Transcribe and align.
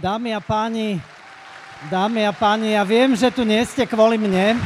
Dámy 0.00 0.32
a 0.32 0.40
páni, 0.40 0.96
dámy 1.92 2.24
a 2.24 2.32
páni, 2.32 2.72
ja 2.72 2.88
viem, 2.88 3.12
že 3.12 3.28
tu 3.28 3.44
nie 3.44 3.60
ste 3.68 3.84
kvôli 3.84 4.16
mne. 4.16 4.56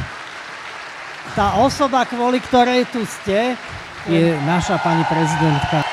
Tá 1.35 1.59
osoba, 1.59 2.07
kvôli 2.07 2.39
ktorej 2.39 2.87
tu 2.87 3.03
ste, 3.03 3.59
je 4.07 4.31
naša 4.47 4.79
pani 4.79 5.03
prezidentka. 5.03 5.83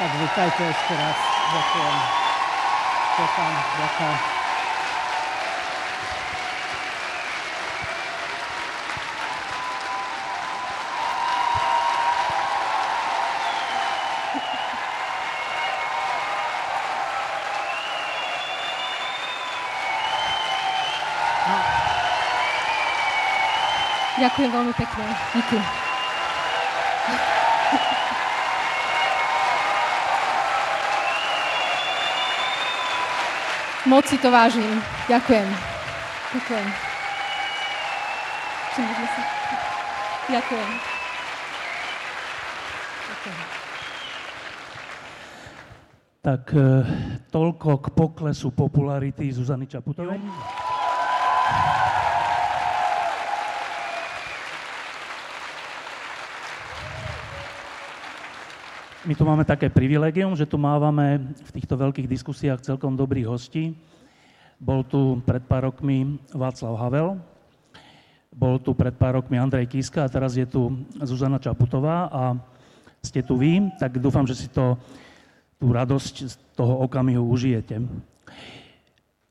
Tak 0.00 0.12
vítajte 0.16 0.62
ešte 0.64 0.92
raz. 0.96 1.18
Ďakujem. 1.52 1.98
Ďakujem. 3.20 3.54
Ďakujem. 3.84 4.39
Ďakujem 24.20 24.50
veľmi 24.52 24.74
pekne. 24.76 25.04
Díky. 25.32 25.58
Moc 33.88 34.04
si 34.04 34.20
to 34.20 34.28
vážim. 34.28 34.68
Ďakujem. 35.08 35.48
Ďakujem. 36.36 36.66
Ďakujem. 40.28 40.68
Tak 46.20 46.52
e, 46.52 46.60
toľko 47.32 47.70
k 47.80 47.86
poklesu 47.96 48.52
popularity 48.52 49.32
Zuzany 49.32 49.64
Čaputovej. 49.64 50.20
My 59.10 59.18
tu 59.18 59.26
máme 59.26 59.42
také 59.42 59.66
privilegium, 59.66 60.38
že 60.38 60.46
tu 60.46 60.54
mávame 60.54 61.34
v 61.42 61.50
týchto 61.58 61.74
veľkých 61.74 62.06
diskusiách 62.06 62.62
celkom 62.62 62.94
dobrých 62.94 63.26
hostí. 63.26 63.74
Bol 64.62 64.86
tu 64.86 65.18
pred 65.26 65.42
pár 65.42 65.66
rokmi 65.66 66.14
Václav 66.30 66.78
Havel, 66.78 67.18
bol 68.30 68.62
tu 68.62 68.70
pred 68.70 68.94
pár 68.94 69.18
rokmi 69.18 69.34
Andrej 69.34 69.66
Kiska 69.66 70.06
a 70.06 70.12
teraz 70.14 70.38
je 70.38 70.46
tu 70.46 70.86
Zuzana 71.02 71.42
Čaputová 71.42 72.06
a 72.06 72.38
ste 73.02 73.18
tu 73.18 73.34
vy, 73.34 73.74
tak 73.82 73.98
dúfam, 73.98 74.22
že 74.30 74.38
si 74.38 74.46
to, 74.46 74.78
tú 75.58 75.74
radosť 75.74 76.14
z 76.30 76.34
toho 76.54 76.78
okamihu 76.86 77.26
užijete. 77.34 77.82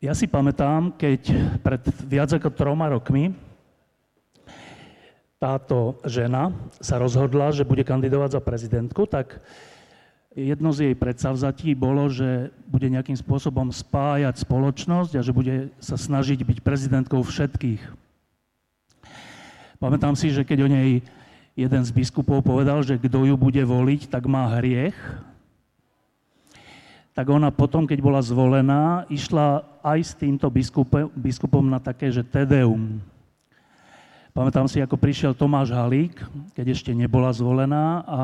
Ja 0.04 0.12
si 0.12 0.28
pamätám, 0.28 0.92
keď 1.00 1.32
pred 1.64 1.88
viac 2.04 2.36
ako 2.36 2.52
troma 2.52 2.92
rokmi 2.92 3.32
táto 5.40 5.96
žena 6.04 6.52
sa 6.84 7.00
rozhodla, 7.00 7.56
že 7.56 7.64
bude 7.64 7.88
kandidovať 7.88 8.36
za 8.36 8.42
prezidentku, 8.44 9.08
tak 9.08 9.40
jedno 10.36 10.70
z 10.70 10.92
jej 10.92 10.96
predsavzatí 10.96 11.74
bolo, 11.74 12.10
že 12.10 12.54
bude 12.70 12.86
nejakým 12.90 13.18
spôsobom 13.18 13.74
spájať 13.74 14.46
spoločnosť 14.46 15.12
a 15.18 15.26
že 15.26 15.34
bude 15.34 15.74
sa 15.82 15.98
snažiť 15.98 16.46
byť 16.46 16.58
prezidentkou 16.62 17.22
všetkých. 17.26 17.82
Pamätám 19.80 20.14
si, 20.14 20.30
že 20.30 20.44
keď 20.44 20.68
o 20.68 20.70
nej 20.70 21.00
jeden 21.56 21.84
z 21.84 21.92
biskupov 21.92 22.44
povedal, 22.44 22.84
že 22.84 23.00
kto 23.00 23.26
ju 23.26 23.36
bude 23.40 23.64
voliť, 23.64 24.12
tak 24.12 24.28
má 24.28 24.48
hriech, 24.60 24.96
tak 27.16 27.28
ona 27.28 27.52
potom, 27.52 27.84
keď 27.84 28.00
bola 28.00 28.22
zvolená, 28.24 29.04
išla 29.12 29.68
aj 29.84 30.00
s 30.00 30.14
týmto 30.16 30.48
biskupom, 30.48 31.12
biskupom 31.20 31.68
na 31.68 31.76
také, 31.76 32.08
že 32.14 32.24
Tedeum. 32.24 33.04
Pamätám 34.32 34.72
si, 34.72 34.80
ako 34.80 34.96
prišiel 34.96 35.36
Tomáš 35.36 35.76
Halík, 35.76 36.16
keď 36.56 36.72
ešte 36.72 36.96
nebola 36.96 37.34
zvolená 37.36 38.06
a 38.08 38.20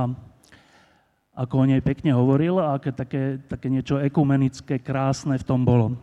ako 1.35 1.53
o 1.61 1.67
nej 1.67 1.83
pekne 1.83 2.15
hovoril 2.15 2.57
a 2.63 2.79
aké 2.79 2.95
také, 2.95 3.43
také 3.45 3.67
niečo 3.67 3.99
ekumenické, 3.99 4.79
krásne 4.79 5.35
v 5.35 5.47
tom 5.47 5.67
bolo. 5.67 5.99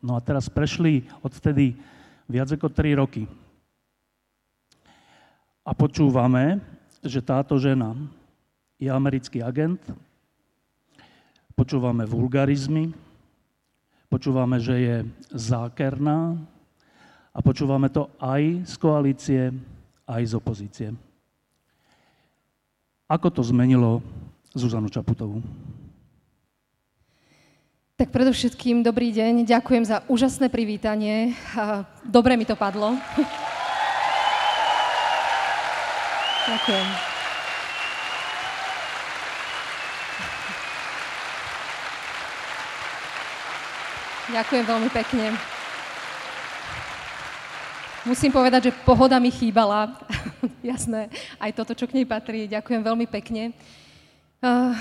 No 0.00 0.16
a 0.16 0.20
teraz 0.24 0.48
prešli 0.48 1.04
odtedy 1.20 1.76
viac 2.24 2.48
ako 2.48 2.72
3 2.72 2.96
roky. 2.96 3.28
A 5.60 5.76
počúvame, 5.76 6.64
že 7.04 7.20
táto 7.20 7.60
žena 7.60 7.92
je 8.80 8.88
americký 8.88 9.44
agent, 9.44 9.78
počúvame 11.52 12.08
vulgarizmy, 12.08 12.96
počúvame, 14.08 14.56
že 14.56 14.74
je 14.80 14.96
zákerná, 15.36 16.40
a 17.30 17.38
počúvame 17.38 17.86
to 17.86 18.10
aj 18.18 18.66
z 18.66 18.74
koalície, 18.76 19.42
aj 20.06 20.22
z 20.26 20.32
opozície. 20.34 20.88
Ako 23.06 23.30
to 23.30 23.42
zmenilo 23.42 24.02
Zuzanu 24.50 24.90
Čaputovú? 24.90 25.38
Tak 27.94 28.10
predovšetkým 28.10 28.82
dobrý 28.82 29.14
deň, 29.14 29.46
ďakujem 29.46 29.84
za 29.86 30.02
úžasné 30.10 30.50
privítanie. 30.50 31.38
Dobre 32.02 32.34
mi 32.34 32.42
to 32.42 32.58
padlo. 32.58 32.96
Ďakujem. 36.50 36.86
Ďakujem 44.30 44.64
veľmi 44.66 44.90
pekne. 44.90 45.24
Musím 48.02 48.32
povedať, 48.32 48.72
že 48.72 48.76
pohoda 48.82 49.20
mi 49.22 49.30
chýbala. 49.30 49.94
Jasné, 50.64 51.12
aj 51.38 51.50
toto, 51.54 51.76
čo 51.76 51.86
k 51.86 52.00
nej 52.00 52.06
patrí. 52.08 52.50
Ďakujem 52.50 52.82
veľmi 52.82 53.06
pekne. 53.06 53.54
Uh, 54.40 54.72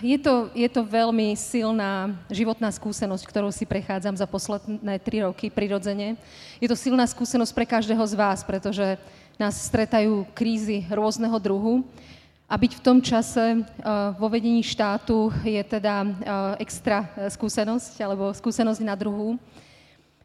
je 0.00 0.16
to, 0.16 0.48
je 0.56 0.64
to 0.72 0.88
veľmi 0.88 1.36
silná 1.36 2.16
životná 2.32 2.72
skúsenosť, 2.72 3.28
ktorou 3.28 3.52
si 3.52 3.68
prechádzam 3.68 4.16
za 4.16 4.24
posledné 4.24 4.96
tri 5.04 5.20
roky 5.20 5.52
prirodzene. 5.52 6.16
Je 6.56 6.64
to 6.64 6.72
silná 6.72 7.04
skúsenosť 7.04 7.52
pre 7.52 7.68
každého 7.68 8.00
z 8.08 8.16
vás, 8.16 8.40
pretože 8.40 8.96
nás 9.36 9.68
stretajú 9.68 10.24
krízy 10.32 10.88
rôzneho 10.88 11.36
druhu. 11.36 11.84
A 12.48 12.56
byť 12.56 12.72
v 12.72 12.84
tom 12.88 13.04
čase 13.04 13.60
uh, 13.60 14.16
vo 14.16 14.32
vedení 14.32 14.64
štátu 14.64 15.28
je 15.44 15.60
teda 15.60 16.08
uh, 16.08 16.12
extra 16.56 17.12
skúsenosť, 17.36 18.00
alebo 18.00 18.32
skúsenosť 18.32 18.80
na 18.80 18.96
druhu. 18.96 19.36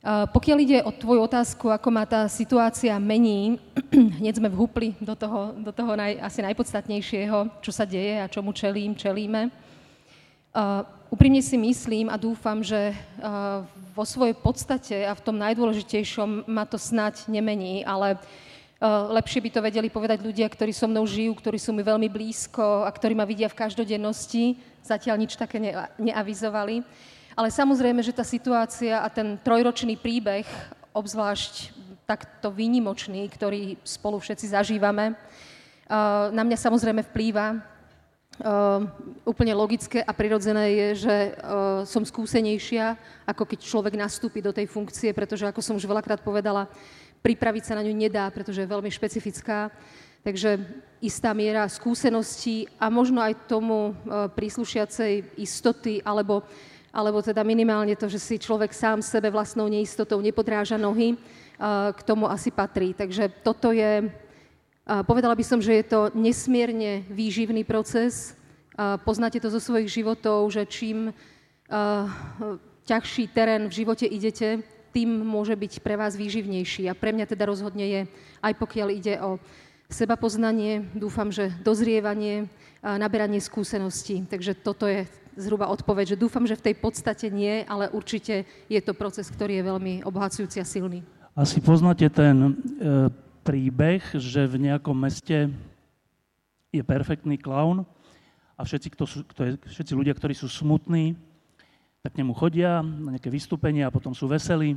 Pokiaľ 0.08 0.58
ide 0.64 0.80
o 0.88 0.92
tvoju 0.96 1.28
otázku, 1.28 1.68
ako 1.68 1.92
ma 1.92 2.08
tá 2.08 2.32
situácia 2.32 2.96
mení, 2.96 3.60
hneď 4.24 4.40
sme 4.40 4.48
vhupli 4.48 4.96
do 5.04 5.12
toho, 5.20 5.52
do 5.60 5.76
toho 5.76 6.00
naj, 6.00 6.16
asi 6.24 6.40
najpodstatnejšieho, 6.48 7.60
čo 7.60 7.72
sa 7.76 7.84
deje 7.84 8.24
a 8.24 8.32
čomu 8.32 8.56
čelím, 8.56 8.96
čelíme. 8.96 9.52
Uh, 10.56 10.88
úprimne 11.12 11.44
si 11.44 11.60
myslím 11.60 12.08
a 12.08 12.16
dúfam, 12.16 12.64
že 12.64 12.96
uh, 12.96 13.68
vo 13.92 14.08
svojej 14.08 14.32
podstate 14.32 14.96
a 15.04 15.12
v 15.12 15.24
tom 15.28 15.36
najdôležitejšom 15.44 16.48
ma 16.48 16.64
to 16.64 16.80
snať 16.80 17.28
nemení, 17.28 17.84
ale 17.84 18.16
lepšie 19.12 19.42
by 19.42 19.50
to 19.50 19.66
vedeli 19.66 19.90
povedať 19.90 20.22
ľudia, 20.22 20.46
ktorí 20.46 20.70
so 20.70 20.86
mnou 20.86 21.02
žijú, 21.10 21.34
ktorí 21.34 21.58
sú 21.58 21.74
mi 21.74 21.82
veľmi 21.82 22.08
blízko 22.14 22.86
a 22.86 22.90
ktorí 22.94 23.18
ma 23.18 23.26
vidia 23.26 23.50
v 23.50 23.58
každodennosti. 23.58 24.54
Zatiaľ 24.86 25.18
nič 25.26 25.34
také 25.34 25.58
ne- 25.58 25.90
neavizovali. 25.98 26.86
Ale 27.38 27.54
samozrejme, 27.54 28.02
že 28.02 28.18
tá 28.18 28.26
situácia 28.26 28.98
a 28.98 29.06
ten 29.14 29.38
trojročný 29.38 29.94
príbeh, 29.94 30.50
obzvlášť 30.90 31.70
takto 32.10 32.50
výnimočný, 32.50 33.30
ktorý 33.30 33.78
spolu 33.86 34.18
všetci 34.18 34.58
zažívame, 34.58 35.14
na 36.34 36.42
mňa 36.42 36.58
samozrejme 36.58 37.06
vplýva. 37.14 37.62
Uh, 38.38 38.86
úplne 39.26 39.50
logické 39.58 39.98
a 40.06 40.14
prirodzené 40.14 40.70
je, 40.70 41.10
že 41.10 41.16
uh, 41.34 41.82
som 41.90 42.06
skúsenejšia, 42.06 42.94
ako 43.26 43.50
keď 43.50 43.60
človek 43.66 43.98
nastúpi 43.98 44.46
do 44.46 44.54
tej 44.54 44.70
funkcie, 44.70 45.10
pretože 45.10 45.50
ako 45.50 45.58
som 45.58 45.74
už 45.74 45.90
veľakrát 45.90 46.22
povedala, 46.22 46.70
pripraviť 47.26 47.64
sa 47.66 47.74
na 47.74 47.82
ňu 47.82 47.98
nedá, 47.98 48.30
pretože 48.30 48.62
je 48.62 48.70
veľmi 48.70 48.94
špecifická. 48.94 49.74
Takže 50.22 50.62
istá 51.02 51.34
miera 51.34 51.66
skúsenosti 51.66 52.70
a 52.78 52.94
možno 52.94 53.26
aj 53.26 53.50
tomu 53.50 53.98
príslušiacej 54.38 55.42
istoty 55.42 56.06
alebo, 56.06 56.46
alebo 56.98 57.22
teda 57.22 57.46
minimálne 57.46 57.94
to, 57.94 58.10
že 58.10 58.18
si 58.18 58.42
človek 58.42 58.74
sám 58.74 59.06
sebe 59.06 59.30
vlastnou 59.30 59.70
neistotou 59.70 60.18
nepodráža 60.18 60.82
nohy, 60.82 61.14
uh, 61.14 61.94
k 61.94 62.02
tomu 62.02 62.26
asi 62.26 62.50
patrí. 62.50 62.98
Takže 62.98 63.30
toto 63.46 63.70
je 63.70 64.10
Povedala 64.88 65.36
by 65.36 65.44
som, 65.44 65.60
že 65.60 65.84
je 65.84 65.86
to 65.92 66.16
nesmierne 66.16 67.04
výživný 67.12 67.68
proces. 67.68 68.40
Poznáte 69.04 69.36
to 69.44 69.52
zo 69.52 69.60
svojich 69.60 70.00
životov, 70.00 70.48
že 70.48 70.64
čím 70.64 71.12
ťažší 72.88 73.28
terén 73.36 73.68
v 73.68 73.84
živote 73.84 74.08
idete, 74.08 74.64
tým 74.96 75.28
môže 75.28 75.60
byť 75.60 75.84
pre 75.84 76.00
vás 76.00 76.16
výživnejší. 76.16 76.88
A 76.88 76.96
pre 76.96 77.12
mňa 77.12 77.28
teda 77.28 77.44
rozhodne 77.52 77.84
je, 77.84 78.02
aj 78.40 78.54
pokiaľ 78.56 78.88
ide 78.96 79.20
o 79.20 79.44
seba 79.92 80.16
poznanie, 80.16 80.88
dúfam, 80.96 81.36
že 81.36 81.52
dozrievanie, 81.60 82.48
naberanie 82.80 83.44
skúseností. 83.44 84.24
Takže 84.24 84.56
toto 84.56 84.88
je 84.88 85.04
zhruba 85.38 85.70
odpoveď, 85.70 86.18
že 86.18 86.22
dúfam, 86.22 86.44
že 86.44 86.58
v 86.58 86.74
tej 86.74 86.76
podstate 86.82 87.30
nie, 87.30 87.62
ale 87.70 87.94
určite 87.94 88.44
je 88.68 88.82
to 88.82 88.98
proces, 88.98 89.30
ktorý 89.30 89.62
je 89.62 89.68
veľmi 89.70 89.94
obohacujúci 90.04 90.58
a 90.58 90.66
silný. 90.66 91.06
Asi 91.38 91.62
poznáte 91.62 92.10
ten 92.10 92.34
e, 92.42 92.52
príbeh, 93.46 94.02
že 94.18 94.50
v 94.50 94.68
nejakom 94.68 94.98
meste 94.98 95.54
je 96.74 96.82
perfektný 96.82 97.38
klaun 97.38 97.86
a 98.58 98.66
všetci, 98.66 98.88
kto 98.98 99.04
sú, 99.06 99.18
kto 99.22 99.42
je, 99.46 99.52
všetci 99.70 99.94
ľudia, 99.94 100.18
ktorí 100.18 100.34
sú 100.34 100.50
smutní, 100.50 101.14
tak 102.02 102.18
k 102.18 102.20
nemu 102.26 102.34
chodia 102.34 102.82
na 102.82 103.14
nejaké 103.14 103.30
vystúpenie 103.30 103.86
a 103.86 103.94
potom 103.94 104.18
sú 104.18 104.26
veselí. 104.26 104.74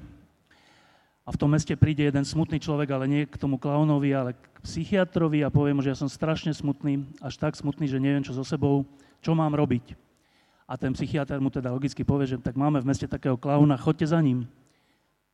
A 1.24 1.32
v 1.32 1.40
tom 1.40 1.52
meste 1.52 1.72
príde 1.78 2.04
jeden 2.04 2.26
smutný 2.26 2.60
človek, 2.60 2.90
ale 2.92 3.06
nie 3.08 3.22
k 3.24 3.40
tomu 3.40 3.56
klaunovi, 3.56 4.10
ale 4.12 4.36
k 4.36 4.44
psychiatrovi 4.66 5.40
a 5.40 5.52
povie 5.52 5.72
mu, 5.72 5.80
že 5.80 5.92
ja 5.94 5.96
som 5.96 6.10
strašne 6.10 6.52
smutný, 6.52 7.08
až 7.24 7.40
tak 7.40 7.56
smutný, 7.56 7.88
že 7.88 8.02
neviem, 8.02 8.24
čo 8.24 8.36
so 8.36 8.44
sebou, 8.44 8.84
čo 9.24 9.32
mám 9.32 9.56
robiť. 9.56 10.09
A 10.70 10.78
ten 10.78 10.94
psychiatr 10.94 11.42
mu 11.42 11.50
teda 11.50 11.74
logicky 11.74 12.06
povie, 12.06 12.30
že 12.30 12.38
tak 12.38 12.54
máme 12.54 12.78
v 12.78 12.86
meste 12.86 13.10
takého 13.10 13.34
klauna, 13.34 13.74
chodte 13.74 14.06
za 14.06 14.22
ním. 14.22 14.46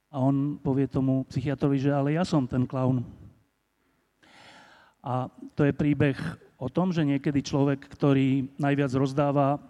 A 0.09 0.17
on 0.17 0.57
povie 0.57 0.89
tomu 0.89 1.29
psychiatrovi, 1.29 1.77
že 1.77 1.93
ale 1.93 2.17
ja 2.17 2.25
som 2.25 2.49
ten 2.49 2.65
klaun. 2.65 3.05
A 5.05 5.29
to 5.53 5.69
je 5.69 5.77
príbeh 5.77 6.17
o 6.57 6.73
tom, 6.73 6.89
že 6.89 7.05
niekedy 7.05 7.45
človek, 7.45 7.85
ktorý 7.85 8.49
najviac 8.57 8.89
rozdáva, 8.97 9.61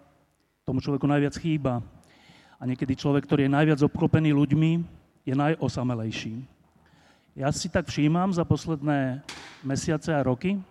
tomu 0.63 0.79
človeku 0.79 1.03
najviac 1.03 1.35
chýba. 1.35 1.83
A 2.57 2.63
niekedy 2.63 2.95
človek, 2.95 3.27
ktorý 3.27 3.51
je 3.51 3.55
najviac 3.59 3.79
obklopený 3.83 4.31
ľuďmi, 4.31 4.71
je 5.27 5.35
najosamelejší. 5.35 6.47
Ja 7.35 7.51
si 7.51 7.67
tak 7.67 7.91
všímam 7.91 8.31
za 8.31 8.47
posledné 8.47 9.19
mesiace 9.67 10.15
a 10.15 10.23
roky, 10.23 10.63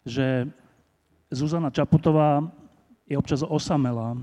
že 0.00 0.48
Zuzana 1.28 1.68
Čaputová 1.68 2.63
je 3.14 3.20
občas 3.22 3.46
osamelá. 3.46 4.18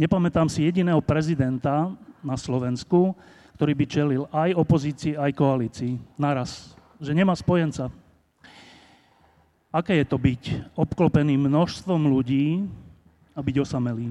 Nepamätám 0.00 0.48
si 0.48 0.64
jediného 0.64 1.04
prezidenta 1.04 1.92
na 2.24 2.34
Slovensku, 2.40 3.12
ktorý 3.60 3.72
by 3.76 3.84
čelil 3.84 4.22
aj 4.32 4.56
opozícii, 4.56 5.12
aj 5.18 5.36
koalícii 5.36 6.00
naraz. 6.16 6.72
Že 6.96 7.12
nemá 7.12 7.36
spojenca. 7.36 7.92
Aké 9.68 10.00
je 10.00 10.06
to 10.08 10.16
byť 10.16 10.72
obklopený 10.72 11.36
množstvom 11.36 12.08
ľudí 12.08 12.64
a 13.36 13.44
byť 13.44 13.56
osamelý? 13.60 14.08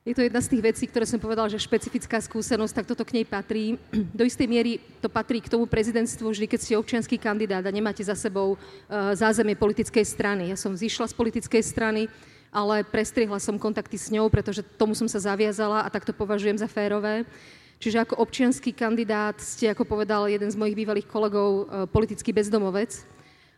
Je 0.00 0.16
to 0.16 0.24
jedna 0.24 0.40
z 0.40 0.56
tých 0.56 0.64
vecí, 0.64 0.84
ktoré 0.88 1.04
som 1.04 1.20
povedala, 1.20 1.52
že 1.52 1.60
špecifická 1.60 2.24
skúsenosť, 2.24 2.72
tak 2.72 2.88
toto 2.88 3.04
k 3.04 3.20
nej 3.20 3.26
patrí. 3.28 3.76
Do 4.16 4.24
istej 4.24 4.48
miery 4.48 4.80
to 5.04 5.12
patrí 5.12 5.44
k 5.44 5.52
tomu 5.52 5.68
prezidentstvu, 5.68 6.24
vždy 6.24 6.48
keď 6.48 6.60
ste 6.64 6.80
občianský 6.80 7.20
kandidát 7.20 7.60
a 7.60 7.68
nemáte 7.68 8.00
za 8.00 8.16
sebou 8.16 8.56
uh, 8.56 9.12
zázemie 9.12 9.60
politickej 9.60 10.00
strany. 10.08 10.48
Ja 10.48 10.56
som 10.56 10.72
zišla 10.72 11.12
z 11.12 11.14
politickej 11.20 11.60
strany, 11.60 12.08
ale 12.48 12.80
prestrihla 12.80 13.36
som 13.36 13.60
kontakty 13.60 14.00
s 14.00 14.08
ňou, 14.08 14.32
pretože 14.32 14.64
tomu 14.80 14.96
som 14.96 15.04
sa 15.04 15.20
zaviazala 15.20 15.84
a 15.84 15.92
tak 15.92 16.08
to 16.08 16.16
považujem 16.16 16.56
za 16.56 16.64
férové. 16.64 17.28
Čiže 17.76 18.00
ako 18.00 18.24
občianský 18.24 18.72
kandidát 18.72 19.36
ste, 19.36 19.68
ako 19.68 19.84
povedal 19.84 20.32
jeden 20.32 20.48
z 20.48 20.56
mojich 20.56 20.80
bývalých 20.80 21.12
kolegov, 21.12 21.68
uh, 21.68 21.84
politický 21.84 22.32
bezdomovec 22.32 23.04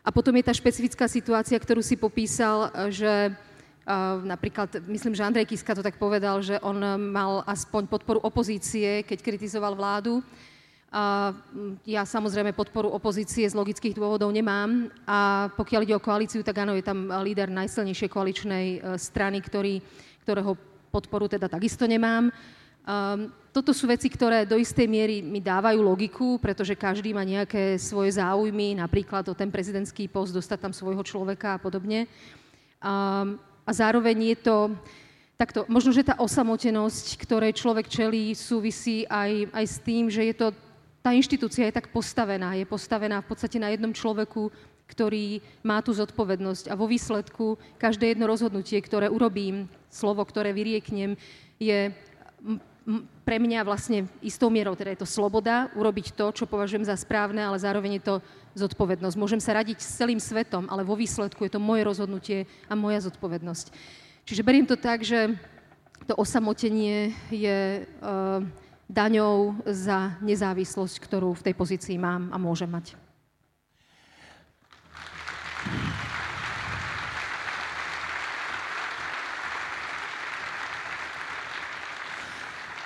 a 0.02 0.10
potom 0.10 0.34
je 0.34 0.42
tá 0.42 0.50
špecifická 0.50 1.06
situácia, 1.06 1.54
ktorú 1.54 1.78
si 1.78 1.94
popísal, 1.94 2.66
e, 2.74 2.90
že 2.90 3.12
napríklad, 4.22 4.78
myslím, 4.86 5.14
že 5.14 5.26
Andrej 5.26 5.50
Kiska 5.50 5.74
to 5.74 5.82
tak 5.82 5.98
povedal, 5.98 6.38
že 6.38 6.60
on 6.62 6.78
mal 7.10 7.42
aspoň 7.46 7.90
podporu 7.90 8.22
opozície, 8.22 9.02
keď 9.02 9.18
kritizoval 9.22 9.74
vládu. 9.74 10.22
A 10.92 11.32
ja 11.88 12.04
samozrejme 12.04 12.52
podporu 12.52 12.92
opozície 12.92 13.48
z 13.48 13.56
logických 13.56 13.96
dôvodov 13.96 14.28
nemám 14.28 14.92
a 15.08 15.48
pokiaľ 15.56 15.88
ide 15.88 15.96
o 15.96 16.04
koalíciu, 16.04 16.44
tak 16.44 16.60
áno, 16.60 16.76
je 16.76 16.84
tam 16.84 17.08
líder 17.24 17.48
najsilnejšej 17.48 18.12
koaličnej 18.12 18.66
strany, 19.00 19.40
ktorý, 19.40 19.80
ktorého 20.20 20.52
podporu 20.92 21.32
teda 21.32 21.48
takisto 21.48 21.88
nemám. 21.88 22.28
Um, 22.82 23.32
toto 23.56 23.72
sú 23.72 23.88
veci, 23.88 24.12
ktoré 24.12 24.44
do 24.44 24.60
istej 24.60 24.84
miery 24.84 25.24
mi 25.24 25.40
dávajú 25.40 25.80
logiku, 25.80 26.36
pretože 26.36 26.76
každý 26.76 27.16
má 27.16 27.24
nejaké 27.24 27.80
svoje 27.80 28.20
záujmy, 28.20 28.76
napríklad 28.76 29.24
o 29.30 29.38
ten 29.38 29.48
prezidentský 29.48 30.12
post, 30.12 30.36
dostať 30.36 30.58
tam 30.60 30.72
svojho 30.76 31.00
človeka 31.00 31.56
a 31.56 31.62
podobne. 31.62 32.04
Um, 32.84 33.40
a 33.62 33.70
zároveň 33.70 34.34
je 34.34 34.38
to 34.42 34.56
takto, 35.38 35.66
možno, 35.66 35.90
že 35.90 36.06
tá 36.06 36.14
osamotenosť, 36.18 37.18
ktorej 37.18 37.58
človek 37.58 37.90
čelí, 37.90 38.30
súvisí 38.34 39.02
aj, 39.10 39.50
aj 39.50 39.64
s 39.66 39.76
tým, 39.82 40.06
že 40.06 40.22
je 40.30 40.34
to, 40.38 40.46
tá 41.02 41.10
inštitúcia 41.10 41.66
je 41.66 41.74
tak 41.74 41.90
postavená, 41.90 42.54
je 42.54 42.62
postavená 42.62 43.18
v 43.18 43.28
podstate 43.34 43.58
na 43.58 43.74
jednom 43.74 43.90
človeku, 43.90 44.54
ktorý 44.86 45.42
má 45.66 45.82
tú 45.82 45.90
zodpovednosť. 45.96 46.70
A 46.70 46.78
vo 46.78 46.86
výsledku 46.86 47.58
každé 47.80 48.14
jedno 48.14 48.30
rozhodnutie, 48.30 48.78
ktoré 48.78 49.10
urobím, 49.10 49.66
slovo, 49.90 50.22
ktoré 50.22 50.54
vyrieknem, 50.54 51.18
je 51.58 51.90
pre 53.22 53.38
mňa 53.38 53.62
vlastne 53.62 54.10
istou 54.18 54.50
mierou, 54.50 54.74
teda 54.74 54.94
je 54.94 55.02
to 55.02 55.08
sloboda 55.08 55.70
urobiť 55.78 56.18
to, 56.18 56.34
čo 56.34 56.50
považujem 56.50 56.82
za 56.82 56.98
správne, 56.98 57.38
ale 57.38 57.58
zároveň 57.58 57.98
je 57.98 58.04
to 58.04 58.14
zodpovednosť. 58.54 59.16
Môžem 59.16 59.40
sa 59.40 59.56
radiť 59.56 59.80
s 59.80 59.96
celým 59.96 60.20
svetom, 60.20 60.68
ale 60.68 60.84
vo 60.84 60.96
výsledku 60.96 61.44
je 61.44 61.52
to 61.52 61.60
moje 61.62 61.82
rozhodnutie 61.84 62.38
a 62.68 62.74
moja 62.76 63.00
zodpovednosť. 63.04 63.72
Čiže 64.28 64.46
beriem 64.46 64.68
to 64.68 64.78
tak, 64.78 65.02
že 65.02 65.34
to 66.06 66.14
osamotenie 66.18 67.14
je 67.30 67.82
uh, 67.82 68.42
daňou 68.92 69.56
za 69.64 70.18
nezávislosť, 70.20 70.96
ktorú 71.00 71.32
v 71.32 71.44
tej 71.50 71.54
pozícii 71.56 71.96
mám 71.96 72.28
a 72.28 72.36
môžem 72.36 72.68
mať. 72.68 72.92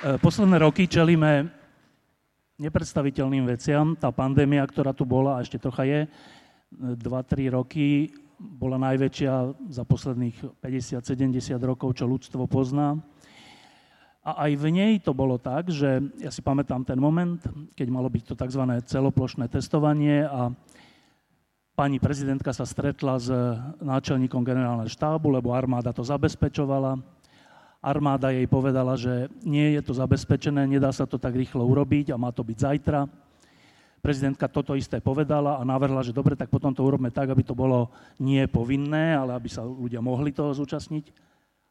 E, 0.07 0.19
posledné 0.23 0.62
roky 0.62 0.87
čelíme 0.87 1.50
nepredstaviteľným 2.57 3.45
veciam. 3.45 3.93
Tá 3.97 4.09
pandémia, 4.13 4.65
ktorá 4.65 4.97
tu 4.97 5.05
bola 5.05 5.39
a 5.39 5.43
ešte 5.45 5.61
trocha 5.61 5.85
je, 5.85 6.01
2-3 6.73 6.99
e, 7.05 7.49
roky 7.53 7.89
bola 8.37 8.77
najväčšia 8.77 9.33
za 9.73 9.85
posledných 9.89 10.61
50-70 10.61 11.57
rokov, 11.65 11.97
čo 11.97 12.05
ľudstvo 12.05 12.45
pozná. 12.45 13.01
A 14.27 14.51
aj 14.51 14.53
v 14.59 14.67
nej 14.75 14.93
to 14.99 15.15
bolo 15.15 15.39
tak, 15.39 15.71
že 15.71 16.03
ja 16.19 16.35
si 16.35 16.43
pamätám 16.43 16.83
ten 16.83 16.99
moment, 16.99 17.39
keď 17.79 17.89
malo 17.89 18.11
byť 18.11 18.23
to 18.27 18.35
tzv. 18.35 18.63
celoplošné 18.83 19.47
testovanie 19.47 20.27
a 20.27 20.51
pani 21.79 22.03
prezidentka 22.03 22.51
sa 22.51 22.67
stretla 22.67 23.23
s 23.23 23.31
náčelníkom 23.79 24.43
generálneho 24.43 24.91
štábu, 24.91 25.31
lebo 25.31 25.55
armáda 25.55 25.95
to 25.95 26.03
zabezpečovala 26.03 26.99
Armáda 27.87 28.35
jej 28.35 28.50
povedala, 28.50 28.99
že 28.99 29.31
nie 29.47 29.78
je 29.78 29.83
to 29.87 29.95
zabezpečené, 29.95 30.66
nedá 30.66 30.90
sa 30.90 31.07
to 31.07 31.23
tak 31.23 31.38
rýchlo 31.38 31.62
urobiť 31.62 32.11
a 32.11 32.19
má 32.19 32.35
to 32.35 32.43
byť 32.43 32.59
zajtra. 32.59 33.07
Prezidentka 34.02 34.50
toto 34.50 34.75
isté 34.75 34.99
povedala 34.99 35.55
a 35.55 35.62
navrhla, 35.62 36.02
že 36.02 36.11
dobre, 36.11 36.35
tak 36.35 36.50
potom 36.50 36.75
to 36.75 36.83
urobme 36.83 37.14
tak, 37.14 37.31
aby 37.31 37.47
to 37.47 37.55
bolo 37.55 37.95
nie 38.19 38.43
povinné, 38.50 39.14
ale 39.14 39.38
aby 39.38 39.47
sa 39.47 39.62
ľudia 39.62 40.02
mohli 40.02 40.35
toho 40.35 40.50
zúčastniť. 40.50 41.14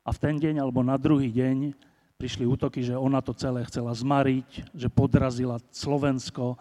A 0.07 0.15
v 0.15 0.21
ten 0.23 0.39
deň 0.39 0.63
alebo 0.63 0.79
na 0.87 0.95
druhý 0.95 1.27
deň 1.35 1.75
prišli 2.15 2.47
útoky, 2.47 2.79
že 2.79 2.95
ona 2.95 3.19
to 3.19 3.35
celé 3.35 3.67
chcela 3.67 3.91
zmariť, 3.91 4.71
že 4.71 4.87
podrazila 4.87 5.59
Slovensko, 5.67 6.55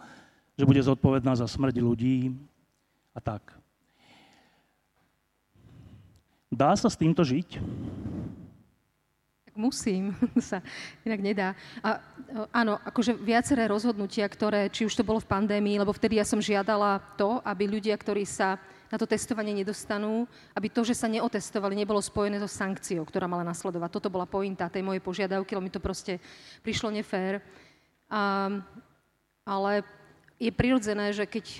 že 0.59 0.67
bude 0.67 0.83
zodpovedná 0.83 1.31
za 1.39 1.47
smrť 1.47 1.79
ľudí 1.79 2.35
a 3.15 3.23
tak. 3.23 3.55
Dá 6.51 6.75
sa 6.75 6.91
s 6.91 6.99
týmto 6.99 7.23
žiť? 7.23 7.59
Musím, 9.55 10.11
sa 10.51 10.59
inak 11.07 11.19
nedá. 11.23 11.47
A 11.79 12.03
áno, 12.51 12.75
akože 12.83 13.15
viaceré 13.15 13.71
rozhodnutia, 13.71 14.27
ktoré, 14.27 14.67
či 14.67 14.83
už 14.83 14.99
to 14.99 15.07
bolo 15.07 15.23
v 15.23 15.31
pandémii, 15.31 15.79
lebo 15.79 15.95
vtedy 15.95 16.19
ja 16.19 16.27
som 16.27 16.43
žiadala 16.43 16.99
to, 17.15 17.39
aby 17.39 17.63
ľudia, 17.63 17.95
ktorí 17.95 18.27
sa 18.27 18.59
na 18.91 18.99
to 18.99 19.07
testovanie 19.07 19.55
nedostanú, 19.55 20.27
aby 20.53 20.67
to, 20.67 20.83
že 20.83 20.99
sa 20.99 21.07
neotestovali, 21.07 21.73
nebolo 21.73 22.03
spojené 22.03 22.37
so 22.37 22.51
sankciou, 22.51 23.07
ktorá 23.07 23.31
mala 23.31 23.47
nasledovať. 23.47 23.89
Toto 23.95 24.11
bola 24.11 24.27
pointa 24.27 24.67
tej 24.67 24.83
mojej 24.83 25.01
požiadavky, 25.01 25.55
lebo 25.55 25.65
mi 25.65 25.73
to 25.73 25.81
proste 25.81 26.19
prišlo 26.61 26.91
nefér. 26.91 27.41
A, 28.11 28.51
ale 29.47 29.71
je 30.35 30.51
prirodzené, 30.51 31.15
že 31.15 31.23
keď 31.23 31.45
uh, 31.47 31.57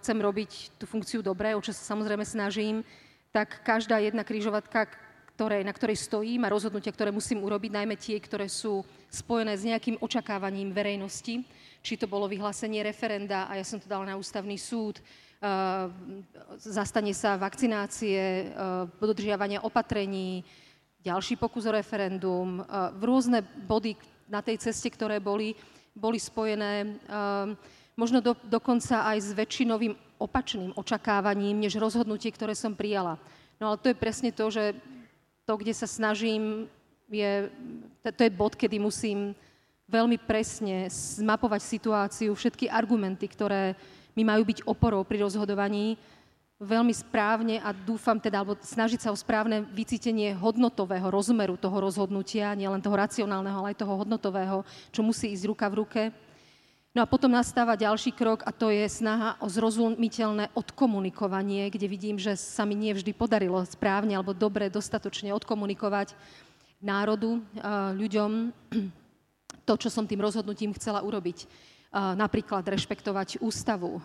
chcem 0.00 0.18
robiť 0.20 0.76
tú 0.76 0.84
funkciu 0.84 1.24
dobre, 1.24 1.56
o 1.56 1.64
čo 1.64 1.72
sa 1.72 1.96
samozrejme 1.96 2.22
snažím, 2.22 2.84
tak 3.32 3.64
každá 3.64 3.96
jedna 4.02 4.26
križovatka, 4.26 4.90
ktoré, 5.40 5.64
na 5.64 5.72
ktorej 5.72 5.96
stojím 5.96 6.44
a 6.44 6.52
rozhodnutia, 6.52 6.92
ktoré 6.92 7.08
musím 7.08 7.40
urobiť, 7.40 7.72
najmä 7.72 7.96
tie, 7.96 8.20
ktoré 8.20 8.44
sú 8.44 8.84
spojené 9.08 9.56
s 9.56 9.64
nejakým 9.64 9.96
očakávaním 10.04 10.68
verejnosti, 10.68 11.40
či 11.80 11.96
to 11.96 12.04
bolo 12.04 12.28
vyhlásenie 12.28 12.84
referenda 12.84 13.48
a 13.48 13.56
ja 13.56 13.64
som 13.64 13.80
to 13.80 13.88
dala 13.88 14.04
na 14.04 14.20
ústavný 14.20 14.60
súd, 14.60 15.00
uh, 15.00 15.88
zastanie 16.60 17.16
sa 17.16 17.40
vakcinácie, 17.40 18.52
uh, 18.52 18.84
dodržiavania 19.00 19.64
opatrení, 19.64 20.44
ďalší 21.00 21.40
pokus 21.40 21.64
o 21.64 21.72
referendum, 21.72 22.60
uh, 22.60 22.92
rôzne 23.00 23.40
body 23.64 23.96
na 24.28 24.44
tej 24.44 24.60
ceste, 24.60 24.92
ktoré 24.92 25.24
boli, 25.24 25.56
boli 25.96 26.20
spojené 26.20 27.00
možno 27.96 28.20
do, 28.20 28.36
dokonca 28.44 29.08
aj 29.08 29.18
s 29.24 29.30
väčšinovým 29.32 30.20
opačným 30.20 30.76
očakávaním, 30.76 31.64
než 31.64 31.80
rozhodnutie, 31.80 32.28
ktoré 32.28 32.52
som 32.52 32.76
prijala. 32.76 33.16
No 33.56 33.72
ale 33.72 33.80
to 33.80 33.90
je 33.90 33.98
presne 33.98 34.30
to, 34.30 34.46
že 34.52 34.76
to, 35.50 35.58
kde 35.58 35.74
sa 35.74 35.90
snažím, 35.90 36.70
je, 37.10 37.50
to 38.06 38.22
je 38.22 38.30
bod, 38.30 38.54
kedy 38.54 38.78
musím 38.78 39.34
veľmi 39.90 40.14
presne 40.22 40.86
zmapovať 41.18 41.58
situáciu, 41.66 42.30
všetky 42.38 42.70
argumenty, 42.70 43.26
ktoré 43.26 43.74
mi 44.14 44.22
majú 44.22 44.46
byť 44.46 44.62
oporou 44.62 45.02
pri 45.02 45.26
rozhodovaní, 45.26 45.98
veľmi 46.62 46.94
správne 46.94 47.58
a 47.66 47.74
dúfam 47.74 48.14
teda, 48.14 48.46
alebo 48.46 48.54
snažiť 48.62 49.02
sa 49.02 49.10
o 49.10 49.18
správne 49.18 49.66
vycítenie 49.74 50.30
hodnotového 50.38 51.10
rozmeru 51.10 51.58
toho 51.58 51.82
rozhodnutia, 51.82 52.54
nielen 52.54 52.78
toho 52.78 52.94
racionálneho, 52.94 53.58
ale 53.58 53.74
aj 53.74 53.82
toho 53.82 53.98
hodnotového, 53.98 54.62
čo 54.94 55.02
musí 55.02 55.34
ísť 55.34 55.50
ruka 55.50 55.66
v 55.66 55.78
ruke. 55.82 56.02
No 56.90 57.06
a 57.06 57.10
potom 57.10 57.30
nastáva 57.30 57.78
ďalší 57.78 58.10
krok 58.10 58.42
a 58.42 58.50
to 58.50 58.66
je 58.66 58.82
snaha 58.90 59.38
o 59.38 59.46
zrozumiteľné 59.46 60.50
odkomunikovanie, 60.58 61.70
kde 61.70 61.86
vidím, 61.86 62.18
že 62.18 62.34
sa 62.34 62.66
mi 62.66 62.74
nie 62.74 62.90
vždy 62.90 63.14
podarilo 63.14 63.62
správne 63.62 64.18
alebo 64.18 64.34
dobre, 64.34 64.66
dostatočne 64.66 65.30
odkomunikovať 65.30 66.18
národu, 66.82 67.38
ľuďom 67.94 68.50
to, 69.70 69.74
čo 69.78 69.86
som 69.86 70.02
tým 70.02 70.18
rozhodnutím 70.18 70.74
chcela 70.74 71.06
urobiť. 71.06 71.46
Napríklad 71.94 72.66
rešpektovať 72.66 73.38
ústavu 73.38 74.02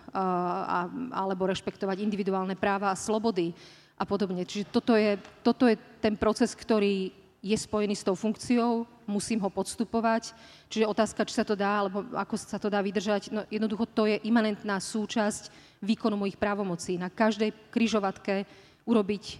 alebo 1.09 1.49
rešpektovať 1.49 2.05
individuálne 2.05 2.53
práva 2.53 2.93
a 2.93 2.97
slobody 2.97 3.49
a 3.97 4.05
podobne. 4.05 4.45
Čiže 4.45 4.69
toto 4.69 4.93
je, 4.93 5.17
toto 5.41 5.65
je 5.65 5.73
ten 6.05 6.13
proces, 6.13 6.53
ktorý 6.53 7.24
je 7.45 7.53
spojený 7.53 7.93
s 7.93 8.01
tou 8.01 8.17
funkciou, 8.17 8.89
musím 9.05 9.37
ho 9.45 9.53
podstupovať. 9.53 10.33
Čiže 10.65 10.89
otázka, 10.89 11.29
či 11.29 11.37
sa 11.37 11.45
to 11.45 11.53
dá, 11.53 11.85
alebo 11.85 12.01
ako 12.17 12.33
sa 12.41 12.57
to 12.57 12.73
dá 12.73 12.81
vydržať, 12.81 13.29
no 13.29 13.45
jednoducho 13.53 13.85
to 13.85 14.09
je 14.09 14.17
imanentná 14.25 14.81
súčasť 14.81 15.53
výkonu 15.77 16.17
mojich 16.17 16.41
právomocí. 16.41 16.97
Na 16.97 17.13
každej 17.13 17.53
kryžovatke 17.69 18.49
urobiť, 18.89 19.37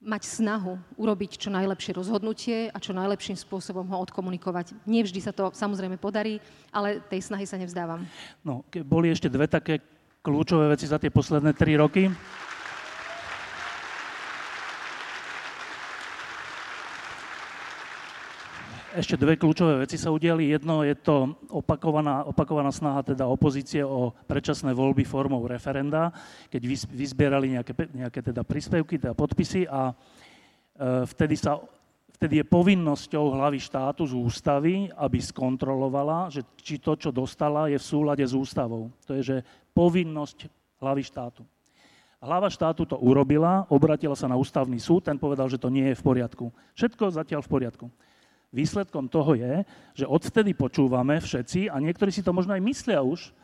mať 0.00 0.22
snahu 0.24 0.80
urobiť 0.96 1.36
čo 1.36 1.52
najlepšie 1.52 1.92
rozhodnutie 1.92 2.72
a 2.72 2.80
čo 2.80 2.96
najlepším 2.96 3.36
spôsobom 3.36 3.84
ho 3.92 3.96
odkomunikovať. 4.08 4.72
Nie 4.88 5.04
vždy 5.04 5.20
sa 5.20 5.36
to 5.36 5.52
samozrejme 5.52 6.00
podarí, 6.00 6.40
ale 6.72 7.04
tej 7.12 7.28
snahy 7.28 7.44
sa 7.44 7.60
nevzdávam. 7.60 8.08
No, 8.40 8.64
boli 8.88 9.12
ešte 9.12 9.28
dve 9.28 9.48
také 9.48 9.84
kľúčové 10.24 10.72
veci 10.72 10.88
za 10.88 10.96
tie 10.96 11.12
posledné 11.12 11.52
tri 11.52 11.76
roky. 11.76 12.08
Ešte 18.94 19.18
dve 19.18 19.34
kľúčové 19.34 19.82
veci 19.82 19.98
sa 19.98 20.14
udiali. 20.14 20.54
Jedno 20.54 20.86
je 20.86 20.94
to 20.94 21.34
opakovaná, 21.50 22.22
opakovaná 22.22 22.70
snaha 22.70 23.02
teda 23.02 23.26
opozície 23.26 23.82
o 23.82 24.14
predčasné 24.30 24.70
voľby 24.70 25.02
formou 25.02 25.42
referenda, 25.50 26.14
keď 26.46 26.62
vyzbierali 26.94 27.58
nejaké, 27.58 27.74
nejaké 27.90 28.22
teda 28.22 28.46
príspevky, 28.46 29.02
teda 29.02 29.18
podpisy 29.18 29.66
a 29.66 29.90
e, 29.90 29.94
vtedy, 31.10 31.34
sa, 31.34 31.58
vtedy 32.14 32.40
je 32.40 32.46
povinnosťou 32.46 33.34
hlavy 33.34 33.58
štátu 33.58 34.06
z 34.06 34.14
ústavy, 34.14 34.86
aby 34.94 35.18
skontrolovala, 35.18 36.30
že 36.30 36.46
či 36.62 36.78
to, 36.78 36.94
čo 36.94 37.10
dostala, 37.10 37.66
je 37.66 37.76
v 37.76 37.84
súlade 37.84 38.22
s 38.22 38.32
ústavou. 38.32 38.94
To 39.10 39.18
je, 39.18 39.22
že 39.22 39.36
povinnosť 39.74 40.46
hlavy 40.78 41.02
štátu. 41.02 41.42
Hlava 42.24 42.48
štátu 42.48 42.88
to 42.88 42.96
urobila, 42.96 43.68
obratila 43.68 44.16
sa 44.16 44.24
na 44.24 44.38
ústavný 44.38 44.80
súd, 44.80 45.04
ten 45.04 45.20
povedal, 45.20 45.44
že 45.44 45.60
to 45.60 45.68
nie 45.68 45.92
je 45.92 45.98
v 45.98 46.06
poriadku. 46.08 46.48
Všetko 46.72 47.12
zatiaľ 47.12 47.44
v 47.44 47.52
poriadku. 47.52 47.86
Výsledkom 48.54 49.10
toho 49.10 49.34
je, 49.34 49.66
že 49.98 50.06
odvtedy 50.06 50.54
počúvame 50.54 51.18
všetci, 51.18 51.66
a 51.66 51.82
niektorí 51.82 52.14
si 52.14 52.22
to 52.22 52.30
možno 52.30 52.54
aj 52.54 52.62
myslia 52.62 53.02
už, 53.02 53.34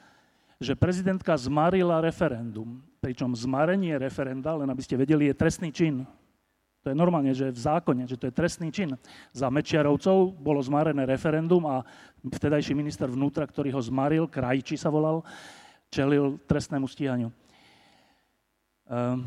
že 0.62 0.79
prezidentka 0.79 1.35
zmarila 1.35 1.99
referendum. 1.99 2.79
Pričom 3.02 3.35
zmarenie 3.35 3.99
referenda, 3.99 4.55
len 4.55 4.71
aby 4.71 4.83
ste 4.87 4.95
vedeli, 4.95 5.26
je 5.26 5.35
trestný 5.35 5.75
čin. 5.75 6.07
To 6.87 6.88
je 6.88 6.97
normálne, 6.97 7.35
že 7.35 7.50
v 7.50 7.59
zákone, 7.59 8.07
že 8.07 8.17
to 8.17 8.31
je 8.31 8.38
trestný 8.38 8.71
čin. 8.71 8.95
Za 9.35 9.50
Mečiarovcov 9.50 10.33
bolo 10.38 10.62
zmarené 10.62 11.02
referendum 11.05 11.67
a 11.67 11.83
vtedajší 12.23 12.73
minister 12.79 13.11
vnútra, 13.11 13.50
ktorý 13.50 13.75
ho 13.75 13.83
zmaril, 13.83 14.31
Krajči 14.31 14.79
sa 14.79 14.95
volal, 14.95 15.26
čelil 15.90 16.38
trestnému 16.47 16.87
stíhaniu. 16.87 17.35
Um, 18.87 19.26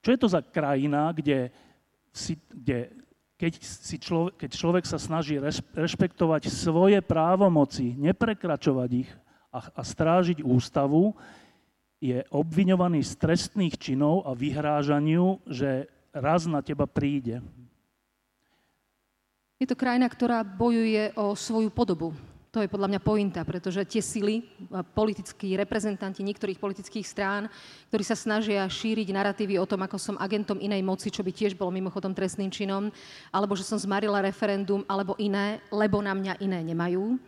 čo 0.00 0.14
je 0.14 0.18
to 0.22 0.28
za 0.30 0.40
krajina, 0.40 1.10
kde, 1.12 1.50
kde 2.54 2.95
keď, 3.36 3.52
si 3.60 3.96
človek, 4.00 4.32
keď 4.40 4.50
človek 4.56 4.84
sa 4.88 4.96
snaží 4.96 5.36
rešpektovať 5.76 6.48
svoje 6.48 6.98
právomoci, 7.04 7.92
neprekračovať 7.96 8.90
ich 9.04 9.10
a, 9.52 9.60
a 9.76 9.82
strážiť 9.84 10.40
ústavu, 10.40 11.12
je 12.00 12.24
obviňovaný 12.28 13.04
z 13.04 13.12
trestných 13.16 13.76
činov 13.76 14.24
a 14.28 14.36
vyhrážaniu, 14.36 15.40
že 15.48 15.88
raz 16.12 16.44
na 16.48 16.60
teba 16.60 16.84
príde. 16.88 17.40
Je 19.56 19.64
to 19.64 19.76
krajina, 19.76 20.04
ktorá 20.08 20.44
bojuje 20.44 21.16
o 21.16 21.32
svoju 21.32 21.72
podobu. 21.72 22.12
To 22.56 22.64
je 22.64 22.72
podľa 22.72 22.88
mňa 22.88 23.00
pointa, 23.04 23.44
pretože 23.44 23.84
tie 23.84 24.00
sily, 24.00 24.40
politickí 24.96 25.60
reprezentanti 25.60 26.24
niektorých 26.24 26.56
politických 26.56 27.04
strán, 27.04 27.52
ktorí 27.92 28.00
sa 28.00 28.16
snažia 28.16 28.64
šíriť 28.64 29.12
narratívy 29.12 29.60
o 29.60 29.68
tom, 29.68 29.84
ako 29.84 30.00
som 30.00 30.16
agentom 30.16 30.56
inej 30.56 30.80
moci, 30.80 31.12
čo 31.12 31.20
by 31.20 31.36
tiež 31.36 31.52
bolo 31.52 31.68
mimochodom 31.68 32.16
trestným 32.16 32.48
činom, 32.48 32.88
alebo 33.28 33.52
že 33.52 33.60
som 33.60 33.76
zmarila 33.76 34.24
referendum, 34.24 34.88
alebo 34.88 35.12
iné, 35.20 35.60
lebo 35.68 36.00
na 36.00 36.16
mňa 36.16 36.40
iné 36.40 36.64
nemajú, 36.64 37.20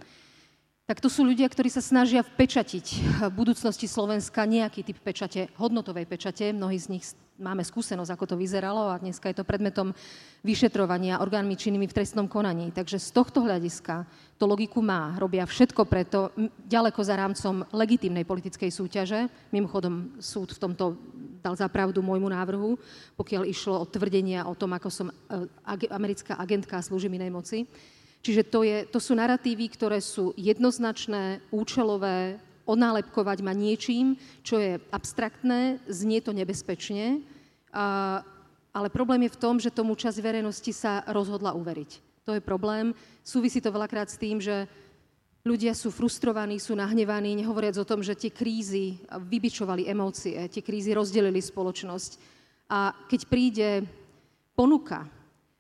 tak 0.89 1.05
to 1.05 1.13
sú 1.13 1.21
ľudia, 1.21 1.45
ktorí 1.53 1.69
sa 1.69 1.85
snažia 1.85 2.25
vpečatiť 2.25 2.87
v 2.97 3.21
budúcnosti 3.29 3.85
Slovenska 3.85 4.49
nejaký 4.49 4.81
typ 4.81 4.97
pečate, 5.05 5.53
hodnotovej 5.61 6.09
pečate. 6.09 6.49
Mnohí 6.49 6.81
z 6.81 6.97
nich 6.97 7.05
máme 7.37 7.61
skúsenosť, 7.61 8.09
ako 8.09 8.25
to 8.25 8.41
vyzeralo 8.41 8.89
a 8.89 8.97
dneska 8.97 9.29
je 9.29 9.37
to 9.37 9.45
predmetom 9.45 9.93
vyšetrovania 10.41 11.21
orgánmi 11.21 11.61
činnými 11.61 11.85
v 11.85 11.93
trestnom 11.93 12.25
konaní. 12.25 12.73
Takže 12.73 13.05
z 13.05 13.13
tohto 13.13 13.45
hľadiska 13.45 14.09
to 14.41 14.49
logiku 14.49 14.81
má. 14.81 15.13
Robia 15.21 15.45
všetko 15.45 15.85
preto, 15.85 16.33
ďaleko 16.65 17.05
za 17.05 17.21
rámcom 17.21 17.69
legitímnej 17.69 18.25
politickej 18.25 18.73
súťaže. 18.73 19.29
Mimochodom, 19.53 20.17
súd 20.25 20.57
v 20.57 20.63
tomto 20.73 20.97
dal 21.45 21.53
za 21.53 21.69
pravdu 21.69 22.01
môjmu 22.01 22.33
návrhu, 22.33 22.81
pokiaľ 23.13 23.45
išlo 23.45 23.77
o 23.77 23.85
tvrdenia 23.85 24.49
o 24.49 24.57
tom, 24.57 24.73
ako 24.73 24.89
som 24.89 25.13
e, 25.13 25.15
americká 25.93 26.41
agentka 26.41 26.81
a 26.81 26.83
slúžim 26.83 27.13
inej 27.13 27.29
moci. 27.29 27.69
Čiže 28.23 28.43
to, 28.51 28.67
je, 28.67 28.85
to 28.91 28.99
sú 28.99 29.15
narratívy, 29.15 29.71
ktoré 29.71 30.03
sú 30.03 30.35
jednoznačné, 30.35 31.41
účelové, 31.55 32.43
onálepkovať 32.69 33.39
ma 33.41 33.57
niečím, 33.57 34.21
čo 34.45 34.61
je 34.61 34.77
abstraktné, 34.93 35.81
znie 35.89 36.21
to 36.21 36.37
nebezpečne, 36.37 37.25
a, 37.73 38.21
ale 38.77 38.93
problém 38.93 39.25
je 39.25 39.35
v 39.35 39.41
tom, 39.41 39.57
že 39.57 39.73
tomu 39.73 39.97
časť 39.97 40.21
verejnosti 40.21 40.73
sa 40.77 41.01
rozhodla 41.09 41.57
uveriť. 41.57 41.91
To 42.29 42.37
je 42.37 42.45
problém. 42.45 42.93
Súvisí 43.25 43.65
to 43.65 43.73
veľakrát 43.73 44.13
s 44.13 44.21
tým, 44.21 44.37
že 44.37 44.69
ľudia 45.49 45.73
sú 45.73 45.89
frustrovaní, 45.89 46.61
sú 46.61 46.77
nahnevaní, 46.77 47.33
nehovoriac 47.33 47.81
o 47.81 47.89
tom, 47.89 48.05
že 48.05 48.13
tie 48.13 48.29
krízy 48.29 49.01
vybičovali 49.09 49.89
emócie, 49.89 50.37
tie 50.53 50.61
krízy 50.61 50.93
rozdelili 50.93 51.41
spoločnosť. 51.41 52.11
A 52.69 52.93
keď 53.09 53.21
príde 53.33 53.69
ponuka 54.53 55.09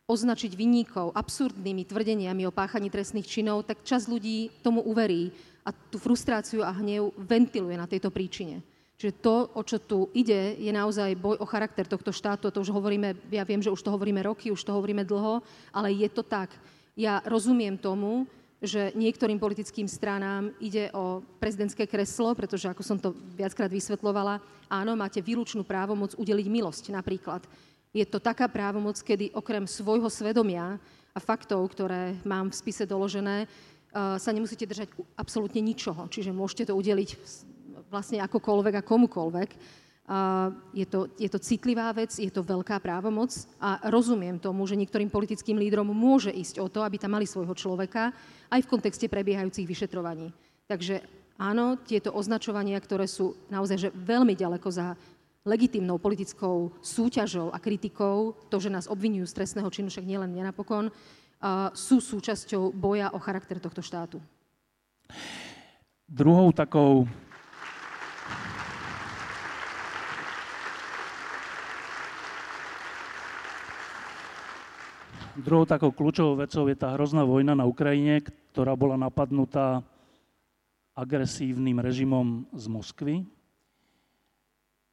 označiť 0.08 0.56
vinníkov 0.56 1.12
absurdnými 1.12 1.84
tvrdeniami 1.84 2.48
o 2.48 2.54
páchaní 2.56 2.88
trestných 2.88 3.28
činov, 3.28 3.68
tak 3.68 3.84
čas 3.84 4.08
ľudí 4.08 4.48
tomu 4.64 4.80
uverí 4.80 5.28
a 5.60 5.70
tú 5.70 6.00
frustráciu 6.00 6.64
a 6.64 6.72
hnev 6.72 7.12
ventiluje 7.20 7.76
na 7.76 7.84
tejto 7.84 8.08
príčine. 8.08 8.64
Čiže 8.98 9.20
to, 9.20 9.52
o 9.52 9.62
čo 9.62 9.78
tu 9.78 10.08
ide, 10.16 10.56
je 10.58 10.72
naozaj 10.72 11.12
boj 11.14 11.36
o 11.38 11.46
charakter 11.46 11.86
tohto 11.86 12.10
štátu. 12.10 12.50
To 12.50 12.64
už 12.64 12.72
hovoríme, 12.72 13.14
ja 13.30 13.44
viem, 13.44 13.62
že 13.62 13.70
už 13.70 13.84
to 13.84 13.94
hovoríme 13.94 14.24
roky, 14.24 14.50
už 14.50 14.64
to 14.64 14.74
hovoríme 14.74 15.04
dlho, 15.04 15.44
ale 15.70 15.94
je 15.94 16.08
to 16.10 16.24
tak. 16.24 16.50
Ja 16.98 17.22
rozumiem 17.22 17.78
tomu, 17.78 18.26
že 18.58 18.90
niektorým 18.98 19.38
politickým 19.38 19.86
stranám 19.86 20.50
ide 20.58 20.90
o 20.90 21.22
prezidentské 21.38 21.86
kreslo, 21.86 22.34
pretože, 22.34 22.66
ako 22.66 22.82
som 22.82 22.98
to 22.98 23.14
viackrát 23.38 23.70
vysvetlovala, 23.70 24.42
áno, 24.66 24.98
máte 24.98 25.22
výlučnú 25.22 25.62
právomoc 25.62 26.18
udeliť 26.18 26.46
milosť 26.50 26.90
napríklad. 26.90 27.46
Je 27.96 28.04
to 28.04 28.20
taká 28.20 28.46
právomoc, 28.46 29.00
kedy 29.00 29.32
okrem 29.32 29.64
svojho 29.64 30.12
svedomia 30.12 30.76
a 31.12 31.18
faktov, 31.18 31.64
ktoré 31.72 32.14
mám 32.22 32.52
v 32.52 32.58
spise 32.58 32.84
doložené, 32.84 33.48
sa 33.94 34.30
nemusíte 34.30 34.68
držať 34.68 34.92
absolútne 35.16 35.64
ničoho. 35.64 36.06
Čiže 36.12 36.36
môžete 36.36 36.68
to 36.68 36.76
udeliť 36.76 37.16
vlastne 37.88 38.20
akokoľvek 38.20 38.74
a 38.76 38.86
komukoľvek. 38.86 39.50
Je 40.72 40.86
to, 40.88 41.12
je 41.16 41.28
to 41.28 41.40
citlivá 41.40 41.92
vec, 41.92 42.16
je 42.16 42.32
to 42.32 42.44
veľká 42.44 42.80
právomoc 42.80 43.32
a 43.60 43.80
rozumiem 43.92 44.40
tomu, 44.40 44.64
že 44.68 44.76
niektorým 44.76 45.12
politickým 45.12 45.56
lídrom 45.60 45.88
môže 45.92 46.32
ísť 46.32 46.60
o 46.64 46.68
to, 46.68 46.80
aby 46.84 46.96
tam 47.00 47.16
mali 47.16 47.28
svojho 47.28 47.52
človeka 47.52 48.12
aj 48.48 48.60
v 48.64 48.70
kontexte 48.72 49.08
prebiehajúcich 49.08 49.68
vyšetrovaní. 49.68 50.32
Takže 50.68 51.04
áno, 51.36 51.76
tieto 51.80 52.12
označovania, 52.12 52.80
ktoré 52.80 53.08
sú 53.08 53.36
naozaj 53.52 53.88
že 53.88 53.90
veľmi 53.92 54.32
ďaleko 54.32 54.68
za 54.68 54.96
legitimnou 55.48 55.96
politickou 55.96 56.76
súťažou 56.84 57.48
a 57.48 57.56
kritikou, 57.56 58.36
to, 58.52 58.60
že 58.60 58.68
nás 58.68 58.84
obvinujú 58.84 59.24
z 59.24 59.36
trestného 59.40 59.72
činu, 59.72 59.88
však 59.88 60.04
nielen 60.04 60.28
mňa 60.28 60.52
napokon, 60.52 60.92
sú 61.72 62.04
súčasťou 62.04 62.76
boja 62.76 63.08
o 63.16 63.18
charakter 63.22 63.56
tohto 63.56 63.80
štátu. 63.80 64.20
Druhou 66.04 66.52
takou 66.52 67.08
Druhou 75.38 75.62
takou 75.62 75.94
kľúčovou 75.94 76.42
vecou 76.42 76.66
je 76.66 76.74
tá 76.74 76.98
hrozná 76.98 77.22
vojna 77.22 77.54
na 77.54 77.62
Ukrajine, 77.62 78.26
ktorá 78.50 78.74
bola 78.74 78.98
napadnutá 78.98 79.86
agresívnym 80.98 81.78
režimom 81.78 82.42
z 82.50 82.66
Moskvy. 82.66 83.22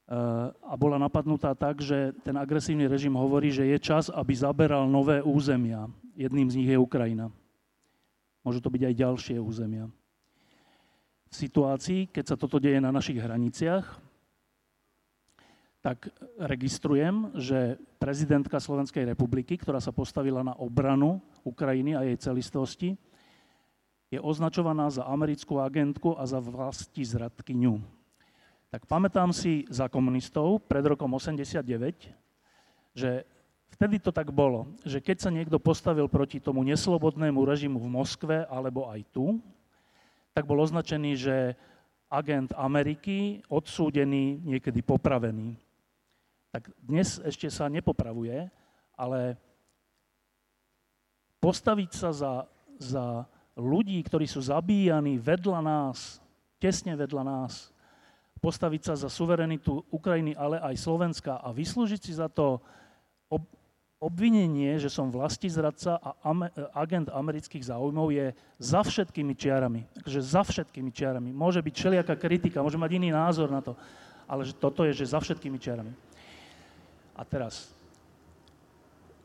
E, 0.06 0.18
a 0.54 0.74
bola 0.78 1.02
napadnutá 1.02 1.58
tak, 1.58 1.82
že 1.82 2.14
ten 2.22 2.38
agresívny 2.38 2.86
režim 2.86 3.18
hovorí, 3.18 3.50
že 3.50 3.66
je 3.66 3.78
čas, 3.82 4.14
aby 4.14 4.38
zaberal 4.38 4.86
nové 4.86 5.26
územia. 5.26 5.90
Jedným 6.14 6.48
z 6.54 6.58
nich 6.62 6.70
je 6.70 6.78
Ukrajina. 6.78 7.34
Môžu 8.46 8.62
to 8.62 8.70
byť 8.70 8.82
aj 8.86 8.96
ďalšie 9.02 9.38
územia. 9.42 9.90
V 11.30 11.36
situácii, 11.36 12.14
keď 12.14 12.24
sa 12.30 12.36
toto 12.38 12.62
deje 12.62 12.78
na 12.78 12.94
našich 12.94 13.18
hraniciach, 13.18 14.06
tak 15.82 16.10
registrujem, 16.42 17.30
že 17.38 17.78
prezidentka 18.02 18.58
Slovenskej 18.58 19.06
republiky, 19.06 19.54
ktorá 19.54 19.78
sa 19.78 19.94
postavila 19.94 20.42
na 20.42 20.58
obranu 20.58 21.22
Ukrajiny 21.46 21.94
a 21.94 22.02
jej 22.02 22.18
celistvosti, 22.18 22.90
je 24.10 24.18
označovaná 24.18 24.90
za 24.90 25.06
americkú 25.06 25.62
agentku 25.62 26.18
a 26.18 26.26
za 26.26 26.42
vlasti 26.42 27.06
zradkyňu. 27.06 27.82
Tak 28.76 28.92
pamätám 28.92 29.32
si 29.32 29.64
za 29.72 29.88
komunistov 29.88 30.60
pred 30.68 30.84
rokom 30.84 31.08
89, 31.16 31.64
že 32.92 33.24
vtedy 33.72 34.04
to 34.04 34.12
tak 34.12 34.36
bolo, 34.36 34.68
že 34.84 35.00
keď 35.00 35.18
sa 35.24 35.32
niekto 35.32 35.64
postavil 35.64 36.12
proti 36.12 36.44
tomu 36.44 36.60
neslobodnému 36.68 37.40
režimu 37.40 37.80
v 37.80 37.88
Moskve 37.88 38.44
alebo 38.52 38.92
aj 38.92 39.00
tu, 39.16 39.40
tak 40.36 40.44
bol 40.44 40.60
označený, 40.60 41.12
že 41.16 41.56
agent 42.12 42.52
Ameriky, 42.52 43.40
odsúdený, 43.48 44.44
niekedy 44.44 44.84
popravený. 44.84 45.56
Tak 46.52 46.68
dnes 46.76 47.24
ešte 47.24 47.48
sa 47.48 47.72
nepopravuje, 47.72 48.52
ale 48.92 49.40
postaviť 51.40 51.92
sa 51.96 52.12
za, 52.12 52.34
za 52.76 53.24
ľudí, 53.56 54.04
ktorí 54.04 54.28
sú 54.28 54.44
zabíjani 54.44 55.16
vedľa 55.16 55.64
nás, 55.64 56.20
tesne 56.60 56.92
vedľa 57.00 57.24
nás, 57.24 57.72
postaviť 58.46 58.82
sa 58.86 58.94
za 58.94 59.10
suverenitu 59.10 59.82
Ukrajiny, 59.90 60.38
ale 60.38 60.62
aj 60.62 60.78
Slovenska 60.78 61.42
a 61.42 61.50
vyslúžiť 61.50 61.98
si 62.06 62.14
za 62.14 62.30
to 62.30 62.62
ob, 63.26 63.42
obvinenie, 63.98 64.78
že 64.78 64.94
som 64.94 65.10
vlastizradca 65.10 65.98
a 65.98 66.14
ame, 66.22 66.54
agent 66.78 67.10
amerických 67.10 67.74
záujmov 67.74 68.14
je 68.14 68.38
za 68.62 68.86
všetkými 68.86 69.34
čiarami. 69.34 69.90
Takže 69.98 70.22
za 70.22 70.46
všetkými 70.46 70.94
čiarami. 70.94 71.34
Môže 71.34 71.66
byť 71.66 71.74
všelijaká 71.74 72.14
kritika, 72.22 72.62
môže 72.62 72.78
mať 72.78 73.02
iný 73.02 73.10
názor 73.10 73.50
na 73.50 73.66
to, 73.66 73.74
ale 74.30 74.46
že 74.46 74.54
toto 74.54 74.86
je, 74.86 74.94
že 74.94 75.10
za 75.10 75.18
všetkými 75.18 75.58
čiarami. 75.58 75.90
A 77.18 77.26
teraz, 77.26 77.74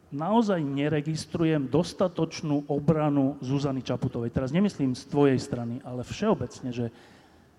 naozaj 0.08 0.64
neregistrujem 0.64 1.68
dostatočnú 1.68 2.64
obranu 2.72 3.36
Zuzany 3.44 3.84
Čaputovej. 3.84 4.32
Teraz 4.32 4.48
nemyslím 4.48 4.96
z 4.96 5.04
tvojej 5.12 5.36
strany, 5.36 5.84
ale 5.84 6.08
všeobecne, 6.08 6.72
že 6.72 6.88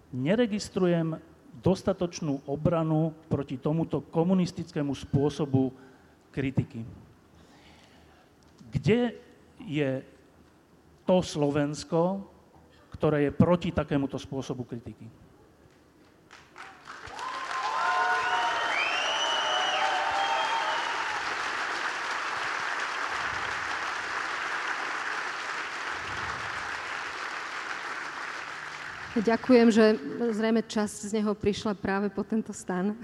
neregistrujem 0.10 1.22
dostatočnú 1.60 2.48
obranu 2.48 3.12
proti 3.28 3.60
tomuto 3.60 4.00
komunistickému 4.00 4.96
spôsobu 4.96 5.76
kritiky. 6.32 6.88
Kde 8.72 9.20
je 9.68 9.92
to 11.04 11.20
Slovensko, 11.20 12.24
ktoré 12.96 13.28
je 13.28 13.32
proti 13.36 13.76
takémuto 13.76 14.16
spôsobu 14.16 14.64
kritiky? 14.64 15.21
Ďakujem, 29.22 29.68
že 29.70 30.02
zrejme 30.34 30.66
časť 30.66 31.14
z 31.14 31.22
neho 31.22 31.38
prišla 31.38 31.78
práve 31.78 32.10
po 32.10 32.26
tento 32.26 32.50
stan. 32.58 32.98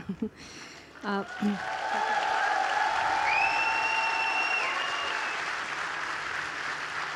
A... 1.05 1.21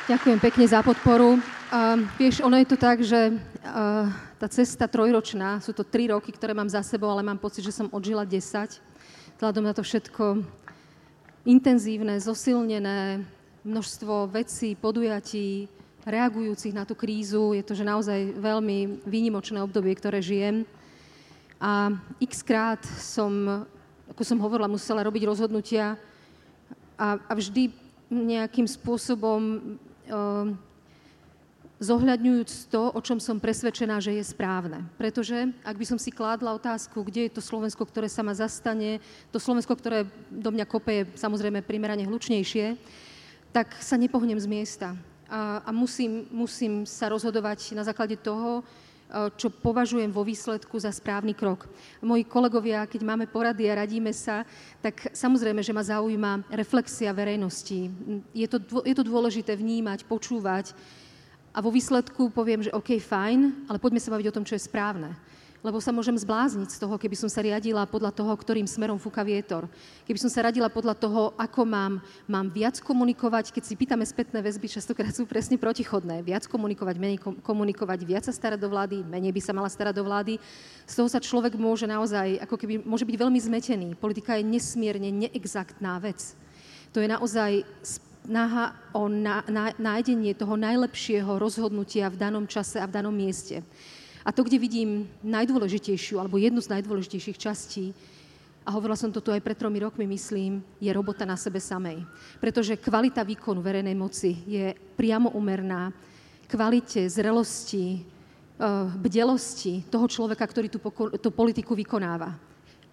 Ďakujem 0.06 0.38
pekne 0.38 0.64
za 0.70 0.86
podporu. 0.86 1.34
Uh, 1.34 2.06
vieš, 2.14 2.46
ono 2.46 2.54
je 2.62 2.68
to 2.70 2.78
tak, 2.78 3.02
že 3.02 3.34
uh, 3.34 4.06
tá 4.38 4.46
cesta 4.46 4.86
trojročná, 4.86 5.58
sú 5.58 5.74
to 5.74 5.82
tri 5.82 6.06
roky, 6.06 6.30
ktoré 6.30 6.54
mám 6.54 6.70
za 6.70 6.86
sebou, 6.86 7.10
ale 7.10 7.26
mám 7.26 7.42
pocit, 7.42 7.66
že 7.66 7.74
som 7.74 7.90
odžila 7.90 8.22
10. 8.22 8.38
Vzhľadom 9.34 9.66
na 9.66 9.74
to 9.74 9.82
všetko 9.82 10.46
intenzívne, 11.42 12.22
zosilnené, 12.22 13.26
množstvo 13.66 14.30
vecí, 14.30 14.78
podujatí, 14.78 15.66
reagujúcich 16.02 16.74
na 16.74 16.82
tú 16.82 16.98
krízu. 16.98 17.54
Je 17.54 17.62
to, 17.62 17.74
že 17.78 17.86
naozaj 17.86 18.34
veľmi 18.38 19.06
výnimočné 19.06 19.62
obdobie, 19.62 19.94
ktoré 19.94 20.18
žijem. 20.18 20.66
A 21.62 21.94
x 22.18 22.42
krát 22.42 22.82
som, 22.98 23.64
ako 24.10 24.22
som 24.26 24.38
hovorila, 24.42 24.66
musela 24.66 25.06
robiť 25.06 25.22
rozhodnutia 25.30 25.94
a, 26.98 27.22
a 27.22 27.32
vždy 27.38 27.70
nejakým 28.10 28.66
spôsobom 28.66 29.40
uh, 30.10 30.50
zohľadňujúc 31.78 32.70
to, 32.70 32.82
o 32.94 33.00
čom 33.02 33.22
som 33.22 33.38
presvedčená, 33.38 34.02
že 34.02 34.14
je 34.18 34.24
správne. 34.26 34.86
Pretože 34.98 35.54
ak 35.62 35.78
by 35.78 35.86
som 35.86 35.98
si 36.02 36.10
kládla 36.10 36.58
otázku, 36.58 37.02
kde 37.02 37.30
je 37.30 37.34
to 37.38 37.42
Slovensko, 37.42 37.86
ktoré 37.86 38.10
sa 38.10 38.26
ma 38.26 38.34
zastane, 38.34 38.98
to 39.30 39.38
Slovensko, 39.38 39.74
ktoré 39.74 40.06
do 40.30 40.50
mňa 40.50 40.66
kope, 40.66 40.92
je 40.92 41.04
samozrejme 41.14 41.62
primerane 41.62 42.06
hlučnejšie, 42.06 42.74
tak 43.54 43.74
sa 43.78 43.94
nepohnem 43.94 44.38
z 44.38 44.46
miesta 44.50 44.88
a, 45.32 45.64
a 45.64 45.70
musím, 45.72 46.28
musím 46.28 46.84
sa 46.84 47.08
rozhodovať 47.08 47.72
na 47.72 47.80
základe 47.80 48.20
toho, 48.20 48.60
e, 48.60 48.62
čo 49.40 49.48
považujem 49.48 50.12
vo 50.12 50.20
výsledku 50.20 50.76
za 50.76 50.92
správny 50.92 51.32
krok. 51.32 51.64
Moji 52.04 52.28
kolegovia, 52.28 52.84
keď 52.84 53.00
máme 53.00 53.24
porady 53.24 53.72
a 53.72 53.80
radíme 53.80 54.12
sa, 54.12 54.44
tak 54.84 55.08
samozrejme, 55.16 55.64
že 55.64 55.72
ma 55.72 55.80
zaujíma 55.80 56.52
reflexia 56.52 57.16
verejnosti. 57.16 57.88
Je 58.36 58.44
to, 58.44 58.60
je 58.84 58.92
to 58.92 59.08
dôležité 59.08 59.56
vnímať, 59.56 60.04
počúvať 60.04 60.76
a 61.56 61.64
vo 61.64 61.72
výsledku 61.72 62.28
poviem, 62.28 62.68
že 62.68 62.74
OK, 62.76 63.00
fajn, 63.00 63.72
ale 63.72 63.80
poďme 63.80 64.04
sa 64.04 64.12
baviť 64.12 64.28
o 64.28 64.36
tom, 64.36 64.44
čo 64.44 64.60
je 64.60 64.68
správne 64.68 65.16
lebo 65.62 65.78
sa 65.78 65.94
môžem 65.94 66.18
zblázniť 66.18 66.74
z 66.74 66.78
toho, 66.82 66.98
keby 66.98 67.14
som 67.14 67.30
sa 67.30 67.38
riadila 67.38 67.86
podľa 67.86 68.10
toho, 68.10 68.34
ktorým 68.34 68.66
smerom 68.66 68.98
fúka 68.98 69.22
vietor. 69.22 69.70
Keby 70.02 70.18
som 70.18 70.26
sa 70.26 70.50
radila 70.50 70.66
podľa 70.66 70.98
toho, 70.98 71.30
ako 71.38 71.62
mám, 71.62 72.02
mám 72.26 72.50
viac 72.50 72.82
komunikovať, 72.82 73.54
keď 73.54 73.62
si 73.62 73.78
pýtame 73.78 74.02
spätné 74.02 74.42
väzby, 74.42 74.66
častokrát 74.66 75.14
sú 75.14 75.22
presne 75.22 75.54
protichodné. 75.54 76.26
Viac 76.26 76.50
komunikovať, 76.50 76.94
menej 76.98 77.22
komunikovať, 77.46 77.98
viac 78.02 78.26
sa 78.26 78.34
starať 78.34 78.58
do 78.58 78.66
vlády, 78.66 79.06
menej 79.06 79.30
by 79.30 79.40
sa 79.40 79.54
mala 79.54 79.70
starať 79.70 79.94
do 79.94 80.02
vlády. 80.02 80.42
Z 80.82 80.98
toho 80.98 81.06
sa 81.06 81.22
človek 81.22 81.54
môže 81.54 81.86
naozaj, 81.86 82.42
ako 82.42 82.58
keby, 82.58 82.82
môže 82.82 83.06
byť 83.06 83.16
veľmi 83.22 83.38
zmetený. 83.38 83.88
Politika 83.94 84.34
je 84.34 84.42
nesmierne 84.42 85.14
neexaktná 85.14 86.02
vec. 86.02 86.34
To 86.90 86.98
je 86.98 87.06
naozaj 87.06 87.62
snaha 88.26 88.74
o 88.94 89.06
nájdenie 89.78 90.34
toho 90.34 90.54
najlepšieho 90.58 91.38
rozhodnutia 91.38 92.10
v 92.10 92.18
danom 92.18 92.46
čase 92.50 92.78
a 92.78 92.86
v 92.86 92.94
danom 92.94 93.14
mieste. 93.14 93.62
A 94.22 94.30
to, 94.30 94.46
kde 94.46 94.58
vidím 94.58 95.10
najdôležitejšiu, 95.26 96.22
alebo 96.22 96.38
jednu 96.38 96.62
z 96.62 96.72
najdôležitejších 96.78 97.38
častí, 97.38 97.90
a 98.62 98.70
hovorila 98.70 98.94
som 98.94 99.10
to 99.10 99.18
tu 99.18 99.34
aj 99.34 99.42
pred 99.42 99.58
tromi 99.58 99.82
rokmi, 99.82 100.06
myslím, 100.06 100.62
je 100.78 100.90
robota 100.94 101.26
na 101.26 101.34
sebe 101.34 101.58
samej. 101.58 102.06
Pretože 102.38 102.78
kvalita 102.78 103.26
výkonu 103.26 103.58
verejnej 103.58 103.94
moci 103.98 104.38
je 104.46 104.70
priamo 104.94 105.34
umerná 105.34 105.90
kvalite, 106.46 107.10
zrelosti, 107.10 107.98
eh, 107.98 108.86
bdelosti 109.02 109.82
toho 109.90 110.06
človeka, 110.06 110.46
ktorý 110.46 110.70
tú, 110.70 110.78
tú 111.18 111.30
politiku 111.34 111.74
vykonáva. 111.74 112.38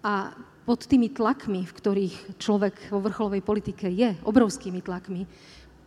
A 0.02 0.34
pod 0.66 0.90
tými 0.90 1.12
tlakmi, 1.14 1.62
v 1.62 1.76
ktorých 1.76 2.16
človek 2.40 2.90
vo 2.90 2.98
vrcholovej 3.04 3.42
politike 3.44 3.86
je, 3.86 4.18
obrovskými 4.26 4.82
tlakmi, 4.82 5.22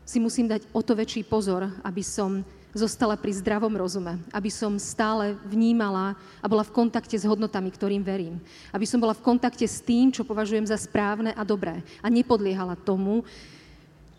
si 0.04 0.20
musím 0.20 0.48
dať 0.48 0.68
o 0.76 0.84
to 0.84 0.96
väčší 0.96 1.24
pozor, 1.24 1.72
aby 1.84 2.04
som 2.04 2.44
zostala 2.74 3.14
pri 3.14 3.32
zdravom 3.38 3.72
rozume, 3.78 4.18
aby 4.34 4.50
som 4.50 4.82
stále 4.82 5.38
vnímala 5.46 6.18
a 6.42 6.50
bola 6.50 6.66
v 6.66 6.74
kontakte 6.74 7.14
s 7.14 7.24
hodnotami, 7.24 7.70
ktorým 7.70 8.02
verím. 8.02 8.42
Aby 8.74 8.90
som 8.90 8.98
bola 8.98 9.14
v 9.14 9.22
kontakte 9.22 9.64
s 9.64 9.80
tým, 9.80 10.10
čo 10.10 10.26
považujem 10.26 10.66
za 10.66 10.76
správne 10.76 11.32
a 11.38 11.46
dobré. 11.46 11.86
A 12.02 12.10
nepodliehala 12.10 12.74
tomu, 12.74 13.22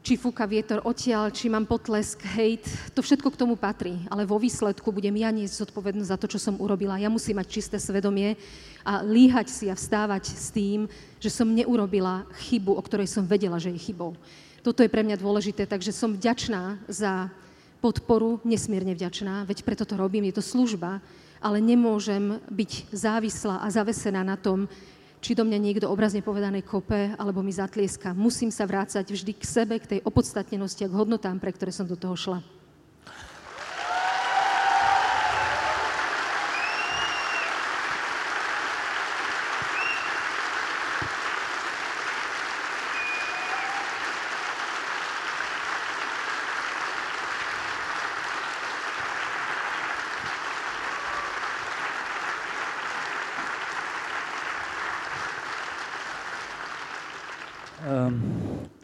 či 0.05 0.21
fúka 0.21 0.45
vietor 0.45 0.85
odtiaľ, 0.85 1.33
či 1.33 1.49
mám 1.49 1.65
potlesk, 1.65 2.21
hejt, 2.37 2.69
to 2.93 3.01
všetko 3.01 3.33
k 3.33 3.41
tomu 3.41 3.57
patrí. 3.57 4.05
Ale 4.13 4.29
vo 4.29 4.37
výsledku 4.37 4.93
budem 4.93 5.17
ja 5.17 5.33
niesť 5.33 5.65
zodpovednosť 5.65 6.13
za 6.13 6.21
to, 6.21 6.27
čo 6.29 6.39
som 6.39 6.61
urobila. 6.61 7.01
Ja 7.01 7.09
musím 7.09 7.41
mať 7.41 7.49
čisté 7.49 7.77
svedomie 7.81 8.37
a 8.85 9.01
líhať 9.01 9.49
si 9.49 9.67
a 9.73 9.75
vstávať 9.75 10.29
s 10.29 10.53
tým, 10.53 10.87
že 11.17 11.33
som 11.33 11.49
neurobila 11.49 12.29
chybu, 12.47 12.77
o 12.77 12.85
ktorej 12.85 13.09
som 13.09 13.25
vedela, 13.25 13.57
že 13.57 13.73
je 13.73 13.81
chybou. 13.81 14.13
Toto 14.61 14.85
je 14.85 14.93
pre 14.93 15.01
mňa 15.01 15.17
dôležité, 15.17 15.65
takže 15.65 15.93
som 15.93 16.13
vďačná 16.13 16.85
za 16.85 17.33
podporu, 17.85 18.41
nesmierne 18.49 18.97
vďačná, 18.97 19.45
veď 19.45 19.61
preto 19.61 19.85
to 19.85 20.01
robím, 20.01 20.25
je 20.33 20.41
to 20.41 20.45
služba, 20.57 21.05
ale 21.45 21.61
nemôžem 21.61 22.41
byť 22.49 22.89
závislá 22.97 23.61
a 23.61 23.69
zavesená 23.69 24.25
na 24.25 24.41
tom, 24.41 24.65
či 25.21 25.37
do 25.37 25.45
mňa 25.45 25.61
niekto 25.61 25.93
obrazne 25.93 26.25
povedané 26.25 26.65
kope, 26.65 27.13
alebo 27.21 27.45
mi 27.45 27.53
zatlieska. 27.53 28.17
Musím 28.17 28.49
sa 28.49 28.65
vrácať 28.65 29.05
vždy 29.05 29.37
k 29.37 29.45
sebe, 29.45 29.77
k 29.77 29.97
tej 29.97 30.01
opodstatnenosti 30.01 30.89
a 30.89 30.89
k 30.89 30.97
hodnotám, 30.97 31.37
pre 31.37 31.53
ktoré 31.53 31.77
som 31.77 31.85
do 31.85 31.97
toho 32.01 32.17
šla. 32.17 32.41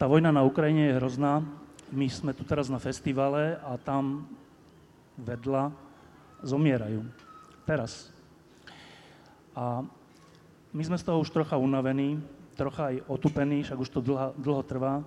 vojna 0.11 0.35
na 0.35 0.43
Ukrajine 0.43 0.91
je 0.91 0.97
hrozná. 0.99 1.39
My 1.87 2.11
sme 2.11 2.35
tu 2.35 2.43
teraz 2.43 2.67
na 2.67 2.83
festivale 2.83 3.55
a 3.63 3.79
tam 3.79 4.27
vedľa 5.15 5.71
zomierajú. 6.43 7.07
Teraz. 7.63 8.11
A 9.55 9.87
my 10.75 10.83
sme 10.83 10.99
z 10.99 11.07
toho 11.07 11.23
už 11.23 11.31
trocha 11.31 11.55
unavení, 11.55 12.19
trocha 12.59 12.91
aj 12.91 13.07
otupení, 13.07 13.63
však 13.63 13.79
už 13.79 13.87
to 13.87 14.03
dlho, 14.03 14.35
dlho 14.35 14.63
trvá. 14.67 14.99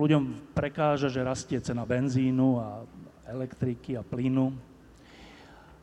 Ľuďom 0.00 0.56
prekáža, 0.56 1.12
že 1.12 1.20
rastie 1.20 1.60
cena 1.60 1.84
benzínu 1.84 2.56
a 2.56 2.80
elektriky 3.28 4.00
a 4.00 4.04
plynu. 4.04 4.56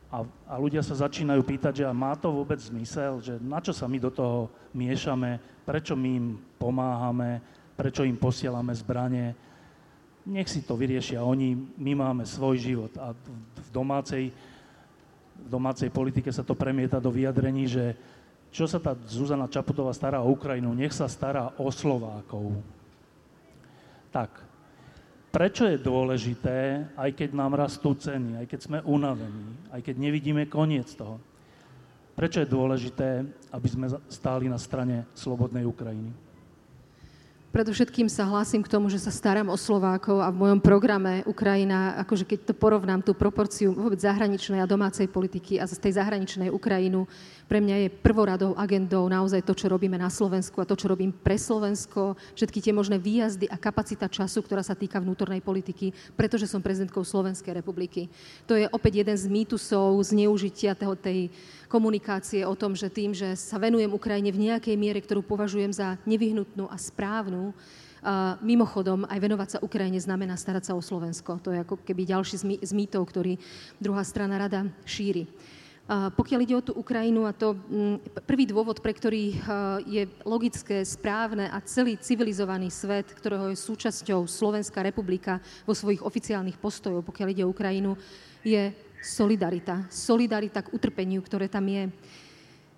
A, 0.10 0.26
a 0.50 0.54
ľudia 0.58 0.82
sa 0.82 0.98
začínajú 0.98 1.46
pýtať, 1.46 1.86
že 1.86 1.86
má 1.94 2.18
to 2.18 2.34
vôbec 2.34 2.58
zmysel, 2.58 3.22
že 3.22 3.38
na 3.38 3.62
čo 3.62 3.70
sa 3.70 3.86
my 3.86 4.02
do 4.02 4.10
toho 4.10 4.50
miešame, 4.74 5.38
prečo 5.66 5.94
my 5.94 6.10
im 6.10 6.28
pomáhame, 6.58 7.42
prečo 7.74 8.06
im 8.06 8.18
posielame 8.18 8.74
zbranie. 8.78 9.34
Nech 10.24 10.48
si 10.48 10.64
to 10.64 10.80
vyriešia 10.80 11.20
oni, 11.20 11.58
my 11.58 11.94
máme 12.00 12.24
svoj 12.24 12.56
život. 12.56 12.94
A 13.02 13.12
v 13.14 13.70
domácej, 13.74 14.32
v 15.36 15.48
domácej 15.50 15.92
politike 15.92 16.32
sa 16.32 16.46
to 16.46 16.56
premieta 16.56 17.02
do 17.02 17.12
vyjadrení, 17.12 17.68
že 17.68 17.86
čo 18.54 18.70
sa 18.70 18.78
tá 18.78 18.94
Zuzana 19.10 19.50
Čaputová 19.50 19.90
stará 19.92 20.22
o 20.22 20.30
Ukrajinu, 20.30 20.78
nech 20.78 20.94
sa 20.94 21.10
stará 21.10 21.52
o 21.58 21.74
Slovákov. 21.74 22.54
Tak, 24.14 24.30
prečo 25.34 25.66
je 25.66 25.82
dôležité, 25.82 26.86
aj 26.94 27.10
keď 27.18 27.30
nám 27.34 27.58
rastú 27.58 27.98
ceny, 27.98 28.38
aj 28.38 28.46
keď 28.46 28.60
sme 28.62 28.80
unavení, 28.86 29.58
aj 29.74 29.82
keď 29.82 29.96
nevidíme 29.98 30.46
koniec 30.46 30.94
toho, 30.94 31.18
prečo 32.14 32.46
je 32.46 32.54
dôležité, 32.54 33.26
aby 33.50 33.68
sme 33.68 33.90
stáli 34.06 34.46
na 34.46 34.62
strane 34.62 35.10
slobodnej 35.18 35.66
Ukrajiny? 35.66 36.23
Predovšetkým 37.54 38.10
sa 38.10 38.26
hlásim 38.26 38.66
k 38.66 38.72
tomu, 38.74 38.90
že 38.90 38.98
sa 38.98 39.14
starám 39.14 39.46
o 39.46 39.54
Slovákov 39.54 40.26
a 40.26 40.34
v 40.34 40.42
mojom 40.42 40.58
programe 40.58 41.22
Ukrajina, 41.30 41.94
akože 42.02 42.26
keď 42.26 42.50
to 42.50 42.54
porovnám 42.58 43.06
tú 43.06 43.14
proporciu 43.14 43.78
vôbec 43.78 44.02
zahraničnej 44.02 44.58
a 44.58 44.66
domácej 44.66 45.06
politiky 45.06 45.62
a 45.62 45.70
z 45.70 45.78
tej 45.78 46.02
zahraničnej 46.02 46.50
Ukrajinu, 46.50 47.06
pre 47.46 47.62
mňa 47.62 47.86
je 47.86 47.90
prvoradou 47.94 48.58
agendou 48.58 49.06
naozaj 49.06 49.46
to, 49.46 49.54
čo 49.54 49.70
robíme 49.70 49.94
na 50.02 50.10
Slovensku 50.10 50.58
a 50.58 50.66
to, 50.66 50.74
čo 50.74 50.90
robím 50.90 51.14
pre 51.14 51.38
Slovensko, 51.38 52.18
všetky 52.34 52.58
tie 52.58 52.74
možné 52.74 52.98
výjazdy 52.98 53.46
a 53.46 53.62
kapacita 53.62 54.10
času, 54.10 54.42
ktorá 54.42 54.66
sa 54.66 54.74
týka 54.74 54.98
vnútornej 54.98 55.46
politiky, 55.46 55.94
pretože 56.18 56.50
som 56.50 56.58
prezidentkou 56.58 57.06
Slovenskej 57.06 57.54
republiky. 57.54 58.10
To 58.50 58.58
je 58.58 58.66
opäť 58.74 59.06
jeden 59.06 59.14
z 59.14 59.30
mýtusov 59.30 60.02
zneužitia 60.02 60.74
tej 60.74 61.30
komunikácie 61.74 62.46
o 62.46 62.54
tom, 62.54 62.78
že 62.78 62.94
tým, 62.94 63.18
že 63.18 63.34
sa 63.34 63.58
venujem 63.58 63.90
Ukrajine 63.90 64.30
v 64.30 64.54
nejakej 64.54 64.78
miere, 64.78 65.02
ktorú 65.02 65.26
považujem 65.26 65.74
za 65.74 65.98
nevyhnutnú 66.06 66.70
a 66.70 66.78
správnu, 66.78 67.50
mimochodom, 68.44 69.08
aj 69.08 69.16
venovať 69.16 69.50
sa 69.58 69.64
Ukrajine 69.64 69.96
znamená 69.96 70.36
starať 70.36 70.70
sa 70.70 70.74
o 70.76 70.84
Slovensko. 70.84 71.40
To 71.40 71.56
je 71.56 71.64
ako 71.64 71.82
keby 71.88 72.04
ďalší 72.04 72.36
z 72.62 72.72
mýtov, 72.76 73.08
ktorý 73.08 73.40
druhá 73.80 74.04
strana 74.04 74.36
rada 74.38 74.68
šíri. 74.84 75.26
A 75.88 76.12
pokiaľ 76.12 76.40
ide 76.44 76.56
o 76.56 76.64
tú 76.64 76.76
Ukrajinu, 76.80 77.28
a 77.28 77.36
to 77.36 77.56
prvý 78.28 78.48
dôvod, 78.48 78.80
pre 78.84 78.92
ktorý 78.92 79.40
je 79.88 80.04
logické, 80.28 80.84
správne 80.84 81.48
a 81.48 81.60
celý 81.64 82.00
civilizovaný 82.00 82.72
svet, 82.72 83.12
ktorého 83.12 83.52
je 83.52 83.60
súčasťou 83.60 84.28
Slovenská 84.28 84.84
republika 84.84 85.40
vo 85.64 85.76
svojich 85.76 86.04
oficiálnych 86.04 86.60
postojoch, 86.60 87.08
pokiaľ 87.08 87.28
ide 87.32 87.44
o 87.48 87.52
Ukrajinu, 87.52 87.96
je 88.44 88.76
solidarita. 89.04 89.84
Solidarita 89.92 90.64
k 90.64 90.72
utrpeniu, 90.72 91.20
ktoré 91.20 91.52
tam 91.52 91.68
je. 91.68 91.92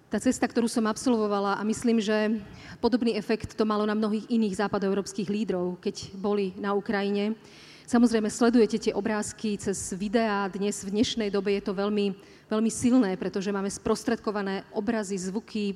Tá 0.10 0.18
cesta, 0.18 0.50
ktorú 0.50 0.66
som 0.66 0.90
absolvovala 0.90 1.58
a 1.58 1.64
myslím, 1.66 2.02
že 2.02 2.42
podobný 2.82 3.14
efekt 3.14 3.54
to 3.54 3.66
malo 3.66 3.86
na 3.86 3.94
mnohých 3.94 4.26
iných 4.26 4.66
západoeurópskych 4.66 5.30
lídrov, 5.30 5.78
keď 5.78 6.18
boli 6.18 6.58
na 6.58 6.74
Ukrajine. 6.74 7.38
Samozrejme, 7.86 8.34
sledujete 8.34 8.82
tie 8.82 8.94
obrázky 8.98 9.62
cez 9.62 9.94
videá. 9.94 10.50
Dnes, 10.50 10.82
v 10.82 10.90
dnešnej 10.90 11.30
dobe 11.30 11.54
je 11.54 11.64
to 11.70 11.78
veľmi, 11.78 12.18
veľmi 12.50 12.72
silné, 12.74 13.14
pretože 13.14 13.54
máme 13.54 13.70
sprostredkované 13.70 14.66
obrazy, 14.74 15.22
zvuky 15.22 15.64
e, 15.70 15.76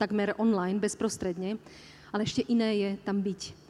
takmer 0.00 0.32
online, 0.40 0.80
bezprostredne. 0.80 1.60
Ale 2.08 2.24
ešte 2.24 2.48
iné 2.48 2.80
je 2.80 2.90
tam 3.04 3.20
byť 3.20 3.66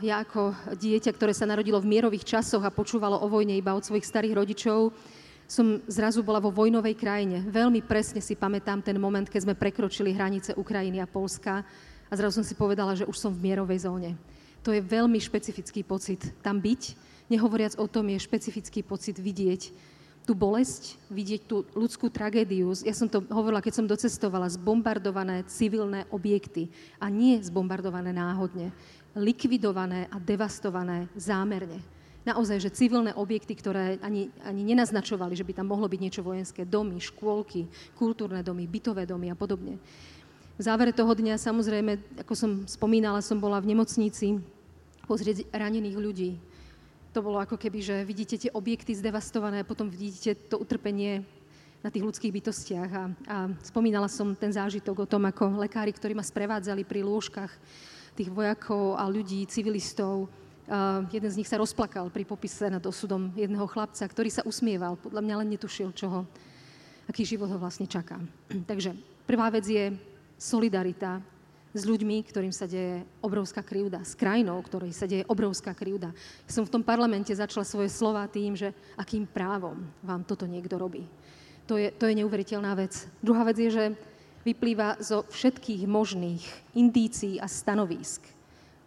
ja 0.00 0.24
ako 0.24 0.56
dieťa, 0.80 1.12
ktoré 1.12 1.36
sa 1.36 1.44
narodilo 1.44 1.76
v 1.76 1.92
mierových 1.92 2.24
časoch 2.24 2.64
a 2.64 2.72
počúvalo 2.72 3.20
o 3.20 3.28
vojne 3.28 3.52
iba 3.52 3.76
od 3.76 3.84
svojich 3.84 4.06
starých 4.08 4.38
rodičov, 4.40 4.96
som 5.48 5.80
zrazu 5.88 6.20
bola 6.20 6.44
vo 6.44 6.52
vojnovej 6.52 6.92
krajine. 6.92 7.40
Veľmi 7.48 7.80
presne 7.80 8.20
si 8.20 8.36
pamätám 8.36 8.84
ten 8.84 9.00
moment, 9.00 9.24
keď 9.24 9.48
sme 9.48 9.56
prekročili 9.56 10.12
hranice 10.12 10.52
Ukrajiny 10.52 11.00
a 11.00 11.08
Polska 11.08 11.64
a 12.04 12.12
zrazu 12.12 12.44
som 12.44 12.46
si 12.46 12.52
povedala, 12.52 12.92
že 12.92 13.08
už 13.08 13.16
som 13.16 13.32
v 13.32 13.48
mierovej 13.48 13.88
zóne. 13.88 14.12
To 14.60 14.76
je 14.76 14.84
veľmi 14.84 15.16
špecifický 15.16 15.80
pocit 15.88 16.20
tam 16.44 16.60
byť. 16.60 16.92
Nehovoriac 17.32 17.80
o 17.80 17.88
tom, 17.88 18.12
je 18.12 18.20
špecifický 18.20 18.84
pocit 18.84 19.16
vidieť 19.16 19.72
tú 20.28 20.36
bolesť, 20.36 21.00
vidieť 21.08 21.48
tú 21.48 21.64
ľudskú 21.72 22.12
tragédiu. 22.12 22.68
Ja 22.84 22.92
som 22.92 23.08
to 23.08 23.24
hovorila, 23.32 23.64
keď 23.64 23.80
som 23.80 23.88
docestovala, 23.88 24.52
zbombardované 24.52 25.48
civilné 25.48 26.04
objekty 26.12 26.68
a 27.00 27.08
nie 27.08 27.40
zbombardované 27.40 28.12
náhodne, 28.12 28.68
likvidované 29.16 30.12
a 30.12 30.20
devastované 30.20 31.08
zámerne 31.16 31.80
naozaj, 32.26 32.58
že 32.62 32.74
civilné 32.74 33.14
objekty, 33.14 33.54
ktoré 33.54 33.98
ani, 34.02 34.32
ani 34.42 34.62
nenaznačovali, 34.62 35.34
že 35.38 35.46
by 35.46 35.52
tam 35.62 35.70
mohlo 35.70 35.86
byť 35.86 36.00
niečo 36.00 36.22
vojenské, 36.22 36.66
domy, 36.66 36.98
škôlky, 36.98 37.68
kultúrne 37.94 38.42
domy, 38.42 38.66
bytové 38.66 39.06
domy 39.06 39.30
a 39.32 39.36
podobne. 39.38 39.78
V 40.58 40.62
závere 40.66 40.90
toho 40.90 41.14
dňa, 41.14 41.38
samozrejme, 41.38 42.18
ako 42.26 42.34
som 42.34 42.50
spomínala, 42.66 43.22
som 43.22 43.38
bola 43.38 43.62
v 43.62 43.70
nemocnici 43.78 44.42
pozrieť 45.06 45.46
ranených 45.54 45.96
ľudí. 45.96 46.30
To 47.14 47.22
bolo 47.22 47.38
ako 47.40 47.56
keby, 47.56 47.78
že 47.80 47.96
vidíte 48.04 48.36
tie 48.36 48.50
objekty 48.52 48.92
zdevastované 48.92 49.62
a 49.62 49.68
potom 49.68 49.88
vidíte 49.88 50.34
to 50.50 50.58
utrpenie 50.58 51.22
na 51.78 51.88
tých 51.94 52.04
ľudských 52.04 52.34
bytostiach. 52.34 52.90
A, 52.90 53.02
a 53.06 53.36
spomínala 53.62 54.10
som 54.10 54.34
ten 54.34 54.50
zážitok 54.50 55.06
o 55.06 55.10
tom, 55.10 55.24
ako 55.30 55.62
lekári, 55.62 55.94
ktorí 55.94 56.12
ma 56.12 56.26
sprevádzali 56.26 56.82
pri 56.82 57.06
lôžkach 57.06 57.54
tých 58.18 58.28
vojakov 58.34 58.98
a 58.98 59.06
ľudí, 59.06 59.46
civilistov, 59.46 60.26
jeden 61.08 61.30
z 61.32 61.38
nich 61.40 61.48
sa 61.48 61.56
rozplakal 61.56 62.12
pri 62.12 62.28
popise 62.28 62.68
nad 62.68 62.84
osudom 62.84 63.32
jedného 63.32 63.64
chlapca, 63.64 64.04
ktorý 64.04 64.28
sa 64.28 64.44
usmieval. 64.44 65.00
Podľa 65.00 65.24
mňa 65.24 65.34
len 65.40 65.48
netušil, 65.56 65.96
čo 65.96 66.06
ho, 66.08 66.20
aký 67.08 67.24
život 67.24 67.48
ho 67.48 67.56
vlastne 67.56 67.88
čaká. 67.88 68.20
Takže 68.70 68.92
prvá 69.24 69.48
vec 69.48 69.64
je 69.64 69.96
solidarita 70.36 71.24
s 71.72 71.84
ľuďmi, 71.84 72.24
ktorým 72.24 72.52
sa 72.52 72.64
deje 72.64 73.04
obrovská 73.20 73.60
krivda, 73.60 74.00
s 74.04 74.16
krajinou, 74.16 74.56
ktorej 74.64 74.92
sa 74.96 75.04
deje 75.04 75.24
obrovská 75.28 75.76
krivda. 75.76 76.12
Som 76.48 76.64
v 76.64 76.72
tom 76.80 76.82
parlamente 76.84 77.32
začala 77.32 77.64
svoje 77.64 77.92
slova 77.92 78.24
tým, 78.28 78.56
že 78.56 78.72
akým 78.96 79.28
právom 79.28 79.84
vám 80.00 80.24
toto 80.24 80.48
niekto 80.48 80.80
robí. 80.80 81.04
To 81.68 81.76
je, 81.76 81.92
to 81.92 82.08
je 82.08 82.18
neuveriteľná 82.24 82.72
vec. 82.72 83.04
Druhá 83.20 83.44
vec 83.44 83.60
je, 83.60 83.68
že 83.68 83.84
vyplýva 84.48 84.96
zo 85.04 85.28
všetkých 85.28 85.84
možných 85.84 86.40
indícií 86.72 87.36
a 87.36 87.44
stanovísk 87.44 88.24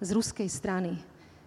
z 0.02 0.10
ruskej 0.10 0.50
strany, 0.50 0.98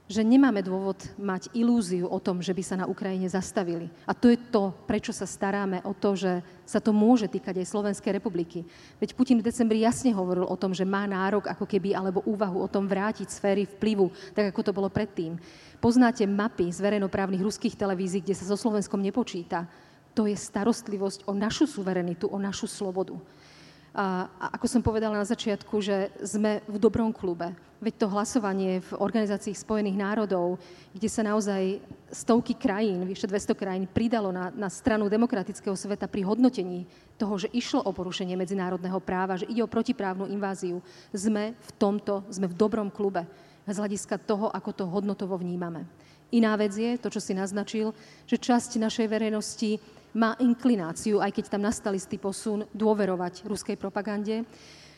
že 0.04 0.20
nemáme 0.20 0.60
dôvod 0.60 1.00
mať 1.16 1.48
ilúziu 1.56 2.04
o 2.04 2.20
tom, 2.20 2.44
že 2.44 2.52
by 2.52 2.60
sa 2.60 2.76
na 2.76 2.84
Ukrajine 2.84 3.24
zastavili. 3.24 3.88
A 4.04 4.12
to 4.12 4.28
je 4.28 4.36
to, 4.36 4.76
prečo 4.84 5.16
sa 5.16 5.24
staráme 5.24 5.80
o 5.80 5.96
to, 5.96 6.12
že 6.12 6.44
sa 6.68 6.76
to 6.76 6.92
môže 6.92 7.24
týkať 7.32 7.64
aj 7.64 7.72
Slovenskej 7.72 8.12
republiky. 8.12 8.68
Veď 9.00 9.16
Putin 9.16 9.40
v 9.40 9.48
decembri 9.48 9.80
jasne 9.80 10.12
hovoril 10.12 10.44
o 10.44 10.60
tom, 10.60 10.76
že 10.76 10.84
má 10.84 11.08
nárok 11.08 11.48
ako 11.48 11.64
keby, 11.64 11.96
alebo 11.96 12.20
úvahu 12.28 12.60
o 12.60 12.68
tom 12.68 12.84
vrátiť 12.84 13.32
sféry 13.32 13.64
vplyvu, 13.64 14.12
tak 14.36 14.52
ako 14.52 14.60
to 14.60 14.76
bolo 14.76 14.92
predtým. 14.92 15.40
Poznáte 15.80 16.28
mapy 16.28 16.68
z 16.68 16.84
verejnoprávnych 16.84 17.40
ruských 17.40 17.72
televízií, 17.72 18.20
kde 18.20 18.36
sa 18.36 18.44
so 18.44 18.60
Slovenskom 18.60 19.00
nepočíta. 19.00 19.64
To 20.12 20.28
je 20.28 20.36
starostlivosť 20.36 21.24
o 21.24 21.32
našu 21.32 21.64
suverenitu, 21.64 22.28
o 22.28 22.36
našu 22.36 22.68
slobodu. 22.68 23.16
A, 23.94 24.26
ako 24.58 24.66
som 24.66 24.82
povedala 24.82 25.14
na 25.14 25.22
začiatku, 25.22 25.78
že 25.78 26.10
sme 26.18 26.66
v 26.66 26.82
dobrom 26.82 27.14
klube. 27.14 27.54
Veď 27.78 27.94
to 27.94 28.06
hlasovanie 28.10 28.82
v 28.82 28.90
Organizácii 28.98 29.54
spojených 29.54 29.94
národov, 29.94 30.58
kde 30.90 31.06
sa 31.06 31.22
naozaj 31.22 31.78
stovky 32.10 32.58
krajín, 32.58 33.06
vyše 33.06 33.30
200 33.30 33.54
krajín, 33.54 33.86
pridalo 33.86 34.34
na, 34.34 34.50
na 34.50 34.66
stranu 34.66 35.06
demokratického 35.06 35.78
sveta 35.78 36.10
pri 36.10 36.26
hodnotení 36.26 36.90
toho, 37.14 37.38
že 37.38 37.52
išlo 37.54 37.86
o 37.86 37.94
porušenie 37.94 38.34
medzinárodného 38.34 38.98
práva, 38.98 39.38
že 39.38 39.46
ide 39.46 39.62
o 39.62 39.70
protiprávnu 39.70 40.26
inváziu. 40.26 40.82
Sme 41.14 41.54
v 41.54 41.70
tomto, 41.78 42.26
sme 42.34 42.50
v 42.50 42.58
dobrom 42.58 42.90
klube 42.90 43.22
z 43.62 43.78
hľadiska 43.78 44.18
toho, 44.26 44.50
ako 44.50 44.70
to 44.74 44.84
hodnotovo 44.90 45.38
vnímame. 45.38 45.86
Iná 46.34 46.58
vec 46.58 46.74
je, 46.74 46.98
to, 46.98 47.14
čo 47.14 47.22
si 47.22 47.30
naznačil, 47.30 47.94
že 48.26 48.42
časť 48.42 48.82
našej 48.82 49.06
verejnosti 49.06 49.78
má 50.14 50.38
inklináciu, 50.38 51.18
aj 51.18 51.34
keď 51.34 51.44
tam 51.50 51.66
nastal 51.66 51.92
istý 51.98 52.16
posun, 52.16 52.64
dôverovať 52.70 53.44
ruskej 53.44 53.74
propagande. 53.74 54.46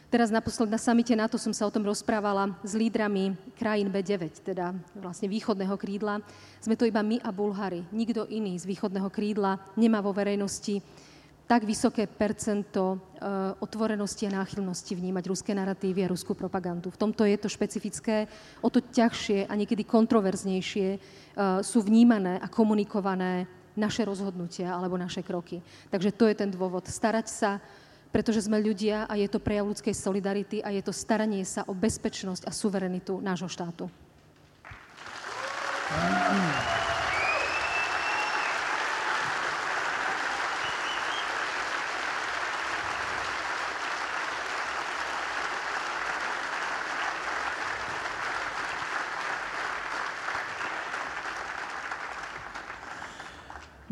Teraz 0.06 0.30
naposled 0.30 0.70
na 0.70 0.78
samite 0.78 1.10
NATO 1.18 1.34
som 1.34 1.50
sa 1.50 1.66
o 1.66 1.74
tom 1.74 1.82
rozprávala 1.82 2.54
s 2.62 2.78
lídrami 2.78 3.34
krajín 3.58 3.90
B9, 3.90 4.38
teda 4.38 4.70
vlastne 4.94 5.26
východného 5.26 5.74
krídla. 5.74 6.22
Sme 6.62 6.78
to 6.78 6.86
iba 6.86 7.02
my 7.02 7.18
a 7.26 7.34
Bulhári. 7.34 7.82
Nikto 7.90 8.22
iný 8.30 8.54
z 8.54 8.70
východného 8.70 9.10
krídla 9.10 9.58
nemá 9.74 9.98
vo 9.98 10.14
verejnosti 10.14 10.78
tak 11.46 11.62
vysoké 11.62 12.10
percento 12.10 12.94
e, 12.94 12.96
otvorenosti 13.62 14.26
a 14.26 14.42
náchylnosti 14.42 14.98
vnímať 14.98 15.24
ruské 15.30 15.54
narratívy 15.54 16.02
a 16.02 16.10
ruskú 16.10 16.34
propagandu. 16.34 16.90
V 16.90 16.98
tomto 16.98 17.22
je 17.22 17.38
to 17.38 17.46
špecifické, 17.46 18.26
o 18.62 18.68
to 18.70 18.82
ťažšie 18.82 19.46
a 19.46 19.52
niekedy 19.54 19.86
kontroverznejšie 19.86 20.88
e, 20.94 20.98
sú 21.62 21.86
vnímané 21.86 22.42
a 22.42 22.50
komunikované 22.50 23.46
naše 23.76 24.02
rozhodnutia 24.02 24.72
alebo 24.72 24.96
naše 24.96 25.20
kroky. 25.20 25.60
Takže 25.92 26.10
to 26.16 26.24
je 26.26 26.34
ten 26.34 26.50
dôvod. 26.50 26.88
Starať 26.88 27.26
sa, 27.28 27.50
pretože 28.10 28.48
sme 28.48 28.56
ľudia 28.58 29.04
a 29.04 29.14
je 29.20 29.28
to 29.28 29.36
prejav 29.38 29.68
ľudskej 29.68 29.92
solidarity 29.92 30.64
a 30.64 30.72
je 30.72 30.82
to 30.82 30.90
staranie 30.90 31.44
sa 31.44 31.62
o 31.68 31.76
bezpečnosť 31.76 32.48
a 32.48 32.52
suverenitu 32.52 33.20
nášho 33.20 33.46
štátu. 33.52 33.86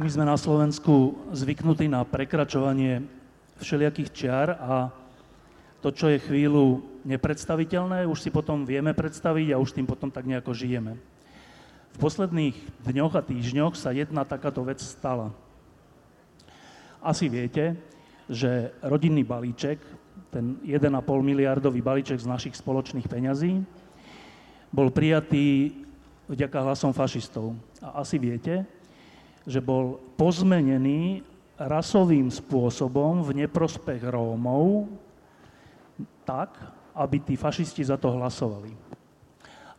My 0.04 0.12
sme 0.12 0.28
na 0.28 0.36
Slovensku 0.36 1.16
zvyknutí 1.32 1.88
na 1.88 2.04
prekračovanie 2.04 3.08
všelijakých 3.56 4.12
čiar 4.12 4.52
a 4.60 4.92
to, 5.80 5.96
čo 5.96 6.12
je 6.12 6.20
chvíľu 6.20 6.84
nepredstaviteľné, 7.08 8.04
už 8.04 8.20
si 8.20 8.28
potom 8.28 8.68
vieme 8.68 8.92
predstaviť 8.92 9.56
a 9.56 9.60
už 9.64 9.72
tým 9.72 9.88
potom 9.88 10.12
tak 10.12 10.28
nejako 10.28 10.52
žijeme. 10.52 11.00
V 11.96 12.04
posledných 12.04 12.52
dňoch 12.84 13.16
a 13.16 13.24
týždňoch 13.24 13.80
sa 13.80 13.96
jedna 13.96 14.28
takáto 14.28 14.60
vec 14.60 14.84
stala. 14.84 15.32
Asi 17.00 17.32
viete, 17.32 17.72
že 18.28 18.76
rodinný 18.84 19.24
balíček, 19.24 19.80
ten 20.28 20.60
1,5 20.68 21.00
miliardový 21.24 21.80
balíček 21.80 22.20
z 22.20 22.28
našich 22.28 22.60
spoločných 22.60 23.08
peňazí, 23.08 23.56
bol 24.68 24.92
prijatý 24.92 25.72
vďaka 26.28 26.60
hlasom 26.60 26.92
fašistov. 26.92 27.56
A 27.80 28.04
asi 28.04 28.20
viete, 28.20 28.68
že 29.44 29.60
bol 29.60 30.00
pozmenený 30.16 31.20
rasovým 31.60 32.32
spôsobom 32.32 33.22
v 33.22 33.44
neprospech 33.44 34.02
Rómov 34.02 34.90
tak, 36.24 36.56
aby 36.96 37.20
tí 37.20 37.34
fašisti 37.36 37.84
za 37.84 38.00
to 38.00 38.10
hlasovali. 38.16 38.72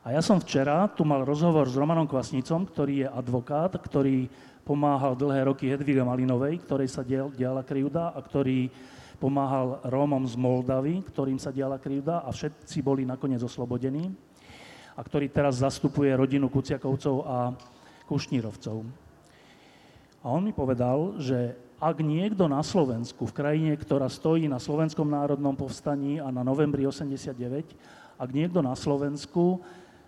A 0.06 0.14
ja 0.14 0.22
som 0.22 0.38
včera 0.38 0.86
tu 0.94 1.02
mal 1.02 1.26
rozhovor 1.26 1.66
s 1.66 1.74
Romanom 1.74 2.06
Kvasnicom, 2.06 2.70
ktorý 2.70 3.04
je 3.04 3.08
advokát, 3.10 3.74
ktorý 3.74 4.30
pomáhal 4.62 5.18
dlhé 5.18 5.50
roky 5.50 5.66
Hedvige 5.66 6.06
Malinovej, 6.06 6.62
ktorej 6.62 6.90
sa 6.94 7.02
diala 7.06 7.66
krivda 7.66 8.14
a 8.14 8.20
ktorý 8.22 8.70
pomáhal 9.18 9.82
Rómom 9.82 10.30
z 10.30 10.38
Moldavy, 10.38 11.02
ktorým 11.10 11.42
sa 11.42 11.50
diala 11.50 11.82
krivda 11.82 12.22
a 12.22 12.30
všetci 12.30 12.86
boli 12.86 13.02
nakoniec 13.02 13.42
oslobodení 13.42 14.14
a 14.94 15.02
ktorý 15.02 15.28
teraz 15.34 15.60
zastupuje 15.66 16.14
rodinu 16.14 16.54
Kuciakovcov 16.54 17.16
a 17.26 17.38
Kušnírovcov. 18.06 19.05
A 20.26 20.34
on 20.34 20.42
mi 20.42 20.50
povedal, 20.50 21.22
že 21.22 21.54
ak 21.78 22.02
niekto 22.02 22.50
na 22.50 22.66
Slovensku, 22.66 23.30
v 23.30 23.38
krajine, 23.38 23.78
ktorá 23.78 24.10
stojí 24.10 24.50
na 24.50 24.58
Slovenskom 24.58 25.06
národnom 25.06 25.54
povstaní 25.54 26.18
a 26.18 26.34
na 26.34 26.42
novembri 26.42 26.82
89, 26.82 27.38
ak 28.18 28.30
niekto 28.34 28.66
na 28.66 28.74
Slovensku 28.74 29.62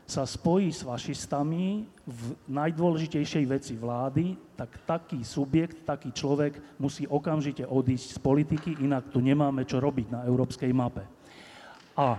sa 0.10 0.26
spojí 0.26 0.74
s 0.74 0.82
fašistami 0.82 1.86
v 2.08 2.22
najdôležitejšej 2.50 3.46
veci 3.46 3.78
vlády, 3.78 4.40
tak 4.58 4.74
taký 4.90 5.22
subjekt, 5.22 5.86
taký 5.86 6.10
človek 6.10 6.58
musí 6.82 7.06
okamžite 7.06 7.68
odísť 7.68 8.16
z 8.16 8.20
politiky, 8.24 8.70
inak 8.82 9.14
tu 9.14 9.22
nemáme 9.22 9.70
čo 9.70 9.78
robiť 9.78 10.08
na 10.10 10.20
európskej 10.26 10.74
mape. 10.74 11.06
A 11.94 12.18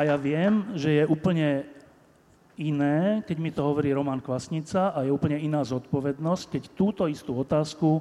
A 0.00 0.08
ja 0.08 0.16
viem, 0.16 0.64
že 0.80 0.96
je 0.96 1.04
úplne 1.04 1.68
iné, 2.56 3.20
keď 3.28 3.36
mi 3.36 3.52
to 3.52 3.60
hovorí 3.60 3.92
Roman 3.92 4.16
Kvasnica 4.16 4.96
a 4.96 5.04
je 5.04 5.12
úplne 5.12 5.36
iná 5.36 5.60
zodpovednosť, 5.60 6.56
keď 6.56 6.62
túto 6.72 7.04
istú 7.04 7.36
otázku 7.36 8.00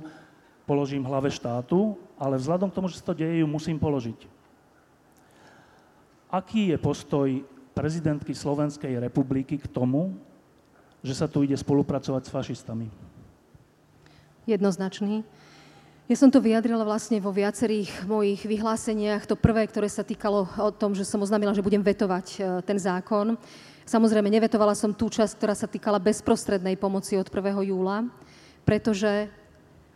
položím 0.63 1.03
hlave 1.03 1.27
štátu, 1.27 1.99
ale 2.15 2.39
vzhľadom 2.39 2.71
k 2.71 2.75
tomu, 2.79 2.87
že 2.87 3.03
sa 3.03 3.11
to 3.11 3.19
deje, 3.19 3.43
ju 3.43 3.47
musím 3.51 3.75
položiť. 3.75 4.15
Aký 6.31 6.71
je 6.71 6.79
postoj 6.79 7.27
prezidentky 7.75 8.31
Slovenskej 8.31 8.95
republiky 8.95 9.59
k 9.59 9.67
tomu, 9.67 10.15
že 11.03 11.11
sa 11.11 11.27
tu 11.27 11.43
ide 11.43 11.59
spolupracovať 11.59 12.21
s 12.23 12.31
fašistami? 12.31 12.87
Jednoznačný. 14.47 15.27
Ja 16.09 16.17
som 16.17 16.33
to 16.33 16.41
vyjadrila 16.41 16.81
vlastne 16.81 17.21
vo 17.21 17.29
viacerých 17.29 18.09
mojich 18.09 18.41
vyhláseniach. 18.41 19.29
To 19.29 19.37
prvé, 19.37 19.69
ktoré 19.69 19.85
sa 19.85 20.01
týkalo 20.01 20.49
o 20.57 20.73
tom, 20.73 20.97
že 20.97 21.05
som 21.05 21.21
oznámila, 21.21 21.53
že 21.53 21.61
budem 21.61 21.85
vetovať 21.85 22.27
e, 22.33 22.37
ten 22.65 22.81
zákon. 22.81 23.37
Samozrejme, 23.85 24.25
nevetovala 24.25 24.73
som 24.73 24.89
tú 24.89 25.05
časť, 25.05 25.37
ktorá 25.37 25.53
sa 25.53 25.69
týkala 25.69 26.01
bezprostrednej 26.01 26.81
pomoci 26.81 27.13
od 27.13 27.29
1. 27.29 27.61
júla, 27.61 28.09
pretože 28.65 29.29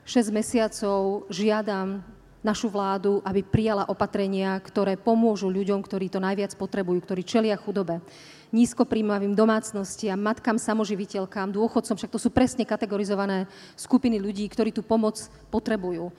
6 0.06 0.30
mesiacov 0.30 1.26
žiadam 1.34 2.06
našu 2.46 2.70
vládu, 2.70 3.18
aby 3.26 3.42
prijala 3.42 3.90
opatrenia, 3.90 4.54
ktoré 4.62 4.94
pomôžu 4.94 5.50
ľuďom, 5.50 5.82
ktorí 5.82 6.14
to 6.14 6.22
najviac 6.22 6.54
potrebujú, 6.54 7.02
ktorí 7.10 7.26
čelia 7.26 7.58
chudobe 7.58 8.06
nízkopríjmovým 8.54 9.34
domácnostiam, 9.34 10.22
matkám, 10.22 10.62
samoživiteľkám, 10.62 11.50
dôchodcom, 11.50 11.98
však 11.98 12.14
to 12.14 12.22
sú 12.22 12.30
presne 12.30 12.64
kategorizované 12.64 13.50
skupiny 13.74 14.22
ľudí, 14.22 14.46
ktorí 14.46 14.70
tú 14.70 14.86
pomoc 14.86 15.18
potrebujú. 15.50 16.14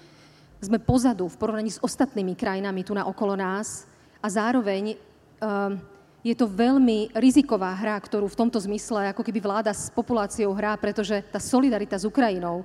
Sme 0.59 0.83
pozadu 0.83 1.31
v 1.31 1.39
porovnaní 1.39 1.71
s 1.71 1.79
ostatnými 1.79 2.35
krajinami 2.35 2.83
tu 2.83 2.91
na 2.91 3.07
okolo 3.07 3.39
nás 3.39 3.87
a 4.19 4.27
zároveň 4.27 4.99
uh, 5.39 5.79
je 6.25 6.35
to 6.35 6.51
veľmi 6.51 7.15
riziková 7.15 7.71
hra, 7.77 7.95
ktorú 8.01 8.27
v 8.33 8.39
tomto 8.43 8.57
zmysle 8.57 9.13
ako 9.13 9.23
keby 9.23 9.39
vláda 9.45 9.71
s 9.71 9.93
populáciou 9.93 10.57
hrá, 10.57 10.75
pretože 10.75 11.21
tá 11.31 11.39
solidarita 11.39 12.01
s 12.01 12.09
Ukrajinou 12.09 12.65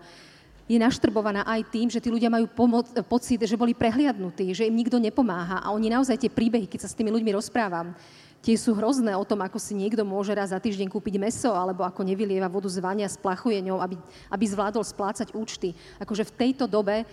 je 0.70 0.78
naštrbovaná 0.78 1.44
aj 1.50 1.66
tým, 1.68 1.90
že 1.90 2.00
tí 2.00 2.14
ľudia 2.14 2.30
majú 2.30 2.46
pomo- 2.46 2.86
pocit, 3.10 3.42
že 3.42 3.60
boli 3.60 3.74
prehliadnutí, 3.74 4.54
že 4.54 4.70
im 4.70 4.78
nikto 4.78 5.02
nepomáha 5.02 5.66
a 5.66 5.74
oni 5.74 5.90
naozaj 5.92 6.16
tie 6.16 6.32
príbehy, 6.32 6.70
keď 6.70 6.86
sa 6.86 6.90
s 6.94 6.96
tými 6.96 7.10
ľuďmi 7.10 7.34
rozprávam, 7.34 7.92
tie 8.40 8.56
sú 8.56 8.72
hrozné 8.76 9.12
o 9.16 9.28
tom, 9.28 9.44
ako 9.44 9.60
si 9.60 9.76
niekto 9.76 10.08
môže 10.08 10.32
raz 10.32 10.56
za 10.56 10.60
týždeň 10.60 10.88
kúpiť 10.88 11.20
meso 11.20 11.52
alebo 11.52 11.84
ako 11.84 12.08
nevylieva 12.08 12.48
vodu 12.48 12.72
z 12.72 12.80
vania, 12.80 13.08
splachuje 13.12 13.60
ňou, 13.60 13.84
aby, 13.84 14.00
aby 14.32 14.46
zvládol 14.48 14.84
splácať 14.84 15.36
účty. 15.36 15.76
Akože 16.00 16.28
v 16.28 16.36
tejto 16.36 16.66
dobe 16.66 17.04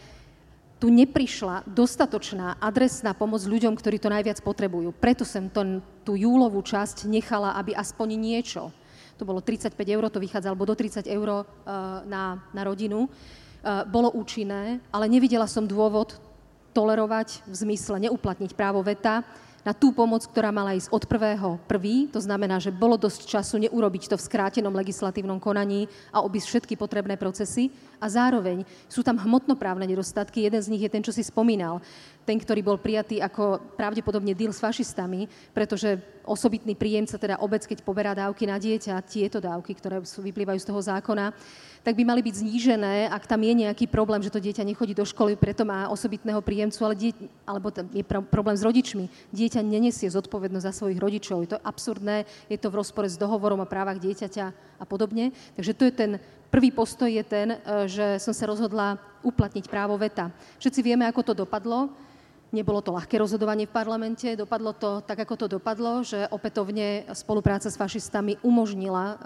tu 0.76 0.92
neprišla 0.92 1.64
dostatočná 1.64 2.60
adresná 2.60 3.16
pomoc 3.16 3.40
ľuďom, 3.40 3.74
ktorí 3.74 3.96
to 3.96 4.12
najviac 4.12 4.38
potrebujú. 4.44 4.92
Preto 4.92 5.24
som 5.24 5.48
to, 5.48 5.80
tú 6.04 6.20
júlovú 6.20 6.60
časť 6.60 7.08
nechala, 7.08 7.56
aby 7.56 7.72
aspoň 7.72 8.08
niečo, 8.12 8.68
to 9.16 9.24
bolo 9.24 9.40
35 9.40 9.72
eur, 9.72 10.04
to 10.12 10.20
vychádza, 10.20 10.52
alebo 10.52 10.68
do 10.68 10.76
30 10.76 11.08
eur 11.08 11.28
uh, 11.32 11.44
na, 12.04 12.44
na 12.52 12.62
rodinu, 12.68 13.08
uh, 13.08 13.88
bolo 13.88 14.12
účinné, 14.12 14.84
ale 14.92 15.08
nevidela 15.08 15.48
som 15.48 15.64
dôvod 15.64 16.20
tolerovať 16.76 17.40
v 17.48 17.54
zmysle 17.56 17.96
neuplatniť 17.96 18.52
právo 18.52 18.84
veta, 18.84 19.24
na 19.66 19.74
tú 19.74 19.90
pomoc, 19.90 20.22
ktorá 20.22 20.54
mala 20.54 20.78
ísť 20.78 20.94
od 20.94 21.02
prvého 21.10 21.58
prvý. 21.66 22.06
To 22.14 22.22
znamená, 22.22 22.62
že 22.62 22.70
bolo 22.70 22.94
dosť 22.94 23.26
času 23.26 23.66
neurobiť 23.66 24.14
to 24.14 24.16
v 24.16 24.22
skrátenom 24.22 24.70
legislatívnom 24.70 25.42
konaní 25.42 25.90
a 26.14 26.22
obísť 26.22 26.46
všetky 26.46 26.74
potrebné 26.78 27.18
procesy. 27.18 27.74
A 27.98 28.06
zároveň 28.06 28.62
sú 28.86 29.02
tam 29.02 29.18
hmotnoprávne 29.18 29.82
nedostatky. 29.90 30.46
Jeden 30.46 30.62
z 30.62 30.70
nich 30.70 30.86
je 30.86 30.92
ten, 30.94 31.02
čo 31.02 31.10
si 31.10 31.26
spomínal. 31.26 31.82
Ten, 32.26 32.42
ktorý 32.42 32.60
bol 32.60 32.76
prijatý 32.82 33.22
ako 33.22 33.62
pravdepodobne 33.78 34.34
deal 34.34 34.50
s 34.50 34.58
fašistami, 34.58 35.30
pretože 35.54 36.02
osobitný 36.26 36.74
príjemca, 36.74 37.14
teda 37.16 37.38
obec, 37.38 37.62
keď 37.62 37.86
poberá 37.86 38.12
dávky 38.18 38.50
na 38.50 38.58
dieťa, 38.58 38.98
tieto 39.06 39.38
dávky, 39.38 39.78
ktoré 39.78 40.02
sú, 40.02 40.26
vyplývajú 40.26 40.58
z 40.58 40.66
toho 40.66 40.80
zákona, 40.82 41.30
tak 41.86 41.94
by 41.94 42.02
mali 42.02 42.18
byť 42.26 42.42
znížené, 42.42 43.06
ak 43.14 43.30
tam 43.30 43.46
je 43.46 43.62
nejaký 43.62 43.86
problém, 43.86 44.18
že 44.18 44.34
to 44.34 44.42
dieťa 44.42 44.66
nechodí 44.66 44.90
do 44.90 45.06
školy, 45.06 45.38
preto 45.38 45.62
má 45.62 45.86
osobitného 45.86 46.42
príjemcu, 46.42 46.82
ale 46.82 46.98
die, 46.98 47.14
alebo 47.46 47.70
tam 47.70 47.86
je 47.94 48.02
problém 48.02 48.58
s 48.58 48.66
rodičmi. 48.66 49.06
Dieťa 49.30 49.62
nenesie 49.62 50.10
zodpovednosť 50.10 50.66
za 50.66 50.74
svojich 50.74 50.98
rodičov. 50.98 51.46
Je 51.46 51.54
to 51.54 51.62
absurdné, 51.62 52.26
je 52.50 52.58
to 52.58 52.74
v 52.74 52.82
rozpore 52.82 53.06
s 53.06 53.14
dohovorom 53.14 53.62
o 53.62 53.70
právach 53.70 54.02
dieťaťa 54.02 54.46
a 54.82 54.84
podobne. 54.84 55.30
Takže 55.54 55.78
to 55.78 55.86
je 55.86 55.94
ten 55.94 56.10
prvý 56.50 56.70
postoj 56.70 57.10
je 57.10 57.24
ten, 57.26 57.54
e, 57.54 57.58
že 57.84 58.18
som 58.22 58.32
sa 58.32 58.48
rozhodla 58.48 58.96
uplatniť 59.22 59.66
právo 59.68 59.98
veta. 59.98 60.30
Všetci 60.56 60.80
vieme, 60.82 61.04
ako 61.06 61.22
to 61.22 61.32
dopadlo. 61.46 61.90
Nebolo 62.56 62.80
to 62.80 62.96
ľahké 62.96 63.20
rozhodovanie 63.20 63.68
v 63.68 63.76
parlamente, 63.76 64.32
dopadlo 64.32 64.72
to 64.72 65.04
tak, 65.04 65.28
ako 65.28 65.34
to 65.36 65.46
dopadlo, 65.60 66.00
že 66.00 66.24
opätovne 66.32 67.04
spolupráca 67.12 67.68
s 67.68 67.76
fašistami 67.76 68.40
umožnila 68.40 69.04
e, 69.04 69.16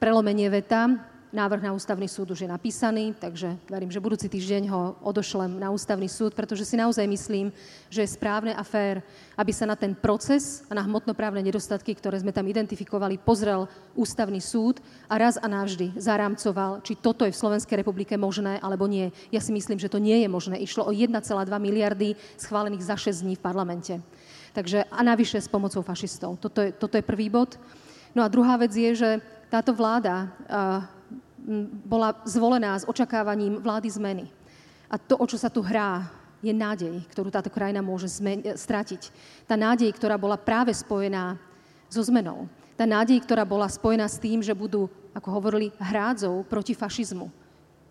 prelomenie 0.00 0.48
veta. 0.48 1.11
Návrh 1.32 1.64
na 1.64 1.72
ústavný 1.72 2.04
súd 2.12 2.36
už 2.36 2.44
je 2.44 2.52
napísaný, 2.52 3.16
takže 3.16 3.56
verím, 3.64 3.88
že 3.88 4.04
budúci 4.04 4.28
týždeň 4.28 4.68
ho 4.68 5.00
odošlem 5.00 5.56
na 5.56 5.72
ústavný 5.72 6.04
súd, 6.04 6.36
pretože 6.36 6.68
si 6.68 6.76
naozaj 6.76 7.08
myslím, 7.08 7.48
že 7.88 8.04
je 8.04 8.14
správne 8.20 8.52
a 8.52 8.60
fér, 8.60 9.00
aby 9.32 9.48
sa 9.48 9.64
na 9.64 9.72
ten 9.72 9.96
proces 9.96 10.60
a 10.68 10.76
na 10.76 10.84
hmotnoprávne 10.84 11.40
nedostatky, 11.40 11.96
ktoré 11.96 12.20
sme 12.20 12.36
tam 12.36 12.44
identifikovali, 12.44 13.16
pozrel 13.16 13.64
ústavný 13.96 14.44
súd 14.44 14.84
a 15.08 15.16
raz 15.16 15.40
a 15.40 15.48
navždy 15.48 15.96
zarámcoval, 15.96 16.84
či 16.84 17.00
toto 17.00 17.24
je 17.24 17.32
v 17.32 17.40
Slovenskej 17.40 17.80
republike 17.80 18.12
možné 18.20 18.60
alebo 18.60 18.84
nie. 18.84 19.08
Ja 19.32 19.40
si 19.40 19.56
myslím, 19.56 19.80
že 19.80 19.88
to 19.88 19.96
nie 19.96 20.20
je 20.20 20.28
možné. 20.28 20.60
Išlo 20.60 20.84
o 20.84 20.92
1,2 20.92 21.16
miliardy 21.48 22.12
schválených 22.36 22.84
za 22.84 23.00
6 23.00 23.24
dní 23.24 23.40
v 23.40 23.44
parlamente. 23.48 23.96
Takže 24.52 24.84
a 24.84 25.00
navyše 25.00 25.40
s 25.40 25.48
pomocou 25.48 25.80
fašistov. 25.80 26.36
Toto 26.36 26.60
je, 26.60 26.76
toto 26.76 27.00
je 27.00 27.08
prvý 27.08 27.32
bod. 27.32 27.56
No 28.12 28.20
a 28.20 28.28
druhá 28.28 28.60
vec 28.60 28.76
je, 28.76 28.92
že 28.92 29.10
táto 29.48 29.72
vláda 29.72 30.28
uh, 30.28 31.00
bola 31.84 32.14
zvolená 32.22 32.78
s 32.78 32.88
očakávaním 32.88 33.58
vlády 33.58 33.88
zmeny. 33.90 34.26
A 34.86 34.98
to, 34.98 35.18
o 35.18 35.26
čo 35.26 35.40
sa 35.40 35.50
tu 35.50 35.64
hrá, 35.64 36.06
je 36.42 36.50
nádej, 36.50 37.06
ktorú 37.14 37.30
táto 37.30 37.48
krajina 37.48 37.78
môže 37.80 38.10
zmen- 38.10 38.42
stratiť. 38.42 39.14
Tá 39.46 39.54
nádej, 39.54 39.94
ktorá 39.94 40.18
bola 40.18 40.34
práve 40.34 40.74
spojená 40.74 41.38
so 41.86 42.02
zmenou. 42.02 42.50
Tá 42.74 42.82
nádej, 42.82 43.22
ktorá 43.22 43.46
bola 43.46 43.70
spojená 43.70 44.10
s 44.10 44.18
tým, 44.18 44.42
že 44.42 44.50
budú, 44.56 44.90
ako 45.14 45.28
hovorili, 45.30 45.70
hrádzou 45.78 46.42
proti 46.50 46.74
fašizmu. 46.74 47.30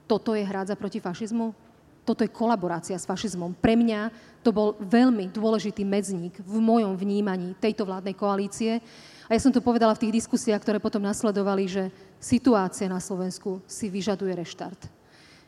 Toto 0.04 0.36
je 0.36 0.44
hrádza 0.44 0.76
proti 0.76 1.00
fašizmu? 1.00 1.56
Toto 2.04 2.26
je 2.26 2.34
kolaborácia 2.34 2.98
s 2.98 3.08
fašizmom. 3.08 3.56
Pre 3.56 3.78
mňa 3.78 4.12
to 4.42 4.50
bol 4.50 4.74
veľmi 4.82 5.30
dôležitý 5.32 5.86
medzník 5.86 6.42
v 6.42 6.58
mojom 6.60 6.98
vnímaní 6.98 7.54
tejto 7.62 7.86
vládnej 7.88 8.18
koalície. 8.18 8.82
A 9.30 9.38
ja 9.38 9.40
som 9.40 9.54
to 9.54 9.64
povedala 9.64 9.96
v 9.96 10.10
tých 10.10 10.26
diskusiách, 10.26 10.60
ktoré 10.66 10.82
potom 10.82 11.00
nasledovali, 11.00 11.70
že 11.70 11.84
situácia 12.22 12.86
na 12.86 13.02
Slovensku 13.02 13.66
si 13.66 13.90
vyžaduje 13.90 14.38
reštart. 14.38 14.88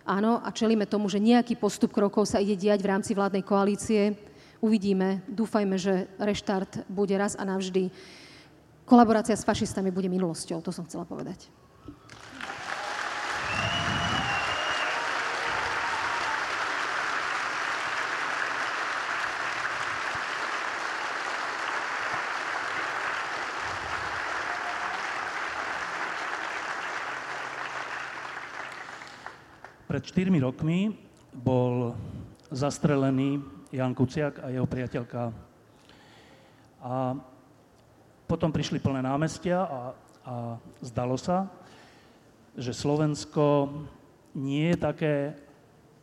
Áno, 0.03 0.43
a 0.43 0.51
čelíme 0.51 0.83
tomu, 0.83 1.07
že 1.07 1.21
nejaký 1.21 1.55
postup 1.55 1.95
krokov 1.95 2.27
sa 2.27 2.41
ide 2.41 2.59
diať 2.59 2.83
v 2.83 2.91
rámci 2.91 3.15
vládnej 3.15 3.45
koalície. 3.45 4.19
Uvidíme, 4.59 5.23
dúfajme, 5.31 5.79
že 5.79 6.12
reštart 6.19 6.89
bude 6.91 7.15
raz 7.15 7.39
a 7.39 7.47
navždy. 7.47 7.88
Kolaborácia 8.83 9.38
s 9.38 9.47
fašistami 9.47 9.95
bude 9.95 10.12
minulosťou, 10.12 10.59
to 10.59 10.75
som 10.75 10.83
chcela 10.83 11.07
povedať. 11.07 11.47
Pred 29.93 30.10
4 30.10 30.41
rokmi 30.41 30.89
bol 31.38 31.93
zastrelený 32.49 33.38
Jan 33.69 33.93
Kuciak 33.93 34.41
a 34.41 34.49
jeho 34.49 34.65
priateľka. 34.65 35.29
A 36.82 37.13
potom 38.25 38.49
prišli 38.49 38.82
plné 38.82 39.06
námestia 39.06 39.62
a, 39.62 39.79
a 40.25 40.36
zdalo 40.82 41.13
sa, 41.13 41.45
že 42.58 42.73
Slovensko 42.73 43.69
nie 44.34 44.73
je 44.73 44.77
také, 44.82 45.15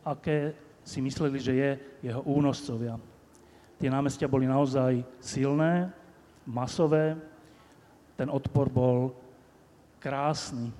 aké 0.07 0.55
si 0.87 1.03
mysleli, 1.03 1.35
že 1.43 1.51
je 1.51 1.71
jeho 2.07 2.23
únoscovia. 2.23 2.95
Tie 3.75 3.91
námestia 3.91 4.31
boli 4.31 4.47
naozaj 4.47 5.03
silné, 5.19 5.91
masové, 6.47 7.19
ten 8.15 8.31
odpor 8.31 8.71
bol 8.71 9.11
krásny. 9.99 10.71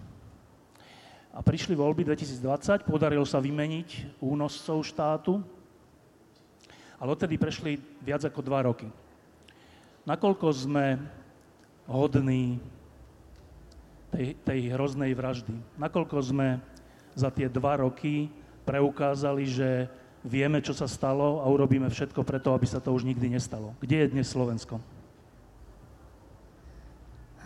A 1.32 1.40
prišli 1.40 1.80
voľby 1.80 2.04
2020, 2.04 2.84
podarilo 2.84 3.24
sa 3.24 3.40
vymeniť 3.40 4.20
únoscov 4.20 4.84
štátu, 4.84 5.40
ale 7.00 7.10
odtedy 7.16 7.40
prešli 7.40 7.80
viac 8.04 8.28
ako 8.28 8.44
dva 8.44 8.68
roky. 8.68 8.92
Nakoľko 10.04 10.48
sme 10.52 11.00
hodní 11.88 12.60
tej, 14.12 14.36
tej 14.44 14.60
hroznej 14.76 15.16
vraždy? 15.16 15.56
Nakoľko 15.80 16.18
sme 16.20 16.60
za 17.16 17.32
tie 17.32 17.48
dva 17.48 17.80
roky 17.80 18.28
preukázali, 18.68 19.48
že 19.48 19.88
vieme, 20.22 20.60
čo 20.60 20.76
sa 20.76 20.86
stalo 20.86 21.42
a 21.42 21.48
urobíme 21.48 21.88
všetko 21.88 22.22
preto, 22.28 22.52
aby 22.52 22.68
sa 22.68 22.84
to 22.84 22.92
už 22.92 23.08
nikdy 23.08 23.32
nestalo? 23.32 23.74
Kde 23.80 24.06
je 24.06 24.12
dnes 24.12 24.28
Slovensko? 24.28 24.84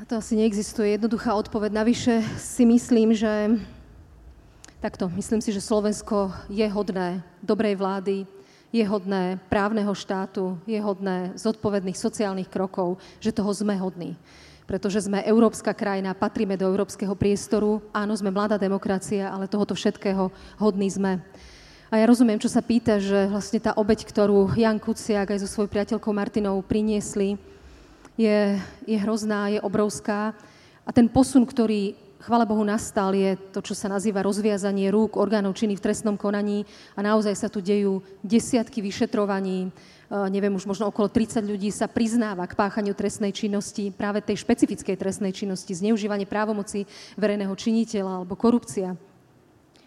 To 0.06 0.20
asi 0.20 0.36
neexistuje 0.36 1.00
jednoduchá 1.00 1.32
odpoveď. 1.40 1.72
Navyše 1.72 2.20
si 2.36 2.68
myslím, 2.68 3.16
že 3.16 3.56
takto, 4.82 5.10
myslím 5.16 5.42
si, 5.42 5.52
že 5.52 5.64
Slovensko 5.64 6.32
je 6.52 6.66
hodné 6.68 7.24
dobrej 7.44 7.76
vlády, 7.80 8.26
je 8.76 8.84
hodné 8.84 9.40
právneho 9.48 9.96
štátu, 9.96 10.60
je 10.68 10.76
hodné 10.82 11.32
zodpovedných 11.40 11.96
sociálnych 11.96 12.52
krokov, 12.52 13.00
že 13.24 13.32
toho 13.32 13.52
sme 13.56 13.80
hodní. 13.80 14.20
Pretože 14.66 15.06
sme 15.06 15.22
európska 15.24 15.72
krajina, 15.72 16.18
patríme 16.18 16.58
do 16.58 16.66
európskeho 16.66 17.14
priestoru, 17.14 17.80
áno, 17.94 18.18
sme 18.18 18.34
mladá 18.34 18.58
demokracia, 18.58 19.30
ale 19.30 19.48
tohoto 19.48 19.78
všetkého 19.78 20.34
hodní 20.58 20.90
sme. 20.90 21.22
A 21.94 22.02
ja 22.02 22.10
rozumiem, 22.10 22.42
čo 22.42 22.50
sa 22.50 22.66
pýta, 22.66 22.98
že 22.98 23.30
vlastne 23.30 23.62
tá 23.62 23.78
obeď, 23.78 24.10
ktorú 24.10 24.58
Jan 24.58 24.82
Kuciak 24.82 25.32
aj 25.32 25.46
so 25.46 25.48
svojou 25.48 25.70
priateľkou 25.70 26.12
Martinou 26.12 26.60
priniesli, 26.66 27.38
je, 28.18 28.58
je 28.90 28.98
hrozná, 28.98 29.54
je 29.54 29.60
obrovská. 29.62 30.34
A 30.82 30.90
ten 30.92 31.06
posun, 31.06 31.46
ktorý 31.46 31.94
chvála 32.26 32.50
Bohu 32.50 32.66
nastal, 32.66 33.14
je 33.14 33.38
to, 33.54 33.62
čo 33.62 33.78
sa 33.78 33.86
nazýva 33.86 34.26
rozviazanie 34.26 34.90
rúk 34.90 35.14
orgánov 35.14 35.54
činných 35.54 35.78
v 35.78 35.86
trestnom 35.86 36.18
konaní 36.18 36.66
a 36.98 37.06
naozaj 37.06 37.38
sa 37.38 37.48
tu 37.54 37.62
dejú 37.62 38.02
desiatky 38.26 38.82
vyšetrovaní, 38.82 39.70
Uh, 40.06 40.30
neviem, 40.30 40.54
už 40.54 40.70
možno 40.70 40.86
okolo 40.86 41.10
30 41.10 41.42
ľudí 41.42 41.74
sa 41.74 41.90
priznáva 41.90 42.46
k 42.46 42.54
páchaniu 42.54 42.94
trestnej 42.94 43.34
činnosti, 43.34 43.90
práve 43.90 44.22
tej 44.22 44.38
špecifickej 44.46 44.94
trestnej 45.02 45.34
činnosti, 45.34 45.74
zneužívanie 45.74 46.30
právomoci 46.30 46.86
verejného 47.18 47.50
činiteľa 47.58 48.22
alebo 48.22 48.38
korupcia. 48.38 48.94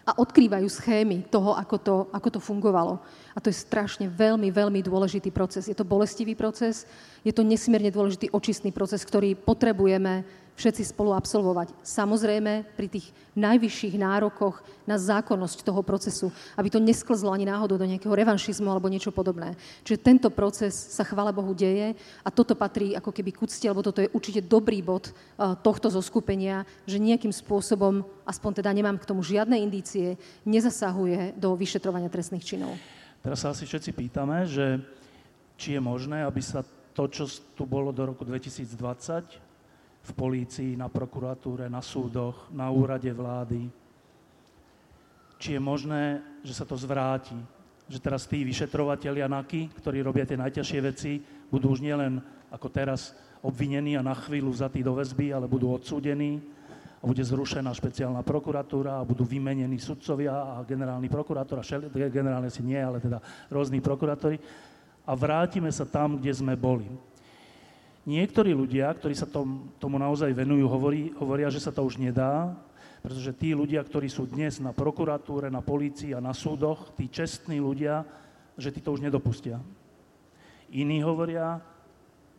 a 0.02 0.10
odkrývajú 0.18 0.66
schémy 0.66 1.30
toho, 1.30 1.54
ako 1.54 1.76
to, 1.78 1.96
ako 2.10 2.28
to 2.34 2.40
fungovalo. 2.42 2.98
A 3.30 3.38
to 3.38 3.46
je 3.46 3.62
strašne 3.62 4.10
veľmi, 4.10 4.50
veľmi 4.50 4.82
dôležitý 4.82 5.30
proces. 5.30 5.70
Je 5.70 5.76
to 5.76 5.86
bolestivý 5.86 6.34
proces, 6.34 6.82
je 7.22 7.30
to 7.30 7.46
nesmierne 7.46 7.94
dôležitý 7.94 8.32
očistný 8.34 8.74
proces, 8.74 9.06
ktorý 9.06 9.38
potrebujeme 9.38 10.26
všetci 10.58 10.90
spolu 10.90 11.14
absolvovať. 11.14 11.70
Samozrejme 11.86 12.66
pri 12.74 12.90
tých 12.90 13.14
najvyšších 13.38 13.94
nárokoch 13.94 14.58
na 14.82 14.98
zákonnosť 14.98 15.62
toho 15.62 15.86
procesu, 15.86 16.34
aby 16.58 16.66
to 16.66 16.82
nesklzlo 16.82 17.30
ani 17.30 17.46
náhodou 17.46 17.78
do 17.78 17.86
nejakého 17.86 18.10
revanšizmu 18.10 18.66
alebo 18.66 18.90
niečo 18.90 19.14
podobné. 19.14 19.54
Čiže 19.86 20.02
tento 20.02 20.28
proces 20.34 20.74
sa 20.74 21.06
chvála 21.06 21.30
Bohu 21.30 21.54
deje 21.54 21.94
a 22.26 22.28
toto 22.34 22.58
patrí 22.58 22.98
ako 22.98 23.14
keby 23.14 23.30
k 23.30 23.46
úcti, 23.46 23.64
alebo 23.70 23.86
toto 23.86 24.02
je 24.02 24.10
určite 24.10 24.42
dobrý 24.42 24.82
bod 24.82 25.14
uh, 25.14 25.54
tohto 25.54 25.86
zoskupenia, 25.86 26.66
že 26.90 26.98
nejakým 26.98 27.30
spôsobom, 27.30 28.02
aspoň 28.26 28.58
teda 28.58 28.74
nemám 28.74 28.98
k 28.98 29.06
tomu 29.06 29.22
žiadne 29.22 29.54
indície, 29.54 30.18
nezasahuje 30.42 31.38
do 31.38 31.54
vyšetrovania 31.54 32.10
trestných 32.10 32.42
činov. 32.42 32.74
Teraz 33.22 33.46
sa 33.46 33.54
asi 33.54 33.62
všetci 33.62 33.94
pýtame, 33.94 34.42
že 34.50 34.82
či 35.54 35.78
je 35.78 35.80
možné, 35.82 36.26
aby 36.26 36.42
sa 36.42 36.66
to, 36.94 37.06
čo 37.06 37.30
tu 37.54 37.62
bolo 37.62 37.94
do 37.94 38.10
roku 38.10 38.26
2020, 38.26 39.47
v 40.08 40.12
polícii, 40.16 40.72
na 40.72 40.88
prokuratúre, 40.88 41.68
na 41.68 41.84
súdoch, 41.84 42.48
na 42.48 42.72
úrade 42.72 43.12
vlády. 43.12 43.68
Či 45.36 45.54
je 45.54 45.60
možné, 45.60 46.24
že 46.40 46.56
sa 46.56 46.64
to 46.64 46.74
zvráti, 46.74 47.36
že 47.88 48.00
teraz 48.00 48.24
tí 48.24 48.42
vyšetrovateľia 48.44 49.28
NAKY, 49.28 49.76
ktorí 49.76 50.00
robia 50.00 50.24
tie 50.24 50.40
najťažšie 50.40 50.80
veci, 50.80 51.20
budú 51.48 51.72
už 51.76 51.84
nielen 51.84 52.20
ako 52.48 52.68
teraz 52.72 53.12
obvinení 53.44 53.94
a 53.94 54.02
na 54.02 54.16
chvíľu 54.16 54.50
vzatí 54.50 54.82
do 54.82 54.96
väzby, 54.96 55.30
ale 55.30 55.46
budú 55.46 55.72
odsúdení 55.72 56.42
a 56.98 57.04
bude 57.06 57.22
zrušená 57.22 57.70
špeciálna 57.70 58.26
prokuratúra 58.26 58.98
a 58.98 59.06
budú 59.06 59.22
vymenení 59.22 59.78
sudcovia 59.78 60.58
a 60.58 60.66
generálny 60.66 61.06
prokurátor, 61.06 61.62
a 61.62 61.64
šel, 61.64 61.86
generálne 62.10 62.50
si 62.50 62.66
nie, 62.66 62.80
ale 62.80 62.98
teda 62.98 63.22
rôzni 63.46 63.78
prokurátori 63.78 64.42
a 65.06 65.12
vrátime 65.14 65.70
sa 65.70 65.86
tam, 65.86 66.18
kde 66.18 66.34
sme 66.34 66.58
boli. 66.58 66.90
Niektorí 68.08 68.56
ľudia, 68.56 68.88
ktorí 68.96 69.12
sa 69.12 69.28
tom, 69.28 69.68
tomu 69.76 70.00
naozaj 70.00 70.32
venujú, 70.32 70.64
hovorí, 70.64 71.12
hovoria, 71.20 71.52
že 71.52 71.60
sa 71.60 71.68
to 71.68 71.84
už 71.84 72.00
nedá, 72.00 72.56
pretože 73.04 73.36
tí 73.36 73.52
ľudia, 73.52 73.84
ktorí 73.84 74.08
sú 74.08 74.24
dnes 74.24 74.56
na 74.64 74.72
prokuratúre, 74.72 75.52
na 75.52 75.60
polícii 75.60 76.16
a 76.16 76.24
na 76.24 76.32
súdoch, 76.32 76.88
tí 76.96 77.04
čestní 77.12 77.60
ľudia, 77.60 78.08
že 78.56 78.72
tí 78.72 78.80
to 78.80 78.96
už 78.96 79.04
nedopustia. 79.04 79.60
Iní 80.72 81.04
hovoria, 81.04 81.60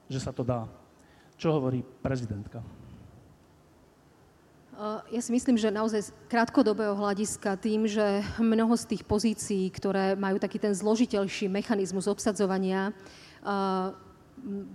že 0.09 0.17
sa 0.17 0.33
to 0.33 0.41
dá. 0.41 0.65
Čo 1.37 1.53
hovorí 1.61 1.85
prezidentka? 2.01 2.65
Ja 5.13 5.21
si 5.21 5.29
myslím, 5.35 5.59
že 5.59 5.69
naozaj 5.69 6.01
z 6.07 6.09
krátkodobého 6.31 6.97
hľadiska 6.97 7.59
tým, 7.61 7.85
že 7.85 8.25
mnoho 8.41 8.73
z 8.73 8.95
tých 8.95 9.03
pozícií, 9.05 9.69
ktoré 9.69 10.17
majú 10.17 10.41
taký 10.41 10.57
ten 10.57 10.73
zložiteľší 10.73 11.45
mechanizmus 11.51 12.09
obsadzovania, 12.09 12.95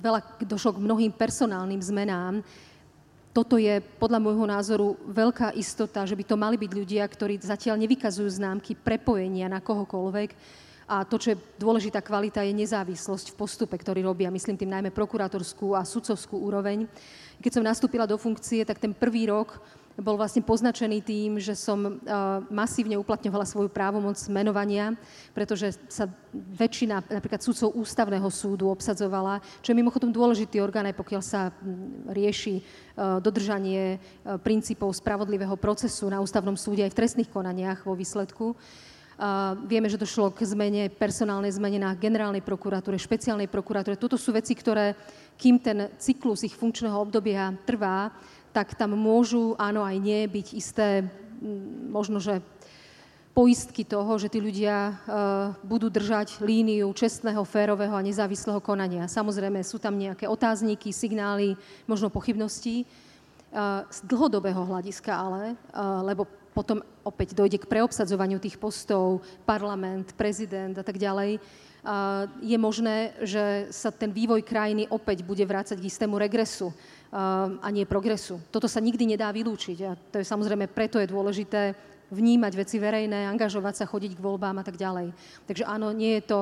veľa, 0.01 0.21
došlo 0.45 0.77
k 0.77 0.85
mnohým 0.85 1.12
personálnym 1.12 1.81
zmenám. 1.81 2.45
Toto 3.35 3.59
je 3.59 3.83
podľa 3.99 4.23
môjho 4.23 4.47
názoru 4.47 4.95
veľká 5.11 5.59
istota, 5.59 6.07
že 6.07 6.15
by 6.15 6.23
to 6.23 6.37
mali 6.39 6.55
byť 6.55 6.71
ľudia, 6.71 7.03
ktorí 7.03 7.43
zatiaľ 7.43 7.83
nevykazujú 7.83 8.31
známky 8.31 8.79
prepojenia 8.79 9.51
na 9.51 9.59
kohokoľvek. 9.59 10.31
A 10.85 11.03
to, 11.03 11.17
čo 11.17 11.33
je 11.33 11.41
dôležitá 11.57 12.05
kvalita, 12.05 12.45
je 12.45 12.53
nezávislosť 12.55 13.33
v 13.33 13.39
postupe, 13.41 13.75
ktorý 13.75 14.05
robia. 14.05 14.31
Myslím 14.31 14.55
tým 14.55 14.71
najmä 14.71 14.93
prokurátorskú 14.93 15.73
a 15.73 15.83
sudcovskú 15.83 16.37
úroveň. 16.37 16.85
Keď 17.41 17.59
som 17.59 17.65
nastúpila 17.65 18.05
do 18.05 18.21
funkcie, 18.21 18.62
tak 18.69 18.79
ten 18.79 18.93
prvý 18.93 19.27
rok 19.33 19.59
bol 19.95 20.19
vlastne 20.19 20.43
poznačený 20.43 20.99
tým, 21.07 21.31
že 21.39 21.55
som 21.55 21.79
uh, 21.79 22.43
masívne 22.51 22.99
uplatňovala 22.99 23.47
svoju 23.47 23.71
právomoc 23.71 24.19
menovania, 24.27 24.99
pretože 25.31 25.79
sa 25.87 26.11
väčšina 26.35 27.07
napríklad 27.07 27.39
súdcov 27.39 27.79
ústavného 27.79 28.27
súdu 28.27 28.67
obsadzovala, 28.75 29.39
čo 29.63 29.71
je 29.71 29.79
mimochodom 29.79 30.11
dôležitý 30.11 30.59
orgán, 30.59 30.91
aj 30.91 30.99
pokiaľ 30.99 31.23
sa 31.23 31.55
rieši 32.11 32.59
uh, 32.59 33.23
dodržanie 33.23 33.99
uh, 33.99 34.35
princípov 34.43 34.99
spravodlivého 34.99 35.55
procesu 35.55 36.11
na 36.11 36.19
ústavnom 36.19 36.59
súde 36.59 36.83
aj 36.83 36.91
v 36.91 36.99
trestných 36.99 37.31
konaniach 37.31 37.87
vo 37.87 37.95
výsledku. 37.95 38.59
Uh, 39.15 39.55
vieme, 39.71 39.87
že 39.87 39.95
došlo 39.95 40.35
k 40.35 40.43
zmene, 40.43 40.91
personálnej 40.91 41.55
zmene 41.55 41.79
na 41.79 41.95
generálnej 41.95 42.43
prokuratúre, 42.43 42.99
špeciálnej 42.99 43.47
prokuratúre. 43.47 43.95
Toto 43.95 44.19
sú 44.19 44.35
veci, 44.35 44.59
ktoré, 44.59 44.99
kým 45.39 45.63
ten 45.63 45.87
cyklus 46.03 46.43
ich 46.43 46.59
funkčného 46.59 46.99
obdobia 46.99 47.55
trvá, 47.63 48.11
tak 48.55 48.79
tam 48.79 48.95
môžu, 48.95 49.59
áno 49.59 49.83
aj 49.83 49.99
nie, 49.99 50.31
byť 50.31 50.47
isté, 50.55 51.03
možno, 51.91 52.23
že 52.23 52.39
poistky 53.35 53.83
toho, 53.83 54.15
že 54.15 54.31
tí 54.31 54.39
ľudia 54.39 54.95
uh, 54.95 54.95
budú 55.67 55.91
držať 55.91 56.39
líniu 56.39 56.87
čestného, 56.95 57.43
férového 57.43 57.99
a 57.99 58.07
nezávislého 58.07 58.63
konania. 58.63 59.11
Samozrejme, 59.11 59.59
sú 59.67 59.83
tam 59.83 59.99
nejaké 59.99 60.31
otázniky, 60.31 60.95
signály, 60.95 61.59
možno 61.91 62.15
pochybnosti. 62.15 62.87
Uh, 63.51 63.83
z 63.91 64.07
dlhodobého 64.07 64.63
hľadiska 64.63 65.11
ale, 65.11 65.59
uh, 65.75 66.07
lebo 66.07 66.31
potom 66.55 66.79
opäť 67.03 67.35
dojde 67.35 67.59
k 67.59 67.67
preobsadzovaniu 67.67 68.39
tých 68.39 68.55
postov, 68.55 69.27
parlament, 69.43 70.15
prezident 70.15 70.79
a 70.79 70.87
tak 70.87 71.03
ďalej, 71.03 71.43
je 72.41 72.57
možné, 72.57 73.12
že 73.20 73.68
sa 73.68 73.93
ten 73.93 74.09
vývoj 74.09 74.41
krajiny 74.41 74.89
opäť 74.89 75.20
bude 75.20 75.45
vrácať 75.45 75.76
k 75.76 75.89
istému 75.93 76.16
regresu 76.16 76.72
a 77.61 77.68
nie 77.70 77.85
progresu. 77.85 78.41
Toto 78.49 78.66
sa 78.66 78.80
nikdy 78.80 79.14
nedá 79.14 79.28
vylúčiť 79.30 79.78
a 79.85 79.93
to 80.11 80.18
je 80.18 80.26
samozrejme, 80.26 80.66
preto 80.72 80.97
je 80.97 81.12
dôležité 81.12 81.76
vnímať 82.09 82.53
veci 82.57 82.76
verejné, 82.80 83.28
angažovať 83.28 83.85
sa, 83.85 83.91
chodiť 83.91 84.16
k 84.16 84.24
voľbám 84.24 84.61
a 84.61 84.64
tak 84.64 84.76
ďalej. 84.80 85.12
Takže 85.49 85.64
áno, 85.64 85.93
nie 85.93 86.20
je 86.20 86.24
to 86.24 86.39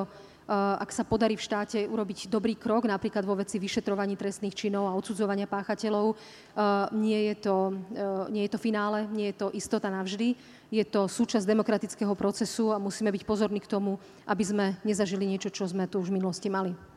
ak 0.53 0.91
sa 0.93 1.01
podarí 1.09 1.33
v 1.33 1.47
štáte 1.49 1.89
urobiť 1.89 2.29
dobrý 2.29 2.53
krok, 2.53 2.85
napríklad 2.85 3.25
vo 3.25 3.41
veci 3.41 3.57
vyšetrovaní 3.57 4.21
trestných 4.21 4.53
činov 4.53 4.85
a 4.85 4.97
odsudzovania 4.97 5.49
páchateľov, 5.49 6.13
nie 6.93 7.33
je 7.33 7.35
to, 7.41 7.57
nie 8.29 8.45
je 8.45 8.53
to 8.53 8.61
finále, 8.61 9.09
nie 9.09 9.33
je 9.33 9.37
to 9.41 9.47
istota 9.57 9.89
navždy, 9.89 10.37
je 10.69 10.85
to 10.85 11.09
súčasť 11.09 11.49
demokratického 11.49 12.13
procesu 12.13 12.69
a 12.69 12.77
musíme 12.77 13.09
byť 13.09 13.25
pozorní 13.25 13.65
k 13.65 13.71
tomu, 13.71 13.97
aby 14.29 14.45
sme 14.45 14.67
nezažili 14.85 15.25
niečo, 15.25 15.49
čo 15.49 15.65
sme 15.65 15.89
tu 15.89 16.05
už 16.05 16.13
v 16.13 16.21
minulosti 16.21 16.53
mali. 16.53 16.91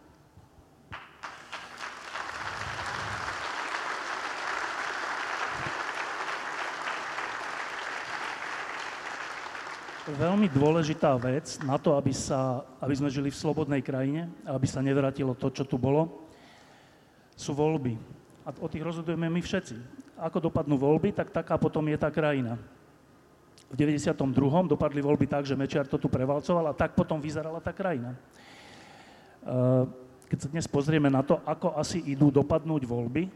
Veľmi 10.15 10.47
dôležitá 10.47 11.11
vec 11.19 11.59
na 11.61 11.75
to, 11.75 11.93
aby, 11.99 12.15
sa, 12.15 12.63
aby 12.79 12.95
sme 12.95 13.11
žili 13.11 13.29
v 13.29 13.37
slobodnej 13.37 13.83
krajine, 13.83 14.31
aby 14.47 14.63
sa 14.63 14.79
nevrátilo 14.79 15.35
to, 15.35 15.51
čo 15.51 15.67
tu 15.67 15.75
bolo, 15.75 16.23
sú 17.35 17.51
voľby. 17.51 17.99
A 18.47 18.55
o 18.55 18.71
tých 18.71 18.81
rozhodujeme 18.81 19.27
my 19.27 19.41
všetci. 19.43 19.75
Ako 20.15 20.39
dopadnú 20.39 20.79
voľby, 20.79 21.11
tak 21.11 21.35
taká 21.35 21.59
potom 21.59 21.83
je 21.91 21.97
tá 21.99 22.07
krajina. 22.07 22.55
V 23.67 23.75
92. 23.75 24.15
dopadli 24.71 25.03
voľby 25.03 25.27
tak, 25.27 25.43
že 25.43 25.57
Mečiar 25.57 25.83
to 25.83 25.99
tu 25.99 26.07
prevalcoval 26.07 26.71
a 26.71 26.77
tak 26.77 26.95
potom 26.95 27.19
vyzerala 27.19 27.59
tá 27.59 27.75
krajina. 27.75 28.15
E, 28.15 28.19
keď 30.31 30.37
sa 30.39 30.47
dnes 30.47 30.67
pozrieme 30.69 31.11
na 31.11 31.25
to, 31.25 31.43
ako 31.43 31.75
asi 31.75 31.99
idú 32.07 32.31
dopadnúť 32.31 32.87
voľby, 32.87 33.27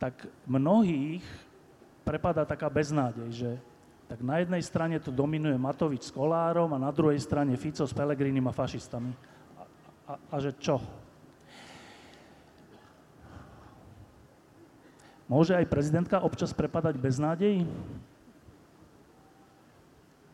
tak 0.00 0.24
mnohých 0.48 1.20
prepadá 2.00 2.48
taká 2.48 2.72
beznádej, 2.72 3.28
že 3.28 3.50
tak 4.10 4.26
na 4.26 4.42
jednej 4.42 4.58
strane 4.66 4.98
tu 4.98 5.14
dominuje 5.14 5.54
Matovič 5.54 6.10
s 6.10 6.10
Kolárom 6.10 6.74
a 6.74 6.82
na 6.82 6.90
druhej 6.90 7.22
strane 7.22 7.54
Fico 7.54 7.86
s 7.86 7.94
Pelegrinim 7.94 8.42
a 8.42 8.50
fašistami. 8.50 9.14
A, 9.54 9.62
a, 10.10 10.12
a 10.34 10.36
že 10.42 10.50
čo? 10.58 10.82
Môže 15.30 15.54
aj 15.54 15.70
prezidentka 15.70 16.18
občas 16.26 16.50
prepadať 16.50 16.98
bez 16.98 17.22
nádejí? 17.22 17.62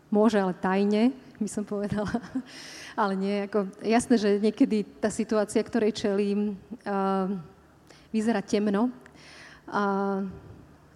Môže, 0.09 0.41
ale 0.41 0.57
tajne, 0.57 1.13
by 1.37 1.51
som 1.53 1.69
povedala. 1.69 2.09
ale 3.05 3.13
nie, 3.13 3.45
ako, 3.45 3.69
jasné, 3.85 4.17
že 4.17 4.41
niekedy 4.41 4.89
tá 5.05 5.13
situácia, 5.13 5.61
ktorej 5.61 5.93
čelím, 5.93 6.57
uh, 6.89 7.29
vyzerá 8.09 8.41
temno. 8.41 8.89
Uh, 9.69 10.25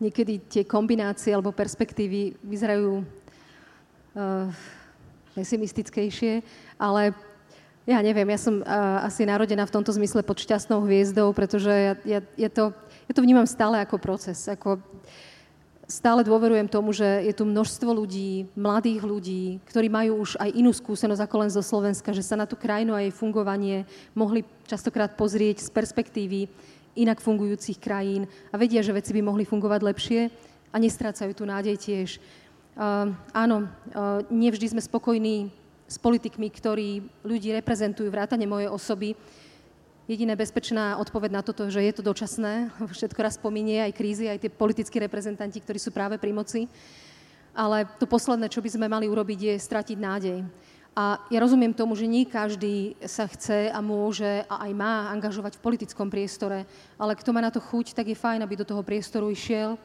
niekedy 0.00 0.40
tie 0.48 0.62
kombinácie 0.64 1.30
alebo 1.30 1.52
perspektívy 1.52 2.34
vyzerajú 2.40 3.04
uh, 3.04 4.48
pesimistickejšie, 5.36 6.40
ale 6.80 7.12
ja 7.84 8.00
neviem, 8.00 8.28
ja 8.32 8.40
som 8.40 8.60
uh, 8.60 9.04
asi 9.04 9.28
narodená 9.28 9.68
v 9.68 9.74
tomto 9.76 9.92
zmysle 9.92 10.24
pod 10.24 10.40
šťastnou 10.40 10.84
hviezdou, 10.84 11.32
pretože 11.36 11.70
ja, 11.70 11.94
ja, 12.02 12.20
ja, 12.36 12.48
to, 12.48 12.72
ja 13.08 13.12
to 13.12 13.24
vnímam 13.24 13.46
stále 13.46 13.76
ako 13.80 14.00
proces. 14.00 14.48
Ako, 14.48 14.80
stále 15.90 16.22
dôverujem 16.22 16.70
tomu, 16.70 16.94
že 16.94 17.04
je 17.26 17.34
tu 17.34 17.42
množstvo 17.42 17.90
ľudí, 17.90 18.46
mladých 18.54 19.02
ľudí, 19.02 19.44
ktorí 19.66 19.90
majú 19.90 20.22
už 20.22 20.38
aj 20.38 20.50
inú 20.54 20.70
skúsenosť 20.70 21.26
ako 21.26 21.36
len 21.42 21.50
zo 21.50 21.60
Slovenska, 21.66 22.14
že 22.14 22.22
sa 22.22 22.38
na 22.38 22.46
tú 22.46 22.54
krajinu 22.54 22.94
a 22.94 23.02
jej 23.02 23.10
fungovanie 23.10 23.82
mohli 24.14 24.46
častokrát 24.70 25.18
pozrieť 25.18 25.66
z 25.66 25.68
perspektívy 25.74 26.46
inak 26.98 27.22
fungujúcich 27.22 27.78
krajín 27.78 28.26
a 28.50 28.56
vedia, 28.58 28.82
že 28.82 28.94
veci 28.94 29.14
by 29.14 29.22
mohli 29.22 29.46
fungovať 29.46 29.80
lepšie 29.82 30.20
a 30.70 30.76
nestrácajú 30.78 31.30
tu 31.34 31.44
nádej 31.46 31.76
tiež. 31.78 32.18
Uh, 32.78 33.12
áno, 33.34 33.66
uh, 33.66 34.22
nevždy 34.30 34.74
sme 34.74 34.82
spokojní 34.82 35.50
s 35.90 35.98
politikmi, 35.98 36.46
ktorí 36.46 37.02
ľudí 37.26 37.50
reprezentujú, 37.50 38.06
vrátane 38.14 38.46
mojej 38.46 38.70
osoby. 38.70 39.18
Jediná 40.06 40.38
bezpečná 40.38 40.98
odpoveď 41.02 41.30
na 41.34 41.42
toto, 41.42 41.66
že 41.66 41.82
je 41.82 41.92
to 41.94 42.06
dočasné, 42.06 42.70
všetko 42.94 43.20
raz 43.22 43.34
pominie, 43.34 43.82
aj 43.82 43.98
krízy, 43.98 44.30
aj 44.30 44.46
tie 44.46 44.50
politickí 44.50 45.02
reprezentanti, 45.02 45.58
ktorí 45.58 45.78
sú 45.82 45.90
práve 45.90 46.18
pri 46.18 46.30
moci. 46.30 46.70
Ale 47.50 47.82
to 47.98 48.06
posledné, 48.06 48.46
čo 48.46 48.62
by 48.62 48.70
sme 48.70 48.86
mali 48.86 49.10
urobiť, 49.10 49.38
je 49.50 49.54
stratiť 49.58 49.98
nádej. 49.98 50.38
A 50.94 51.22
ja 51.30 51.38
rozumiem 51.38 51.70
tomu, 51.70 51.94
že 51.94 52.10
nie 52.10 52.26
každý 52.26 52.98
sa 53.06 53.30
chce 53.30 53.70
a 53.70 53.78
môže 53.78 54.42
a 54.50 54.66
aj 54.66 54.72
má 54.74 55.06
angažovať 55.14 55.56
v 55.56 55.64
politickom 55.64 56.10
priestore, 56.10 56.66
ale 56.98 57.14
kto 57.14 57.30
má 57.30 57.40
na 57.40 57.54
to 57.54 57.62
chuť, 57.62 57.94
tak 57.94 58.10
je 58.10 58.18
fajn, 58.18 58.42
aby 58.42 58.58
do 58.58 58.66
toho 58.66 58.82
priestoru 58.82 59.30
išiel 59.30 59.78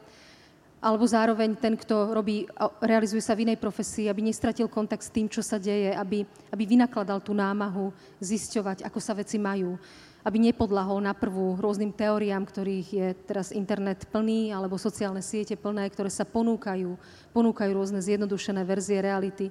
alebo 0.86 1.08
zároveň 1.08 1.56
ten, 1.56 1.74
kto 1.74 2.12
robí, 2.12 2.44
realizuje 2.84 3.24
sa 3.24 3.32
v 3.32 3.48
inej 3.48 3.58
profesii, 3.58 4.06
aby 4.06 4.20
nestratil 4.22 4.68
kontakt 4.68 5.02
s 5.02 5.10
tým, 5.10 5.26
čo 5.26 5.40
sa 5.40 5.56
deje, 5.56 5.90
aby, 5.90 6.22
aby 6.52 6.62
vynakladal 6.62 7.24
tú 7.24 7.32
námahu 7.32 7.90
zisťovať, 8.20 8.84
ako 8.84 8.98
sa 9.00 9.16
veci 9.16 9.40
majú, 9.40 9.80
aby 10.20 10.36
nepodlahol 10.38 11.00
na 11.00 11.16
prvú 11.16 11.56
rôznym 11.56 11.90
teóriám, 11.90 12.44
ktorých 12.44 12.88
je 12.92 13.08
teraz 13.24 13.56
internet 13.56 14.04
plný, 14.12 14.52
alebo 14.52 14.76
sociálne 14.76 15.24
siete 15.24 15.56
plné, 15.56 15.88
ktoré 15.88 16.12
sa 16.12 16.28
ponúkajú, 16.28 16.92
ponúkajú 17.32 17.70
rôzne 17.72 17.98
zjednodušené 17.98 18.60
verzie 18.62 19.00
reality. 19.00 19.48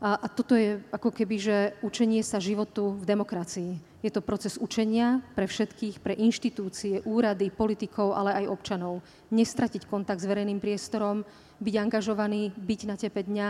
A, 0.00 0.16
a 0.16 0.26
toto 0.32 0.56
je 0.56 0.80
ako 0.96 1.12
keby, 1.12 1.36
že 1.36 1.56
učenie 1.84 2.24
sa 2.24 2.40
životu 2.40 2.96
v 2.96 3.04
demokracii. 3.04 3.76
Je 4.00 4.08
to 4.08 4.24
proces 4.24 4.56
učenia 4.56 5.20
pre 5.36 5.44
všetkých, 5.44 6.00
pre 6.00 6.16
inštitúcie, 6.16 7.04
úrady, 7.04 7.52
politikov, 7.52 8.16
ale 8.16 8.32
aj 8.32 8.48
občanov. 8.48 9.04
Nestratiť 9.28 9.84
kontakt 9.84 10.24
s 10.24 10.28
verejným 10.28 10.56
priestorom, 10.56 11.20
byť 11.60 11.74
angažovaný, 11.76 12.48
byť 12.56 12.80
na 12.88 12.96
tepe 12.96 13.20
dňa 13.20 13.48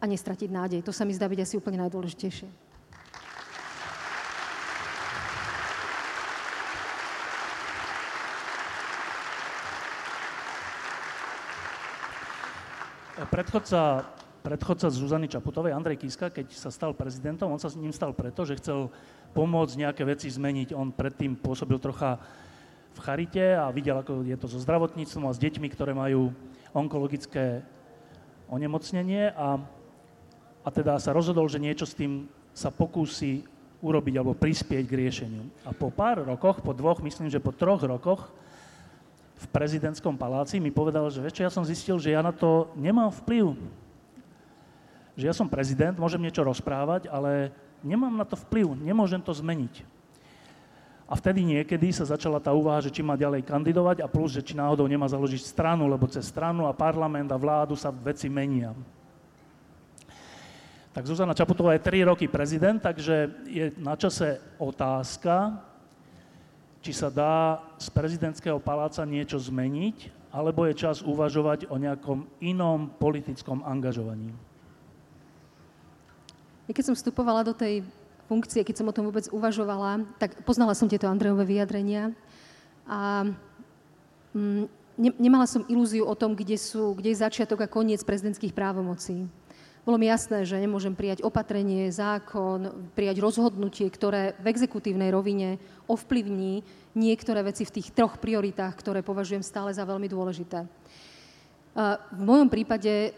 a 0.00 0.04
nestratiť 0.08 0.48
nádej. 0.48 0.80
To 0.88 0.92
sa 0.96 1.04
mi 1.04 1.12
zdá 1.12 1.28
byť 1.28 1.44
asi 1.44 1.54
úplne 1.60 1.84
najdôležitejšie. 1.84 2.48
Predchodca 13.28 14.15
predchodca 14.46 14.94
Zuzany 14.94 15.26
Čaputovej, 15.26 15.74
Andrej 15.74 16.06
Kiska, 16.06 16.30
keď 16.30 16.54
sa 16.54 16.70
stal 16.70 16.94
prezidentom, 16.94 17.50
on 17.50 17.58
sa 17.58 17.66
s 17.66 17.74
ním 17.74 17.90
stal 17.90 18.14
preto, 18.14 18.46
že 18.46 18.54
chcel 18.62 18.94
pomôcť 19.34 19.74
nejaké 19.74 20.06
veci 20.06 20.30
zmeniť. 20.30 20.70
On 20.70 20.94
predtým 20.94 21.34
pôsobil 21.34 21.82
trocha 21.82 22.22
v 22.94 22.98
charite 23.02 23.58
a 23.58 23.66
videl, 23.74 23.98
ako 23.98 24.22
je 24.22 24.38
to 24.38 24.46
so 24.46 24.62
zdravotníctvom 24.62 25.26
a 25.26 25.34
s 25.34 25.42
deťmi, 25.42 25.66
ktoré 25.74 25.98
majú 25.98 26.30
onkologické 26.70 27.66
onemocnenie 28.46 29.34
a, 29.34 29.58
a 30.62 30.68
teda 30.70 31.02
sa 31.02 31.10
rozhodol, 31.10 31.50
že 31.50 31.58
niečo 31.58 31.82
s 31.82 31.98
tým 31.98 32.30
sa 32.54 32.70
pokúsi 32.70 33.42
urobiť 33.82 34.14
alebo 34.14 34.38
prispieť 34.38 34.84
k 34.86 34.98
riešeniu. 35.02 35.42
A 35.66 35.74
po 35.74 35.90
pár 35.90 36.22
rokoch, 36.22 36.62
po 36.62 36.70
dvoch, 36.70 37.02
myslím, 37.02 37.26
že 37.26 37.42
po 37.42 37.50
troch 37.50 37.82
rokoch 37.82 38.30
v 39.36 39.46
prezidentskom 39.50 40.14
paláci 40.14 40.62
mi 40.62 40.70
povedal, 40.70 41.10
že 41.10 41.20
vieš 41.20 41.42
ja 41.42 41.50
som 41.50 41.66
zistil, 41.66 41.98
že 41.98 42.14
ja 42.14 42.22
na 42.22 42.30
to 42.32 42.70
nemám 42.78 43.10
vplyv 43.10 43.58
že 45.16 45.24
ja 45.26 45.34
som 45.34 45.48
prezident, 45.48 45.96
môžem 45.96 46.20
niečo 46.20 46.44
rozprávať, 46.44 47.08
ale 47.08 47.50
nemám 47.80 48.12
na 48.12 48.28
to 48.28 48.36
vplyv, 48.36 48.76
nemôžem 48.76 49.18
to 49.18 49.32
zmeniť. 49.32 49.82
A 51.06 51.14
vtedy 51.14 51.46
niekedy 51.46 51.94
sa 51.94 52.02
začala 52.02 52.42
tá 52.42 52.50
úvaha, 52.50 52.82
že 52.82 52.90
či 52.90 53.00
má 53.00 53.14
ďalej 53.14 53.46
kandidovať 53.46 54.02
a 54.02 54.10
plus, 54.10 54.34
že 54.34 54.42
či 54.42 54.58
náhodou 54.58 54.90
nemá 54.90 55.06
založiť 55.06 55.38
stranu, 55.38 55.86
lebo 55.86 56.10
cez 56.10 56.26
stranu 56.26 56.66
a 56.66 56.74
parlament 56.74 57.30
a 57.30 57.38
vládu 57.38 57.78
sa 57.78 57.94
veci 57.94 58.26
menia. 58.26 58.74
Tak 60.90 61.06
Zuzana 61.06 61.36
Čaputová 61.36 61.76
je 61.76 61.86
3 61.86 62.10
roky 62.10 62.26
prezident, 62.26 62.82
takže 62.82 63.28
je 63.46 63.70
na 63.78 63.94
čase 63.94 64.40
otázka, 64.58 65.62
či 66.82 66.90
sa 66.90 67.12
dá 67.12 67.62
z 67.78 67.86
prezidentského 67.92 68.58
paláca 68.58 69.04
niečo 69.06 69.38
zmeniť, 69.38 70.10
alebo 70.34 70.66
je 70.66 70.74
čas 70.74 71.06
uvažovať 71.06 71.70
o 71.70 71.76
nejakom 71.78 72.26
inom 72.42 72.90
politickom 72.98 73.62
angažovaní. 73.62 74.34
Ja 76.66 76.72
keď 76.74 76.84
som 76.92 76.98
vstupovala 76.98 77.46
do 77.46 77.54
tej 77.54 77.86
funkcie, 78.26 78.66
keď 78.66 78.82
som 78.82 78.90
o 78.90 78.94
tom 78.94 79.06
vôbec 79.06 79.30
uvažovala, 79.30 80.02
tak 80.18 80.34
poznala 80.42 80.74
som 80.74 80.90
tieto 80.90 81.06
Andrejové 81.06 81.46
vyjadrenia 81.46 82.10
a 82.86 83.30
mm, 84.34 84.66
ne, 84.98 85.10
nemala 85.18 85.46
som 85.46 85.62
ilúziu 85.70 86.02
o 86.02 86.18
tom, 86.18 86.34
kde, 86.34 86.58
sú, 86.58 86.98
kde 86.98 87.14
je 87.14 87.22
začiatok 87.22 87.62
a 87.62 87.70
koniec 87.70 88.02
prezidentských 88.02 88.50
právomocí. 88.50 89.30
Bolo 89.86 90.02
mi 90.02 90.10
jasné, 90.10 90.42
že 90.42 90.58
nemôžem 90.58 90.98
prijať 90.98 91.22
opatrenie, 91.22 91.86
zákon, 91.94 92.90
prijať 92.98 93.22
rozhodnutie, 93.22 93.86
ktoré 93.86 94.34
v 94.42 94.50
exekutívnej 94.50 95.14
rovine 95.14 95.62
ovplyvní 95.86 96.66
niektoré 96.98 97.46
veci 97.46 97.62
v 97.62 97.78
tých 97.78 97.94
troch 97.94 98.18
prioritách, 98.18 98.74
ktoré 98.74 99.06
považujem 99.06 99.46
stále 99.46 99.70
za 99.70 99.86
veľmi 99.86 100.10
dôležité. 100.10 100.66
V 101.76 102.22
mojom 102.24 102.48
prípade 102.48 102.88
e, 102.88 103.10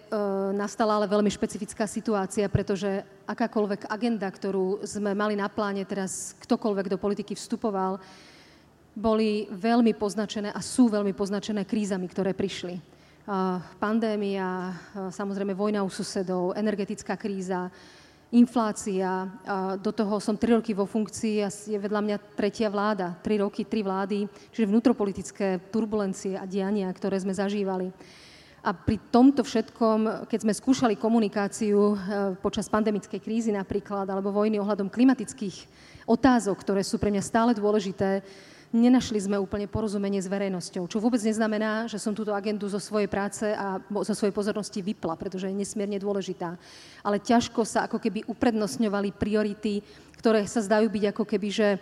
nastala 0.50 0.98
ale 0.98 1.06
veľmi 1.06 1.30
špecifická 1.30 1.86
situácia, 1.86 2.50
pretože 2.50 3.06
akákoľvek 3.30 3.86
agenda, 3.86 4.26
ktorú 4.26 4.82
sme 4.82 5.14
mali 5.14 5.38
na 5.38 5.46
pláne 5.46 5.86
teraz, 5.86 6.34
ktokoľvek 6.42 6.90
do 6.90 6.98
politiky 6.98 7.38
vstupoval, 7.38 8.02
boli 8.98 9.46
veľmi 9.54 9.94
poznačené 9.94 10.50
a 10.50 10.58
sú 10.58 10.90
veľmi 10.90 11.14
poznačené 11.14 11.62
krízami, 11.62 12.10
ktoré 12.10 12.34
prišli. 12.34 12.82
Pandémia, 13.78 14.74
samozrejme 15.14 15.54
vojna 15.54 15.86
u 15.86 15.90
susedov, 15.92 16.58
energetická 16.58 17.14
kríza, 17.14 17.70
inflácia. 18.34 19.30
Do 19.78 19.94
toho 19.94 20.18
som 20.18 20.34
tri 20.34 20.58
roky 20.58 20.74
vo 20.74 20.82
funkcii 20.82 21.46
a 21.46 21.48
je 21.52 21.78
vedľa 21.78 22.00
mňa 22.02 22.16
tretia 22.34 22.66
vláda. 22.72 23.14
Tri 23.22 23.38
roky, 23.38 23.62
tri 23.62 23.86
vlády, 23.86 24.26
čiže 24.50 24.66
vnútropolitické 24.66 25.70
turbulencie 25.70 26.34
a 26.34 26.42
diania, 26.42 26.90
ktoré 26.90 27.22
sme 27.22 27.30
zažívali. 27.30 27.94
A 28.68 28.76
pri 28.76 29.00
tomto 29.08 29.40
všetkom, 29.40 30.28
keď 30.28 30.44
sme 30.44 30.52
skúšali 30.52 30.92
komunikáciu 31.00 31.96
eh, 31.96 32.36
počas 32.36 32.68
pandemickej 32.68 33.16
krízy 33.16 33.48
napríklad, 33.48 34.04
alebo 34.04 34.28
vojny 34.28 34.60
ohľadom 34.60 34.92
klimatických 34.92 35.64
otázok, 36.04 36.60
ktoré 36.60 36.84
sú 36.84 37.00
pre 37.00 37.08
mňa 37.08 37.24
stále 37.24 37.56
dôležité, 37.56 38.20
nenašli 38.68 39.24
sme 39.24 39.40
úplne 39.40 39.64
porozumenie 39.64 40.20
s 40.20 40.28
verejnosťou, 40.28 40.84
čo 40.84 41.00
vôbec 41.00 41.16
neznamená, 41.24 41.88
že 41.88 41.96
som 41.96 42.12
túto 42.12 42.36
agendu 42.36 42.68
zo 42.68 42.76
svojej 42.76 43.08
práce 43.08 43.48
a 43.48 43.80
zo 44.04 44.12
svojej 44.12 44.36
pozornosti 44.36 44.84
vypla, 44.84 45.16
pretože 45.16 45.48
je 45.48 45.56
nesmierne 45.56 45.96
dôležitá. 45.96 46.60
Ale 47.00 47.24
ťažko 47.24 47.64
sa 47.64 47.88
ako 47.88 47.96
keby 47.96 48.28
uprednostňovali 48.28 49.16
priority, 49.16 49.80
ktoré 50.20 50.44
sa 50.44 50.60
zdajú 50.60 50.92
byť 50.92 51.16
ako 51.16 51.24
keby, 51.24 51.48
že 51.48 51.68
eh, 51.72 51.80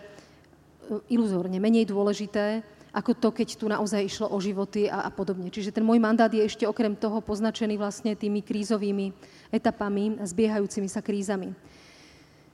iluzórne 1.11 1.59
menej 1.59 1.83
dôležité, 1.91 2.63
ako 2.97 3.13
to, 3.13 3.29
keď 3.29 3.47
tu 3.61 3.69
naozaj 3.69 4.01
išlo 4.01 4.33
o 4.33 4.41
životy 4.41 4.89
a, 4.89 5.05
a 5.05 5.09
podobne. 5.13 5.53
Čiže 5.53 5.69
ten 5.69 5.85
môj 5.85 6.01
mandát 6.01 6.33
je 6.33 6.41
ešte 6.41 6.65
okrem 6.65 6.97
toho 6.97 7.21
poznačený 7.21 7.77
vlastne 7.77 8.17
tými 8.17 8.41
krízovými 8.41 9.13
etapami 9.53 10.17
zbiehajúcimi 10.25 10.89
sa 10.89 11.05
krízami. 11.05 11.53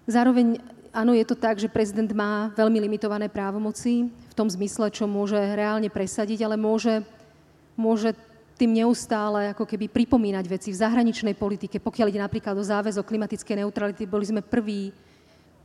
Zároveň 0.03 0.59
áno, 0.91 1.15
je 1.15 1.23
to 1.23 1.39
tak, 1.39 1.63
že 1.63 1.71
prezident 1.71 2.11
má 2.11 2.51
veľmi 2.59 2.75
limitované 2.83 3.31
právomoci 3.31 4.11
v 4.11 4.33
tom 4.35 4.51
zmysle, 4.51 4.91
čo 4.91 5.07
môže 5.07 5.39
reálne 5.39 5.87
presadiť, 5.87 6.43
ale 6.43 6.59
môže, 6.59 7.07
môže 7.79 8.11
tým 8.59 8.83
neustále 8.83 9.55
ako 9.55 9.63
keby 9.63 9.89
pripomínať 9.89 10.45
veci 10.45 10.69
v 10.69 10.79
zahraničnej 10.83 11.33
politike. 11.33 11.79
Pokiaľ 11.79 12.07
ide 12.11 12.21
napríklad 12.21 12.53
o 12.53 12.63
záväzok 12.67 13.07
klimatickej 13.07 13.63
neutrality, 13.63 14.03
boli 14.03 14.27
sme 14.27 14.43
prví 14.43 14.91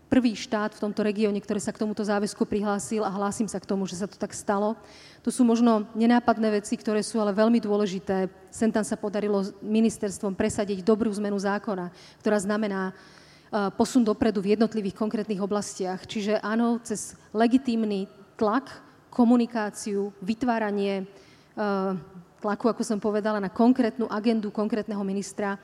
prvý 0.08 0.32
štát 0.32 0.72
v 0.72 0.82
tomto 0.88 1.04
regióne, 1.04 1.36
ktorý 1.38 1.60
sa 1.60 1.70
k 1.70 1.84
tomuto 1.84 2.00
záväzku 2.00 2.48
prihlásil 2.48 3.04
a 3.04 3.12
hlásim 3.12 3.44
sa 3.44 3.60
k 3.60 3.68
tomu, 3.68 3.84
že 3.84 4.00
sa 4.00 4.08
to 4.08 4.16
tak 4.16 4.32
stalo. 4.32 4.74
To 5.22 5.28
sú 5.28 5.44
možno 5.44 5.84
nenápadné 5.92 6.58
veci, 6.58 6.80
ktoré 6.80 7.04
sú 7.04 7.20
ale 7.20 7.36
veľmi 7.36 7.60
dôležité. 7.60 8.32
Sem 8.48 8.72
tam 8.72 8.82
sa 8.82 8.96
podarilo 8.96 9.44
ministerstvom 9.60 10.32
presadiť 10.32 10.80
dobrú 10.80 11.12
zmenu 11.20 11.36
zákona, 11.36 11.92
ktorá 12.24 12.40
znamená 12.40 12.90
uh, 12.90 13.68
posun 13.76 14.00
dopredu 14.00 14.40
v 14.40 14.56
jednotlivých 14.56 14.96
konkrétnych 14.96 15.44
oblastiach. 15.44 16.08
Čiže 16.08 16.40
áno, 16.40 16.80
cez 16.80 17.12
legitímny 17.36 18.08
tlak, 18.40 18.72
komunikáciu, 19.12 20.16
vytváranie 20.24 21.04
uh, 21.04 21.92
tlaku, 22.40 22.72
ako 22.72 22.82
som 22.86 22.96
povedala, 22.96 23.44
na 23.44 23.52
konkrétnu 23.52 24.08
agendu 24.08 24.48
konkrétneho 24.48 25.04
ministra, 25.04 25.60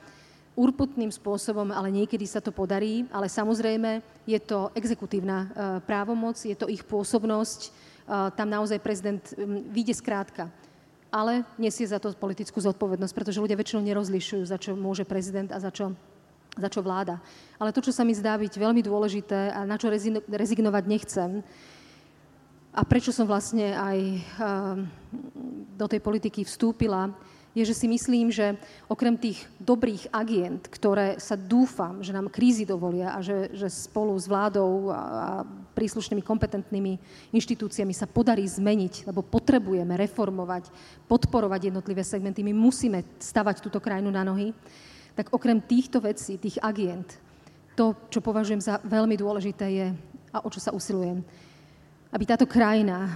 urputným 0.54 1.10
spôsobom, 1.10 1.74
ale 1.74 1.90
niekedy 1.90 2.26
sa 2.26 2.38
to 2.38 2.54
podarí. 2.54 3.06
Ale 3.10 3.26
samozrejme, 3.26 4.02
je 4.26 4.38
to 4.38 4.70
exekutívna 4.78 5.38
e, 5.38 5.46
právomoc, 5.82 6.38
je 6.38 6.54
to 6.54 6.70
ich 6.70 6.86
pôsobnosť. 6.86 7.60
E, 7.66 7.70
tam 8.38 8.48
naozaj 8.48 8.78
prezident 8.78 9.22
vyjde 9.70 9.94
skrátka. 9.98 10.50
Ale 11.14 11.46
nesie 11.58 11.86
za 11.86 12.02
to 12.02 12.14
politickú 12.14 12.58
zodpovednosť, 12.58 13.14
pretože 13.14 13.42
ľudia 13.42 13.58
väčšinou 13.58 13.82
nerozlišujú, 13.82 14.42
za 14.46 14.58
čo 14.58 14.74
môže 14.74 15.06
prezident 15.06 15.50
a 15.54 15.62
za 15.62 15.70
čo, 15.70 15.94
za 16.58 16.68
čo 16.70 16.82
vláda. 16.82 17.22
Ale 17.58 17.70
to, 17.70 17.82
čo 17.82 17.94
sa 17.94 18.02
mi 18.02 18.14
zdá 18.14 18.34
byť 18.34 18.58
veľmi 18.58 18.82
dôležité 18.82 19.54
a 19.54 19.62
na 19.62 19.78
čo 19.78 19.90
rezignovať 20.26 20.84
nechcem, 20.86 21.30
a 22.74 22.82
prečo 22.82 23.14
som 23.14 23.22
vlastne 23.22 23.70
aj 23.70 23.98
e, 24.02 24.18
do 25.78 25.86
tej 25.86 26.02
politiky 26.02 26.42
vstúpila, 26.42 27.06
je, 27.54 27.62
že 27.62 27.74
si 27.74 27.86
myslím, 27.86 28.34
že 28.34 28.58
okrem 28.90 29.14
tých 29.14 29.46
dobrých 29.62 30.10
agent, 30.10 30.66
ktoré 30.66 31.22
sa 31.22 31.38
dúfam, 31.38 32.02
že 32.02 32.10
nám 32.10 32.26
krízy 32.26 32.66
dovolia 32.66 33.14
a 33.14 33.22
že, 33.22 33.54
že 33.54 33.70
spolu 33.70 34.18
s 34.18 34.26
vládou 34.26 34.90
a, 34.90 34.94
príslušnými 35.74 36.22
kompetentnými 36.22 36.98
inštitúciami 37.34 37.94
sa 37.94 38.10
podarí 38.10 38.46
zmeniť, 38.46 39.06
lebo 39.10 39.22
potrebujeme 39.22 39.94
reformovať, 39.94 40.70
podporovať 41.06 41.70
jednotlivé 41.70 42.02
segmenty, 42.02 42.46
my 42.46 42.54
musíme 42.54 43.02
stavať 43.18 43.62
túto 43.62 43.78
krajinu 43.78 44.10
na 44.10 44.22
nohy, 44.22 44.54
tak 45.14 45.30
okrem 45.30 45.62
týchto 45.62 46.02
vecí, 46.02 46.38
tých 46.38 46.58
agent, 46.62 47.18
to, 47.74 47.94
čo 48.10 48.22
považujem 48.22 48.62
za 48.62 48.78
veľmi 48.82 49.18
dôležité 49.18 49.66
je, 49.70 49.86
a 50.34 50.42
o 50.42 50.50
čo 50.50 50.62
sa 50.62 50.74
usilujem, 50.74 51.22
aby 52.10 52.24
táto 52.26 52.46
krajina 52.46 53.10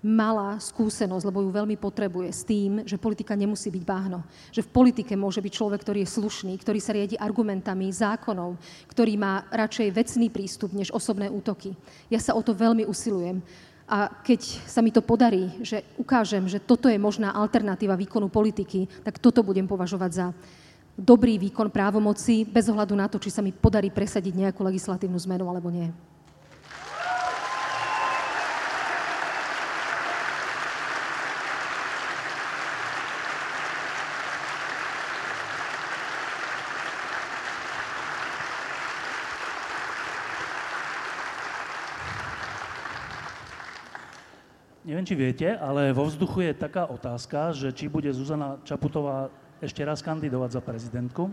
mala 0.00 0.56
skúsenosť, 0.56 1.28
lebo 1.28 1.44
ju 1.44 1.50
veľmi 1.52 1.76
potrebuje 1.76 2.28
s 2.32 2.42
tým, 2.48 2.88
že 2.88 2.96
politika 2.96 3.36
nemusí 3.36 3.68
byť 3.68 3.84
báhno. 3.84 4.24
Že 4.48 4.64
v 4.64 4.72
politike 4.72 5.12
môže 5.12 5.44
byť 5.44 5.52
človek, 5.52 5.80
ktorý 5.84 5.98
je 6.04 6.14
slušný, 6.16 6.56
ktorý 6.56 6.80
sa 6.80 6.96
riadi 6.96 7.20
argumentami, 7.20 7.92
zákonov, 7.92 8.56
ktorý 8.88 9.20
má 9.20 9.44
radšej 9.52 9.92
vecný 9.92 10.32
prístup 10.32 10.72
než 10.72 10.88
osobné 10.88 11.28
útoky. 11.28 11.76
Ja 12.08 12.16
sa 12.16 12.32
o 12.32 12.40
to 12.40 12.56
veľmi 12.56 12.88
usilujem. 12.88 13.44
A 13.90 14.06
keď 14.22 14.40
sa 14.70 14.80
mi 14.80 14.94
to 14.94 15.02
podarí, 15.02 15.50
že 15.66 15.82
ukážem, 15.98 16.46
že 16.46 16.62
toto 16.62 16.86
je 16.86 16.94
možná 16.94 17.34
alternatíva 17.34 17.98
výkonu 17.98 18.30
politiky, 18.30 18.86
tak 19.02 19.18
toto 19.18 19.42
budem 19.42 19.66
považovať 19.66 20.10
za 20.14 20.26
dobrý 20.94 21.42
výkon 21.42 21.68
právomoci, 21.74 22.46
bez 22.46 22.70
ohľadu 22.70 22.94
na 22.94 23.10
to, 23.10 23.18
či 23.18 23.34
sa 23.34 23.42
mi 23.42 23.50
podarí 23.50 23.90
presadiť 23.90 24.36
nejakú 24.36 24.62
legislatívnu 24.62 25.18
zmenu 25.26 25.44
alebo 25.50 25.74
nie. 25.74 25.90
Neviem, 45.00 45.16
či 45.16 45.24
viete, 45.32 45.48
ale 45.56 45.96
vo 45.96 46.04
vzduchu 46.04 46.44
je 46.44 46.52
taká 46.52 46.84
otázka, 46.84 47.56
že 47.56 47.72
či 47.72 47.88
bude 47.88 48.12
Zuzana 48.12 48.60
Čaputová 48.68 49.32
ešte 49.56 49.80
raz 49.80 50.04
kandidovať 50.04 50.50
za 50.52 50.60
prezidentku. 50.60 51.32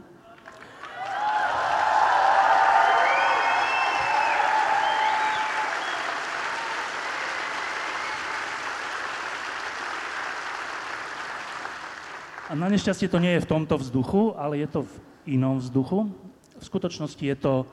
A 12.48 12.56
na 12.56 12.72
nešťastie 12.72 13.12
to 13.12 13.20
nie 13.20 13.36
je 13.36 13.44
v 13.44 13.52
tomto 13.52 13.76
vzduchu, 13.84 14.32
ale 14.40 14.64
je 14.64 14.68
to 14.72 14.88
v 14.88 14.94
inom 15.36 15.60
vzduchu. 15.60 16.08
V 16.56 16.64
skutočnosti 16.64 17.20
je 17.20 17.36
to 17.36 17.68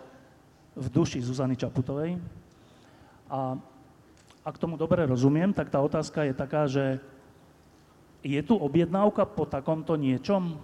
v 0.74 0.86
duši 0.90 1.22
Zuzany 1.22 1.54
Čaputovej. 1.54 2.18
A 3.30 3.62
ak 4.44 4.60
tomu 4.60 4.76
dobre 4.76 5.08
rozumiem, 5.08 5.56
tak 5.56 5.72
tá 5.72 5.80
otázka 5.80 6.28
je 6.28 6.34
taká, 6.36 6.62
že 6.68 7.00
je 8.20 8.40
tu 8.44 8.60
objednávka 8.60 9.24
po 9.24 9.48
takomto 9.48 9.96
niečom? 9.96 10.60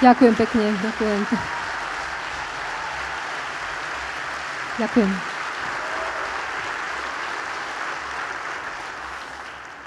Ďakujem 0.00 0.32
pekne, 0.32 0.64
ďakujem. 0.80 1.20
Ďakujem. 4.80 5.10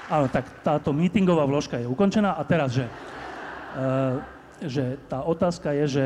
Áno, 0.06 0.26
tak 0.30 0.46
táto 0.62 0.94
meetingová 0.94 1.42
vložka 1.50 1.82
je 1.82 1.90
ukončená 1.90 2.38
a 2.38 2.42
teraz, 2.46 2.78
že, 2.78 2.86
uh, 2.86 4.22
že 4.62 5.02
tá 5.10 5.26
otázka 5.26 5.74
je, 5.82 5.84
že 5.90 6.04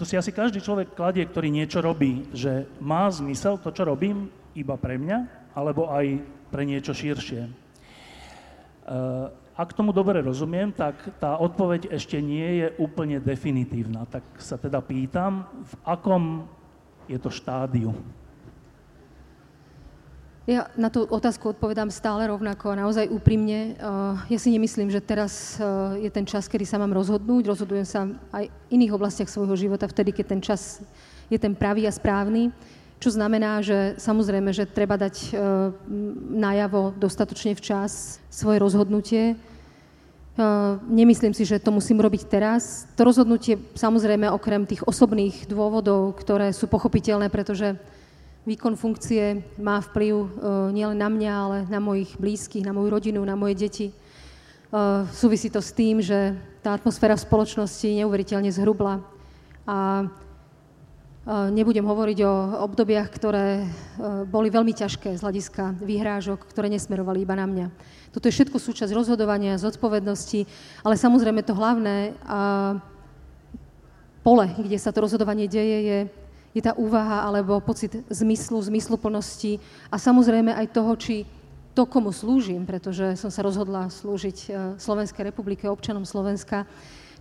to 0.00 0.08
si 0.08 0.16
asi 0.16 0.32
každý 0.32 0.64
človek 0.64 0.96
kladie, 0.96 1.28
ktorý 1.28 1.52
niečo 1.52 1.84
robí, 1.84 2.32
že 2.32 2.64
má 2.80 3.12
zmysel 3.12 3.60
to, 3.60 3.76
čo 3.76 3.84
robím, 3.84 4.32
iba 4.56 4.80
pre 4.80 4.96
mňa, 4.96 5.52
alebo 5.52 5.92
aj 5.92 6.16
pre 6.48 6.64
niečo 6.64 6.96
širšie. 6.96 7.44
Uh, 8.88 9.28
ak 9.52 9.76
tomu 9.76 9.92
dobre 9.92 10.24
rozumiem, 10.24 10.72
tak 10.72 10.96
tá 11.20 11.36
odpoveď 11.36 11.92
ešte 11.92 12.16
nie 12.24 12.64
je 12.64 12.66
úplne 12.80 13.20
definitívna. 13.20 14.08
Tak 14.08 14.24
sa 14.40 14.56
teda 14.56 14.80
pýtam, 14.80 15.44
v 15.52 15.74
akom 15.84 16.24
je 17.04 17.20
to 17.20 17.28
štádiu? 17.28 17.92
Ja 20.42 20.66
na 20.74 20.90
tú 20.90 21.06
otázku 21.06 21.54
odpovedám 21.54 21.94
stále 21.94 22.26
rovnako 22.26 22.74
a 22.74 22.80
naozaj 22.82 23.06
úprimne. 23.06 23.78
Ja 24.26 24.38
si 24.42 24.50
nemyslím, 24.50 24.90
že 24.90 24.98
teraz 24.98 25.54
je 26.00 26.10
ten 26.10 26.26
čas, 26.26 26.50
kedy 26.50 26.66
sa 26.66 26.82
mám 26.82 26.90
rozhodnúť. 26.90 27.46
Rozhodujem 27.46 27.86
sa 27.86 28.10
aj 28.34 28.50
v 28.50 28.54
iných 28.74 28.90
oblastiach 28.90 29.30
svojho 29.30 29.54
života, 29.54 29.86
vtedy, 29.86 30.10
keď 30.10 30.26
ten 30.34 30.42
čas 30.42 30.82
je 31.30 31.38
ten 31.38 31.54
pravý 31.54 31.86
a 31.86 31.94
správny 31.94 32.50
čo 33.02 33.10
znamená, 33.10 33.58
že 33.66 33.98
samozrejme, 33.98 34.54
že 34.54 34.62
treba 34.62 34.94
dať 34.94 35.16
e, 35.18 35.30
najavo 36.38 36.94
dostatočne 36.94 37.58
včas 37.58 38.22
svoje 38.30 38.62
rozhodnutie. 38.62 39.34
E, 39.34 39.36
nemyslím 40.86 41.34
si, 41.34 41.42
že 41.42 41.58
to 41.58 41.74
musím 41.74 41.98
robiť 41.98 42.30
teraz. 42.30 42.86
To 42.94 43.02
rozhodnutie 43.02 43.58
samozrejme 43.74 44.30
okrem 44.30 44.62
tých 44.70 44.86
osobných 44.86 45.50
dôvodov, 45.50 46.14
ktoré 46.14 46.54
sú 46.54 46.70
pochopiteľné, 46.70 47.26
pretože 47.26 47.74
výkon 48.46 48.78
funkcie 48.78 49.42
má 49.58 49.82
vplyv 49.82 50.14
e, 50.14 50.28
nielen 50.70 51.02
na 51.02 51.10
mňa, 51.10 51.32
ale 51.34 51.58
na 51.66 51.82
mojich 51.82 52.14
blízkych, 52.14 52.62
na 52.62 52.70
moju 52.70 52.86
rodinu, 52.86 53.18
na 53.26 53.34
moje 53.34 53.58
deti. 53.58 53.88
Súvisí 55.12 55.52
to 55.52 55.60
s 55.60 55.68
tým, 55.76 56.00
že 56.00 56.32
tá 56.64 56.72
atmosféra 56.72 57.12
v 57.12 57.28
spoločnosti 57.28 57.84
neuveriteľne 57.92 58.48
zhrubla 58.48 59.04
a 59.68 60.08
Nebudem 61.28 61.86
hovoriť 61.86 62.18
o 62.26 62.34
obdobiach, 62.66 63.06
ktoré 63.06 63.62
e, 63.62 63.66
boli 64.26 64.50
veľmi 64.50 64.74
ťažké 64.74 65.14
z 65.14 65.22
hľadiska 65.22 65.78
výhrážok, 65.78 66.50
ktoré 66.50 66.66
nesmerovali 66.66 67.22
iba 67.22 67.38
na 67.38 67.46
mňa. 67.46 67.66
Toto 68.10 68.26
je 68.26 68.34
všetko 68.34 68.58
súčasť 68.58 68.90
rozhodovania, 68.90 69.54
zodpovednosti, 69.54 70.50
ale 70.82 70.98
samozrejme 70.98 71.46
to 71.46 71.54
hlavné 71.54 72.18
pole, 74.26 74.46
kde 74.58 74.78
sa 74.82 74.90
to 74.90 75.02
rozhodovanie 75.06 75.46
deje, 75.46 75.78
je, 75.86 75.98
je 76.58 76.62
tá 76.62 76.74
úvaha 76.74 77.22
alebo 77.22 77.62
pocit 77.62 78.02
zmyslu, 78.10 78.58
zmysluplnosti 78.58 79.62
a 79.94 80.02
samozrejme 80.02 80.50
aj 80.50 80.74
toho, 80.74 80.92
či 80.98 81.22
to, 81.72 81.88
komu 81.88 82.12
slúžim, 82.12 82.68
pretože 82.68 83.16
som 83.16 83.32
sa 83.32 83.40
rozhodla 83.40 83.88
slúžiť 83.88 84.38
e, 84.44 84.48
Slovenskej 84.76 85.22
republike, 85.24 85.70
občanom 85.70 86.04
Slovenska, 86.04 86.68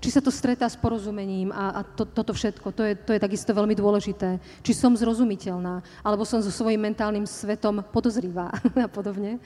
či 0.01 0.09
sa 0.09 0.19
to 0.19 0.33
stretá 0.33 0.65
s 0.65 0.73
porozumením 0.73 1.53
a, 1.53 1.79
a 1.79 1.81
to, 1.85 2.09
toto 2.09 2.33
všetko, 2.33 2.73
to 2.73 2.81
je, 2.81 2.93
to 2.97 3.13
je 3.13 3.21
takisto 3.21 3.53
veľmi 3.53 3.77
dôležité. 3.77 4.41
Či 4.65 4.73
som 4.73 4.97
zrozumiteľná, 4.97 5.85
alebo 6.01 6.25
som 6.25 6.41
so 6.41 6.49
svojím 6.49 6.89
mentálnym 6.89 7.29
svetom 7.29 7.85
podozrivá 7.93 8.49
a 8.85 8.89
podobne, 8.89 9.37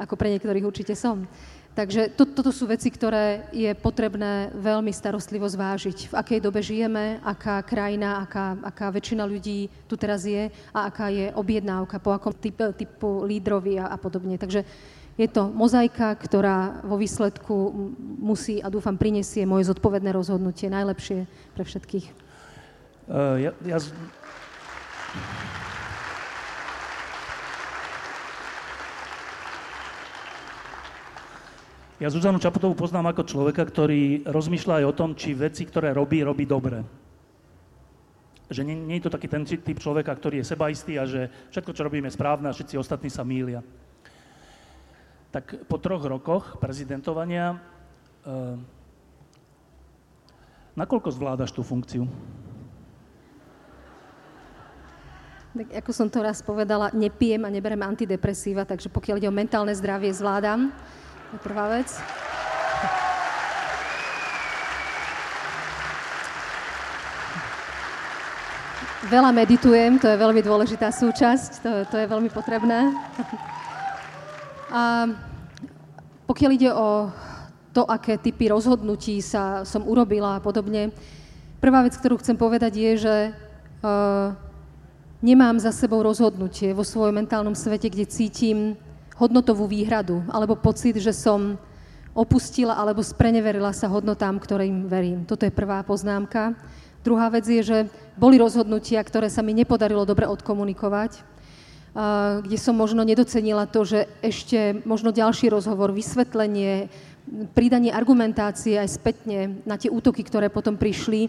ako 0.00 0.16
pre 0.16 0.32
niektorých 0.32 0.64
určite 0.64 0.96
som. 0.96 1.28
Takže 1.78 2.10
to, 2.18 2.26
toto 2.26 2.50
sú 2.50 2.66
veci, 2.66 2.90
ktoré 2.90 3.46
je 3.54 3.70
potrebné 3.78 4.50
veľmi 4.50 4.90
starostlivo 4.90 5.46
zvážiť. 5.46 6.10
V 6.10 6.18
akej 6.18 6.42
dobe 6.42 6.58
žijeme, 6.58 7.22
aká 7.22 7.62
krajina, 7.62 8.18
aká, 8.26 8.58
aká 8.66 8.90
väčšina 8.90 9.22
ľudí 9.22 9.70
tu 9.86 9.94
teraz 9.94 10.26
je 10.26 10.50
a 10.74 10.90
aká 10.90 11.06
je 11.06 11.30
objednávka, 11.38 12.02
po 12.02 12.10
akom 12.10 12.34
typu, 12.34 12.74
typu 12.74 13.22
lídrovi 13.22 13.78
a, 13.78 13.94
a 13.94 13.96
podobne. 14.00 14.34
Takže 14.34 14.66
je 15.18 15.26
to 15.26 15.50
mozaika, 15.50 16.14
ktorá 16.14 16.78
vo 16.86 16.94
výsledku 16.94 17.54
musí 18.22 18.62
a 18.62 18.70
dúfam 18.70 18.94
prinesie 18.94 19.42
moje 19.42 19.66
zodpovedné 19.66 20.14
rozhodnutie 20.14 20.70
najlepšie 20.70 21.26
pre 21.58 21.66
všetkých. 21.66 22.06
Uh, 23.10 23.50
ja, 23.50 23.52
ja... 23.66 23.78
Ja 31.98 32.14
Zuzanu 32.14 32.38
Čaputovú 32.38 32.78
poznám 32.78 33.10
ako 33.10 33.26
človeka, 33.26 33.66
ktorý 33.66 34.22
rozmýšľa 34.22 34.74
aj 34.78 34.84
o 34.86 34.94
tom, 34.94 35.18
či 35.18 35.34
veci, 35.34 35.66
ktoré 35.66 35.90
robí, 35.90 36.22
robí 36.22 36.46
dobre. 36.46 36.86
že 38.46 38.62
nie, 38.62 38.78
nie 38.78 39.02
je 39.02 39.10
to 39.10 39.14
taký 39.18 39.26
ten 39.26 39.42
typ 39.42 39.82
človeka, 39.82 40.14
ktorý 40.14 40.38
je 40.38 40.46
sebaistý 40.46 40.94
a 40.94 41.10
že 41.10 41.26
všetko, 41.50 41.74
čo 41.74 41.82
robíme, 41.82 42.06
je 42.06 42.14
správne 42.14 42.46
a 42.46 42.54
všetci 42.54 42.78
ostatní 42.78 43.10
sa 43.10 43.26
mília. 43.26 43.66
Tak 45.28 45.68
po 45.68 45.76
troch 45.76 46.00
rokoch 46.08 46.56
prezidentovania, 46.56 47.60
uh, 48.24 48.56
nakoľko 50.72 51.12
zvládaš 51.12 51.52
tú 51.52 51.60
funkciu? 51.60 52.08
Tak 55.52 55.68
ako 55.84 55.90
som 55.92 56.08
to 56.08 56.24
raz 56.24 56.40
povedala, 56.40 56.94
nepijem 56.96 57.44
a 57.44 57.52
neberem 57.52 57.82
antidepresíva, 57.84 58.64
takže 58.64 58.88
pokiaľ 58.88 59.20
ide 59.20 59.28
o 59.28 59.34
mentálne 59.34 59.74
zdravie, 59.76 60.14
zvládam. 60.16 60.72
To 61.28 61.32
je 61.36 61.40
prvá 61.44 61.66
vec. 61.76 61.92
Veľa 69.08 69.30
meditujem, 69.32 69.96
to 70.00 70.08
je 70.08 70.20
veľmi 70.20 70.40
dôležitá 70.44 70.92
súčasť, 70.92 71.50
to, 71.64 71.70
to 71.88 71.96
je 71.96 72.06
veľmi 72.06 72.28
potrebné. 72.28 72.92
A 74.68 75.08
pokiaľ 76.28 76.50
ide 76.52 76.70
o 76.72 77.08
to, 77.72 77.88
aké 77.88 78.20
typy 78.20 78.52
rozhodnutí 78.52 79.20
sa, 79.24 79.64
som 79.64 79.84
urobila 79.88 80.36
a 80.36 80.44
podobne, 80.44 80.92
prvá 81.56 81.84
vec, 81.84 81.96
ktorú 81.96 82.20
chcem 82.20 82.36
povedať 82.36 82.72
je, 82.76 82.92
že 83.00 83.16
uh, 83.80 84.36
nemám 85.24 85.56
za 85.56 85.72
sebou 85.72 86.04
rozhodnutie 86.04 86.76
vo 86.76 86.84
svojom 86.84 87.16
mentálnom 87.16 87.56
svete, 87.56 87.88
kde 87.88 88.04
cítim 88.06 88.58
hodnotovú 89.18 89.66
výhradu 89.66 90.22
alebo 90.30 90.54
pocit, 90.54 91.00
že 91.00 91.16
som 91.16 91.58
opustila 92.14 92.74
alebo 92.74 93.02
spreneverila 93.02 93.70
sa 93.70 93.86
hodnotám, 93.86 94.38
ktorým 94.42 94.90
verím. 94.90 95.22
Toto 95.24 95.46
je 95.46 95.54
prvá 95.54 95.82
poznámka. 95.86 96.54
Druhá 97.06 97.30
vec 97.30 97.46
je, 97.46 97.62
že 97.62 97.78
boli 98.18 98.42
rozhodnutia, 98.42 98.98
ktoré 99.00 99.30
sa 99.30 99.40
mi 99.40 99.54
nepodarilo 99.54 100.02
dobre 100.02 100.26
odkomunikovať, 100.26 101.22
kde 102.46 102.58
som 102.60 102.78
možno 102.78 103.02
nedocenila 103.02 103.66
to, 103.66 103.82
že 103.82 104.06
ešte 104.22 104.78
možno 104.86 105.10
ďalší 105.10 105.50
rozhovor, 105.50 105.90
vysvetlenie, 105.90 106.86
pridanie 107.58 107.90
argumentácie 107.90 108.78
aj 108.78 109.02
spätne 109.02 109.58
na 109.66 109.74
tie 109.74 109.90
útoky, 109.90 110.22
ktoré 110.22 110.46
potom 110.46 110.78
prišli, 110.78 111.26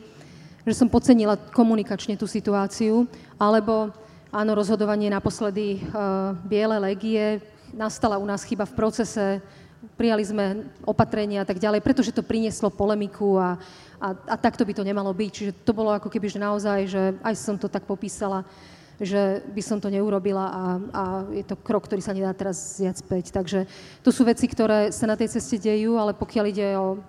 že 0.70 0.76
som 0.78 0.92
podcenila 0.92 1.42
komunikačne 1.50 2.14
tú 2.14 2.30
situáciu, 2.30 3.10
alebo 3.42 3.90
áno, 4.30 4.52
rozhodovanie 4.54 5.10
naposledy 5.10 5.82
uh, 5.90 6.38
biele 6.46 6.78
legie, 6.78 7.42
nastala 7.74 8.22
u 8.22 8.26
nás 8.30 8.46
chyba 8.46 8.70
v 8.70 8.78
procese, 8.78 9.28
prijali 9.98 10.22
sme 10.22 10.70
opatrenia 10.86 11.42
a 11.42 11.48
tak 11.50 11.58
ďalej, 11.58 11.82
pretože 11.82 12.14
to 12.14 12.22
prinieslo 12.22 12.70
polemiku 12.70 13.42
a, 13.42 13.58
a, 13.98 14.14
a 14.14 14.36
takto 14.38 14.68
by 14.68 14.74
to 14.76 14.86
nemalo 14.86 15.10
byť. 15.16 15.32
Čiže 15.34 15.52
to 15.66 15.74
bolo 15.74 15.96
ako 15.96 16.12
keby, 16.14 16.30
že 16.30 16.40
naozaj, 16.40 16.80
že 16.86 17.02
aj 17.26 17.36
som 17.40 17.56
to 17.58 17.72
tak 17.72 17.90
popísala, 17.90 18.46
že 19.00 19.42
by 19.56 19.62
som 19.64 19.80
to 19.80 19.88
neurobila 19.88 20.46
a, 20.52 20.64
a 20.92 21.04
je 21.32 21.44
to 21.48 21.56
krok, 21.56 21.88
ktorý 21.88 22.04
sa 22.04 22.12
nedá 22.12 22.36
teraz 22.36 22.80
zjať 22.80 22.96
späť. 23.00 23.26
Takže 23.32 23.66
to 24.04 24.12
sú 24.12 24.28
veci, 24.28 24.46
ktoré 24.46 24.92
sa 24.92 25.08
na 25.08 25.16
tej 25.16 25.40
ceste 25.40 25.56
dejú, 25.56 25.96
ale 25.96 26.12
pokiaľ 26.12 26.46
ide 26.52 26.68
o, 26.76 27.00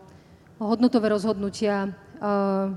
hodnotové 0.62 1.10
rozhodnutia, 1.10 1.90
uh, 2.22 2.70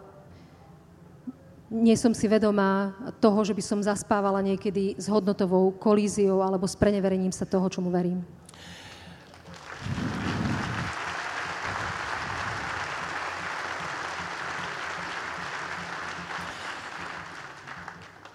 nie 1.74 1.98
som 1.98 2.14
si 2.14 2.30
vedomá 2.30 2.94
toho, 3.18 3.42
že 3.42 3.58
by 3.58 3.64
som 3.66 3.82
zaspávala 3.82 4.46
niekedy 4.46 4.94
s 4.94 5.10
hodnotovou 5.10 5.74
kolíziou 5.78 6.46
alebo 6.46 6.70
s 6.70 6.78
preneverením 6.78 7.34
sa 7.34 7.50
toho, 7.50 7.66
čomu 7.66 7.90
verím. 7.90 8.22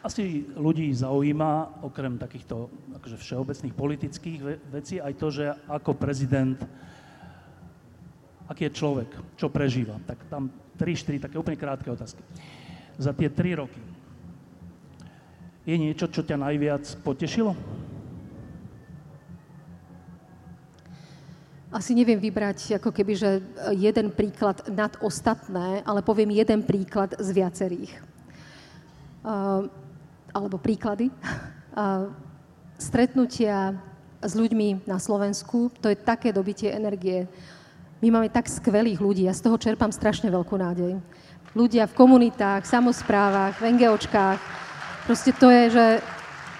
Asi 0.08 0.48
ľudí 0.56 0.88
zaujíma, 0.88 1.84
okrem 1.84 2.16
takýchto 2.16 2.72
akože 2.96 3.20
všeobecných 3.20 3.76
politických 3.76 4.40
vecí, 4.72 4.96
aj 4.96 5.12
to, 5.20 5.28
že 5.28 5.52
ako 5.68 5.92
prezident, 6.00 6.56
aký 8.48 8.72
je 8.72 8.78
človek, 8.80 9.12
čo 9.36 9.52
prežíva. 9.52 10.00
Tak 10.08 10.32
tam 10.32 10.48
3-4 10.80 11.28
také 11.28 11.36
úplne 11.36 11.60
krátke 11.60 11.92
otázky. 11.92 12.24
Za 12.96 13.12
tie 13.12 13.28
3 13.28 13.60
roky 13.60 13.76
je 15.68 15.76
niečo, 15.76 16.08
čo 16.08 16.24
ťa 16.24 16.40
najviac 16.40 16.88
potešilo? 17.04 17.52
Asi 21.68 21.92
neviem 21.92 22.16
vybrať 22.16 22.80
ako 22.80 22.96
keby, 22.96 23.12
že 23.12 23.44
jeden 23.76 24.08
príklad 24.08 24.64
nad 24.72 24.96
ostatné, 25.04 25.84
ale 25.84 26.00
poviem 26.00 26.32
jeden 26.32 26.64
príklad 26.64 27.12
z 27.20 27.28
viacerých. 27.36 27.92
Uh, 29.20 29.68
alebo 30.38 30.62
príklady. 30.62 31.10
Stretnutia 32.78 33.74
s 34.22 34.32
ľuďmi 34.34 34.86
na 34.86 34.98
Slovensku, 35.02 35.70
to 35.78 35.90
je 35.90 35.98
také 35.98 36.30
dobitie 36.30 36.70
energie. 36.70 37.26
My 37.98 38.14
máme 38.14 38.30
tak 38.30 38.46
skvelých 38.46 39.02
ľudí 39.02 39.26
a 39.26 39.34
z 39.34 39.42
toho 39.42 39.58
čerpám 39.58 39.90
strašne 39.90 40.30
veľkú 40.30 40.54
nádej. 40.54 41.02
Ľudia 41.54 41.90
v 41.90 41.96
komunitách, 41.98 42.62
samozprávach, 42.66 43.58
v 43.58 43.74
NGOčkách. 43.74 44.38
Proste 45.10 45.34
to 45.34 45.50
je, 45.50 45.62
že 45.74 45.86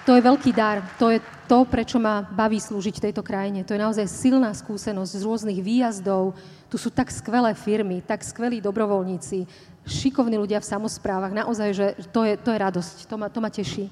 to 0.03 0.19
je 0.19 0.25
veľký 0.25 0.51
dar. 0.51 0.83
To 0.99 1.13
je 1.13 1.23
to, 1.49 1.63
prečo 1.65 1.97
ma 1.97 2.25
baví 2.25 2.61
slúžiť 2.61 3.09
tejto 3.09 3.23
krajine. 3.23 3.65
To 3.65 3.73
je 3.73 3.81
naozaj 3.81 4.05
silná 4.05 4.53
skúsenosť 4.53 5.11
z 5.17 5.25
rôznych 5.25 5.59
výjazdov. 5.63 6.37
Tu 6.69 6.75
sú 6.77 6.93
tak 6.93 7.09
skvelé 7.09 7.55
firmy, 7.57 8.05
tak 8.05 8.21
skvelí 8.21 8.61
dobrovoľníci, 8.61 9.49
šikovní 9.89 10.37
ľudia 10.37 10.61
v 10.61 10.69
samozprávach. 10.69 11.33
Naozaj, 11.33 11.69
že 11.73 11.87
to 12.13 12.23
je, 12.23 12.37
to 12.37 12.53
je 12.53 12.59
radosť, 12.61 12.95
to 13.09 13.15
ma, 13.17 13.27
to 13.27 13.39
ma 13.41 13.49
teší. 13.49 13.89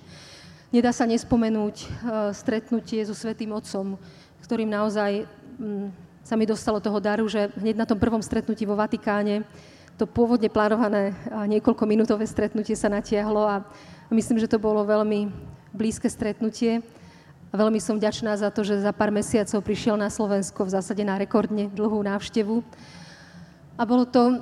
Nedá 0.69 0.93
sa 0.93 1.09
nespomenúť 1.09 1.75
uh, 1.81 1.87
stretnutie 2.31 3.01
so 3.01 3.17
Svetým 3.17 3.51
Otcom, 3.51 3.97
ktorým 4.45 4.69
naozaj 4.69 5.25
um, 5.57 5.89
sa 6.21 6.35
mi 6.35 6.45
dostalo 6.45 6.83
toho 6.83 6.99
daru, 6.99 7.25
že 7.25 7.49
hneď 7.57 7.75
na 7.75 7.87
tom 7.87 7.97
prvom 7.97 8.19
stretnutí 8.19 8.67
vo 8.67 8.75
Vatikáne 8.75 9.47
to 9.97 10.05
pôvodne 10.05 10.45
plánované 10.45 11.17
niekoľko 11.25 11.83
minútové 11.89 12.29
stretnutie 12.29 12.77
sa 12.77 12.85
natiahlo 12.85 13.41
a 13.49 13.65
myslím, 14.13 14.37
že 14.37 14.45
to 14.45 14.61
bolo 14.61 14.85
veľmi 14.85 15.33
blízke 15.73 16.05
stretnutie. 16.05 16.85
A 17.49 17.53
veľmi 17.57 17.81
som 17.81 17.97
vďačná 17.97 18.37
za 18.37 18.53
to, 18.53 18.61
že 18.61 18.83
za 18.83 18.93
pár 18.93 19.09
mesiacov 19.09 19.57
prišiel 19.65 19.97
na 19.97 20.11
Slovensko 20.13 20.67
v 20.67 20.73
zásade 20.77 21.01
na 21.01 21.17
rekordne 21.17 21.71
dlhú 21.73 21.97
návštevu. 22.05 22.61
A 23.77 23.85
bolo 23.85 24.09
to 24.09 24.41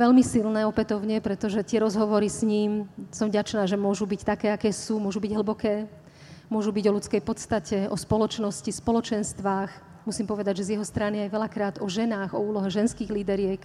veľmi 0.00 0.24
silné 0.24 0.64
opätovne, 0.64 1.20
pretože 1.20 1.60
tie 1.60 1.84
rozhovory 1.84 2.32
s 2.32 2.40
ním, 2.40 2.88
som 3.12 3.28
vďačná, 3.28 3.68
že 3.68 3.76
môžu 3.76 4.08
byť 4.08 4.20
také, 4.24 4.48
aké 4.48 4.72
sú, 4.72 4.96
môžu 4.96 5.20
byť 5.20 5.36
hlboké, 5.36 5.84
môžu 6.48 6.72
byť 6.72 6.84
o 6.88 6.96
ľudskej 6.96 7.20
podstate, 7.20 7.78
o 7.92 7.96
spoločnosti, 8.00 8.72
spoločenstvách. 8.72 9.70
Musím 10.08 10.24
povedať, 10.24 10.64
že 10.64 10.72
z 10.72 10.72
jeho 10.80 10.86
strany 10.88 11.28
aj 11.28 11.36
veľakrát 11.36 11.74
o 11.84 11.86
ženách, 11.86 12.32
o 12.32 12.40
úlohe 12.40 12.72
ženských 12.72 13.12
líderiek. 13.12 13.60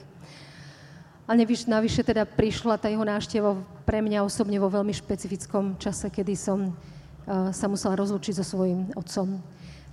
A 1.24 1.32
nevyš, 1.34 1.72
navyše 1.72 2.04
teda 2.04 2.28
prišla 2.28 2.76
tá 2.76 2.92
jeho 2.92 3.08
návšteva 3.08 3.56
pre 3.88 4.04
mňa 4.04 4.28
osobne 4.28 4.60
vo 4.60 4.68
veľmi 4.68 4.92
špecifickom 4.92 5.80
čase, 5.80 6.12
kedy 6.12 6.36
som 6.36 6.76
Eh, 7.26 7.50
sa 7.58 7.66
musela 7.66 7.98
rozlučiť 7.98 8.38
so 8.38 8.46
svojím 8.46 8.94
otcom. 8.94 9.42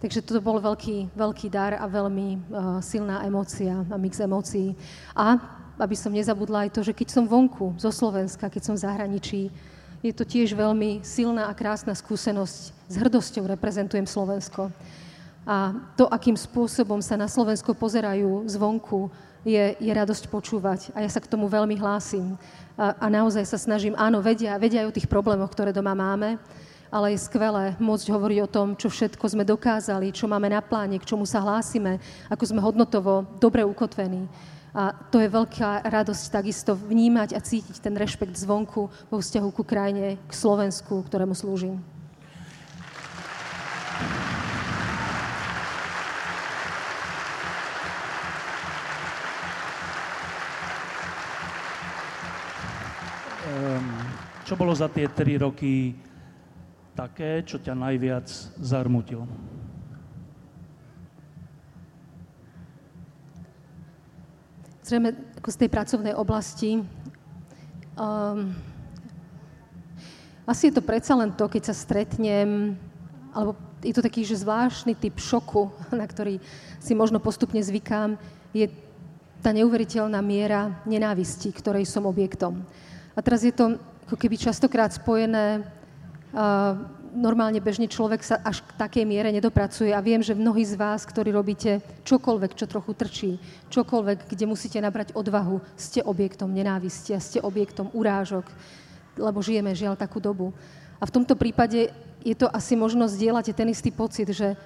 Takže 0.03 0.26
toto 0.26 0.42
bol 0.42 0.59
veľký, 0.59 1.14
veľký 1.14 1.46
dar 1.46 1.78
a 1.78 1.86
veľmi 1.86 2.28
uh, 2.34 2.82
silná 2.82 3.22
emócia 3.22 3.86
a 3.86 3.94
mix 3.94 4.18
emócií. 4.18 4.74
A 5.14 5.38
aby 5.78 5.94
som 5.94 6.11
nezabudla 6.11 6.66
aj 6.66 6.74
to, 6.74 6.80
že 6.82 6.90
keď 6.90 7.09
som 7.14 7.24
vonku 7.30 7.78
zo 7.78 7.94
Slovenska, 7.94 8.50
keď 8.50 8.62
som 8.66 8.74
v 8.74 8.82
zahraničí, 8.82 9.42
je 10.03 10.11
to 10.11 10.26
tiež 10.26 10.59
veľmi 10.59 11.07
silná 11.07 11.46
a 11.46 11.55
krásna 11.55 11.94
skúsenosť. 11.94 12.74
S 12.90 12.94
hrdosťou 12.98 13.46
reprezentujem 13.46 14.03
Slovensko. 14.03 14.74
A 15.46 15.70
to, 15.94 16.11
akým 16.11 16.34
spôsobom 16.34 16.98
sa 16.98 17.14
na 17.14 17.30
Slovensko 17.30 17.70
pozerajú 17.70 18.42
zvonku, 18.50 19.07
je, 19.46 19.78
je 19.78 19.92
radosť 19.94 20.26
počúvať. 20.26 20.90
A 20.98 21.07
ja 21.07 21.11
sa 21.11 21.22
k 21.22 21.30
tomu 21.30 21.46
veľmi 21.46 21.78
hlásim. 21.78 22.34
A, 22.74 22.98
a 22.98 23.07
naozaj 23.07 23.46
sa 23.46 23.59
snažím, 23.59 23.94
áno, 23.94 24.18
vedia, 24.18 24.59
vedia 24.59 24.82
aj 24.82 24.90
o 24.90 24.96
tých 24.98 25.07
problémoch, 25.07 25.55
ktoré 25.55 25.70
doma 25.70 25.94
máme, 25.94 26.42
ale 26.93 27.16
je 27.16 27.24
skvelé 27.24 27.72
môcť 27.80 28.07
hovoriť 28.12 28.38
o 28.45 28.53
tom, 28.53 28.76
čo 28.76 28.93
všetko 28.93 29.24
sme 29.24 29.49
dokázali, 29.49 30.12
čo 30.12 30.28
máme 30.28 30.53
na 30.53 30.61
pláne, 30.61 31.01
k 31.01 31.09
čomu 31.09 31.24
sa 31.24 31.40
hlásime, 31.40 31.97
ako 32.28 32.45
sme 32.45 32.61
hodnotovo 32.61 33.24
dobre 33.40 33.64
ukotvení. 33.64 34.28
A 34.76 34.93
to 35.09 35.16
je 35.16 35.28
veľká 35.32 35.88
radosť 35.88 36.24
takisto 36.28 36.76
vnímať 36.76 37.32
a 37.32 37.40
cítiť 37.40 37.80
ten 37.80 37.97
rešpekt 37.97 38.36
zvonku 38.36 38.93
vo 39.09 39.16
vzťahu 39.16 39.49
ku 39.57 39.64
krajine, 39.64 40.20
k 40.20 40.32
Slovensku, 40.36 41.01
ktorému 41.09 41.32
slúžim. 41.32 41.80
Um, 53.53 53.84
čo 54.49 54.57
bolo 54.57 54.72
za 54.72 54.88
tie 54.88 55.05
tri 55.12 55.36
roky 55.36 55.93
také, 56.93 57.45
čo 57.45 57.57
ťa 57.59 57.72
najviac 57.72 58.28
zarmutilo? 58.61 59.24
Zrejme 64.82 65.14
ako 65.38 65.49
z 65.49 65.57
tej 65.62 65.68
pracovnej 65.72 66.14
oblasti 66.14 66.82
um, 67.97 68.53
Asi 70.43 70.68
je 70.68 70.74
to 70.74 70.82
predsa 70.82 71.14
len 71.14 71.30
to, 71.30 71.47
keď 71.47 71.70
sa 71.70 71.74
stretnem, 71.74 72.74
alebo 73.30 73.55
je 73.78 73.95
to 73.95 74.03
taký, 74.03 74.26
že 74.26 74.43
zvláštny 74.43 74.99
typ 74.99 75.16
šoku, 75.16 75.70
na 75.95 76.07
ktorý 76.07 76.43
si 76.82 76.93
možno 76.99 77.22
postupne 77.22 77.62
zvykám, 77.62 78.18
je 78.51 78.66
tá 79.43 79.51
neuveriteľná 79.55 80.18
miera 80.22 80.82
nenávisti, 80.86 81.51
ktorej 81.51 81.86
som 81.86 82.07
objektom. 82.07 82.62
A 83.14 83.20
teraz 83.22 83.43
je 83.43 83.55
to 83.55 83.78
ako 84.07 84.16
keby 84.18 84.38
častokrát 84.38 84.90
spojené 84.93 85.66
normálne 87.12 87.60
bežne 87.60 87.84
človek 87.86 88.24
sa 88.24 88.40
až 88.40 88.64
k 88.64 88.72
takej 88.80 89.04
miere 89.04 89.28
nedopracuje 89.28 89.92
a 89.92 90.00
viem, 90.00 90.24
že 90.24 90.32
mnohí 90.32 90.64
z 90.64 90.80
vás, 90.80 91.04
ktorí 91.04 91.28
robíte 91.28 91.84
čokoľvek, 92.08 92.52
čo 92.56 92.64
trochu 92.64 92.92
trčí, 92.96 93.30
čokoľvek, 93.68 94.32
kde 94.32 94.44
musíte 94.48 94.80
nabrať 94.80 95.12
odvahu, 95.12 95.60
ste 95.76 96.00
objektom 96.00 96.48
nenávisti 96.48 97.12
a 97.12 97.20
ste 97.20 97.44
objektom 97.44 97.92
urážok, 97.92 98.48
lebo 99.20 99.44
žijeme 99.44 99.76
žiaľ 99.76 100.00
takú 100.00 100.18
dobu. 100.18 100.56
A 100.96 101.04
v 101.04 101.14
tomto 101.14 101.36
prípade 101.36 101.92
je 102.24 102.34
to 102.38 102.48
asi 102.48 102.72
možno 102.78 103.04
zdieľate 103.04 103.52
ten 103.52 103.68
istý 103.68 103.92
pocit, 103.92 104.32
že 104.32 104.56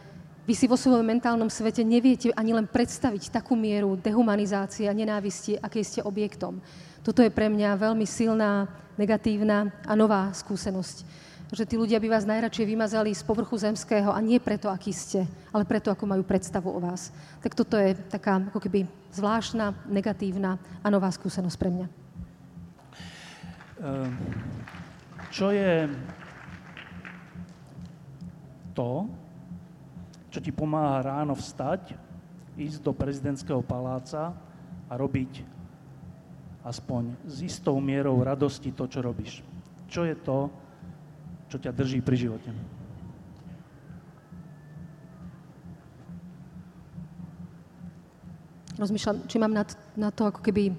vy 0.46 0.54
si 0.54 0.70
vo 0.70 0.78
svojom 0.78 1.02
mentálnom 1.02 1.50
svete 1.50 1.82
neviete 1.82 2.30
ani 2.30 2.54
len 2.54 2.70
predstaviť 2.70 3.34
takú 3.34 3.58
mieru 3.58 3.98
dehumanizácie 3.98 4.86
a 4.86 4.94
nenávisti, 4.94 5.58
akej 5.58 5.82
ste 5.82 6.00
objektom. 6.06 6.62
Toto 7.02 7.18
je 7.18 7.34
pre 7.34 7.50
mňa 7.50 7.74
veľmi 7.74 8.06
silná, 8.06 8.70
negatívna 8.94 9.74
a 9.82 9.98
nová 9.98 10.30
skúsenosť 10.30 11.25
že 11.54 11.62
tí 11.62 11.78
ľudia 11.78 12.02
by 12.02 12.08
vás 12.10 12.26
najradšej 12.26 12.66
vymazali 12.66 13.14
z 13.14 13.22
povrchu 13.22 13.54
zemského 13.54 14.10
a 14.10 14.18
nie 14.18 14.42
preto, 14.42 14.66
aký 14.66 14.90
ste, 14.90 15.22
ale 15.54 15.62
preto, 15.62 15.94
ako 15.94 16.02
majú 16.02 16.26
predstavu 16.26 16.66
o 16.74 16.82
vás. 16.82 17.14
Tak 17.38 17.54
toto 17.54 17.78
je 17.78 17.94
taká 17.94 18.42
ako 18.50 18.58
keby 18.58 18.82
zvláštna, 19.14 19.86
negatívna 19.86 20.58
a 20.82 20.90
nová 20.90 21.06
skúsenosť 21.14 21.58
pre 21.58 21.70
mňa. 21.70 21.86
Ehm, 23.76 24.10
čo 25.30 25.54
je 25.54 25.86
to, 28.74 29.06
čo 30.34 30.38
ti 30.42 30.50
pomáha 30.50 31.06
ráno 31.06 31.38
vstať, 31.38 31.94
ísť 32.56 32.80
do 32.82 32.90
prezidentského 32.90 33.62
paláca 33.62 34.34
a 34.90 34.92
robiť 34.96 35.44
aspoň 36.66 37.14
s 37.22 37.46
istou 37.46 37.78
mierou 37.78 38.18
radosti 38.26 38.74
to, 38.74 38.90
čo 38.90 38.98
robíš. 38.98 39.46
Čo 39.86 40.02
je 40.02 40.16
to, 40.18 40.50
čo 41.46 41.56
ťa 41.62 41.70
drží 41.70 42.02
pri 42.02 42.16
živote. 42.16 42.50
Rozmýšľam, 48.76 49.24
či 49.24 49.36
mám 49.40 49.56
na, 49.56 49.64
na 49.96 50.12
to 50.12 50.28
ako 50.28 50.44
keby 50.44 50.76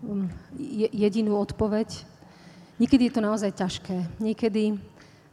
um, 0.00 0.32
jedinú 0.96 1.36
odpoveď. 1.36 2.08
Niekedy 2.80 3.10
je 3.10 3.14
to 3.14 3.20
naozaj 3.20 3.52
ťažké. 3.52 4.16
Niekedy 4.16 4.80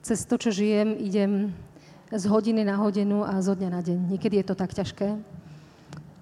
cez 0.03 0.27
to, 0.27 0.35
čo 0.35 0.51
žijem, 0.51 0.99
idem 0.99 1.55
z 2.11 2.23
hodiny 2.27 2.67
na 2.67 2.75
hodinu 2.75 3.23
a 3.23 3.39
zo 3.39 3.55
dňa 3.55 3.69
na 3.71 3.79
deň. 3.79 3.99
Niekedy 4.11 4.43
je 4.43 4.45
to 4.51 4.55
tak 4.59 4.75
ťažké. 4.75 5.07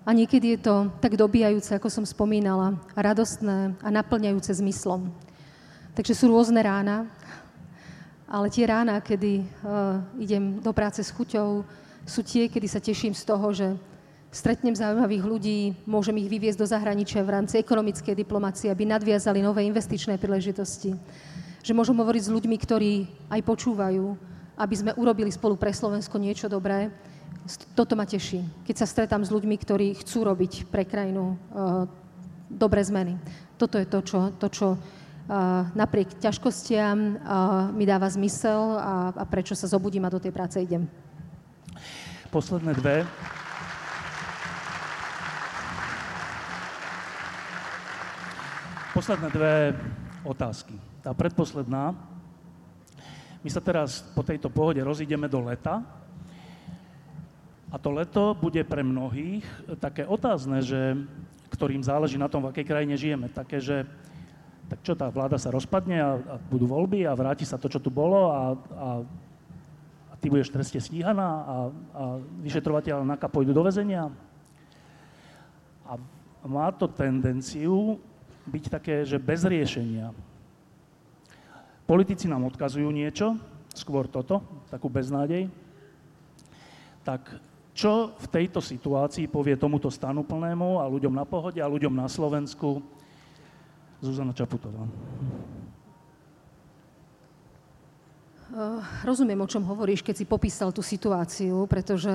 A 0.07 0.09
niekedy 0.15 0.55
je 0.55 0.59
to 0.61 0.93
tak 1.03 1.19
dobíjajúce, 1.19 1.73
ako 1.75 1.89
som 1.89 2.05
spomínala, 2.07 2.80
radostné 2.95 3.75
a 3.82 3.89
naplňajúce 3.91 4.55
zmyslom. 4.61 5.11
Takže 5.97 6.13
sú 6.13 6.30
rôzne 6.30 6.61
rána, 6.61 7.09
ale 8.28 8.51
tie 8.51 8.67
rána, 8.67 8.99
kedy 8.99 9.39
uh, 9.39 10.03
idem 10.19 10.59
do 10.59 10.75
práce 10.75 10.99
s 10.99 11.15
chuťou, 11.15 11.63
sú 12.03 12.19
tie, 12.23 12.51
kedy 12.51 12.67
sa 12.67 12.84
teším 12.84 13.15
z 13.15 13.23
toho, 13.23 13.47
že 13.55 13.75
stretnem 14.32 14.75
zaujímavých 14.75 15.23
ľudí, 15.23 15.59
môžem 15.88 16.19
ich 16.19 16.28
vyviezť 16.28 16.59
do 16.59 16.67
zahraničia 16.67 17.23
v 17.23 17.39
rámci 17.39 17.55
ekonomickej 17.59 18.15
diplomácie, 18.15 18.67
aby 18.67 18.84
nadviazali 18.84 19.39
nové 19.39 19.63
investičné 19.63 20.19
príležitosti. 20.19 20.95
Že 21.63 21.73
môžem 21.75 21.95
hovoriť 21.95 22.23
s 22.28 22.34
ľuďmi, 22.34 22.55
ktorí 22.59 22.93
aj 23.32 23.41
počúvajú, 23.43 24.05
aby 24.59 24.75
sme 24.75 24.91
urobili 24.99 25.32
spolu 25.32 25.55
pre 25.55 25.71
Slovensko 25.71 26.19
niečo 26.19 26.51
dobré. 26.51 26.91
Toto 27.75 27.95
ma 27.95 28.03
teší, 28.03 28.43
keď 28.67 28.75
sa 28.84 28.88
stretám 28.88 29.23
s 29.23 29.32
ľuďmi, 29.32 29.55
ktorí 29.55 29.88
chcú 30.03 30.28
robiť 30.28 30.67
pre 30.67 30.84
krajinu 30.84 31.36
uh, 31.36 31.88
dobré 32.51 32.84
zmeny. 32.84 33.15
Toto 33.55 33.80
je 33.80 33.88
to, 33.88 33.99
čo, 34.03 34.19
to, 34.36 34.47
čo 34.51 34.67
napriek 35.75 36.23
ťažkostiam 36.23 37.19
mi 37.75 37.84
dáva 37.84 38.07
zmysel 38.07 38.80
a, 38.80 39.11
a 39.11 39.23
prečo 39.28 39.53
sa 39.53 39.67
zobudím 39.67 40.07
a 40.07 40.13
do 40.13 40.23
tej 40.23 40.32
práce 40.32 40.55
idem. 40.63 40.88
Posledné 42.32 42.71
dve. 42.75 43.03
Posledné 48.95 49.30
dve 49.30 49.55
otázky. 50.25 50.75
Tá 51.03 51.11
predposledná. 51.13 51.93
My 53.45 53.49
sa 53.53 53.61
teraz 53.61 54.03
po 54.15 54.25
tejto 54.25 54.51
pohode 54.51 54.82
rozídeme 54.82 55.30
do 55.30 55.39
leta. 55.43 55.86
A 57.67 57.75
to 57.75 57.91
leto 57.91 58.32
bude 58.36 58.63
pre 58.63 58.80
mnohých 58.80 59.43
také 59.80 60.07
otázne, 60.07 60.63
že, 60.63 60.95
ktorým 61.51 61.84
záleží 61.84 62.15
na 62.15 62.32
tom, 62.32 62.47
v 62.47 62.55
akej 62.55 62.65
krajine 62.65 62.95
žijeme. 62.95 63.28
Také, 63.28 63.59
že 63.59 63.84
tak 64.68 64.80
čo, 64.84 64.93
tá 64.99 65.07
vláda 65.07 65.39
sa 65.39 65.47
rozpadne 65.47 65.97
a, 65.99 66.11
a 66.20 66.36
budú 66.51 66.68
voľby 66.68 67.07
a 67.07 67.15
vráti 67.15 67.47
sa 67.47 67.55
to, 67.55 67.72
čo 67.72 67.80
tu 67.80 67.88
bolo 67.88 68.28
a, 68.28 68.51
a, 68.51 68.89
a 70.11 70.13
ty 70.20 70.28
budeš 70.28 70.51
treste 70.51 70.76
stíhaná 70.76 71.24
a, 71.24 71.55
a 71.95 72.03
vyšetrovateľ 72.43 73.07
NAKA 73.07 73.28
pôjdu 73.32 73.55
do 73.55 73.63
väzenia. 73.63 74.11
A 75.88 75.95
má 76.43 76.68
to 76.76 76.91
tendenciu 76.91 77.95
byť 78.47 78.63
také, 78.68 78.95
že 79.07 79.20
bez 79.20 79.47
riešenia. 79.47 80.11
Politici 81.88 82.28
nám 82.28 82.43
odkazujú 82.51 82.91
niečo, 82.91 83.39
skôr 83.72 84.11
toto, 84.11 84.43
takú 84.68 84.91
beznádej. 84.91 85.47
Tak 87.07 87.24
čo 87.72 88.11
v 88.20 88.28
tejto 88.28 88.59
situácii 88.59 89.32
povie 89.32 89.55
tomuto 89.55 89.88
stanu 89.88 90.28
plnému 90.28 90.84
a 90.84 90.89
ľuďom 90.91 91.15
na 91.15 91.24
pohode 91.24 91.63
a 91.63 91.72
ľuďom 91.72 91.95
na 91.95 92.11
Slovensku, 92.11 92.84
Zuzana 94.01 94.33
Čaputová. 94.33 94.85
Uh, 98.47 98.79
rozumiem, 99.03 99.43
o 99.43 99.49
čom 99.49 99.59
hovoríš, 99.67 99.99
keď 99.99 100.23
si 100.23 100.25
popísal 100.25 100.71
tú 100.71 100.79
situáciu, 100.79 101.67
pretože 101.67 102.09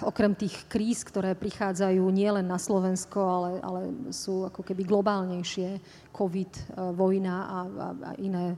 okrem 0.00 0.32
tých 0.32 0.64
kríz, 0.72 1.04
ktoré 1.04 1.36
prichádzajú 1.36 2.00
nielen 2.08 2.48
na 2.48 2.56
Slovensko, 2.56 3.20
ale, 3.20 3.50
ale 3.60 3.80
sú 4.08 4.48
ako 4.48 4.64
keby 4.64 4.88
globálnejšie, 4.88 5.76
COVID, 6.16 6.52
uh, 6.56 6.96
vojna 6.96 7.34
a, 7.44 7.58
a, 7.68 7.88
a 7.92 8.10
iné 8.16 8.56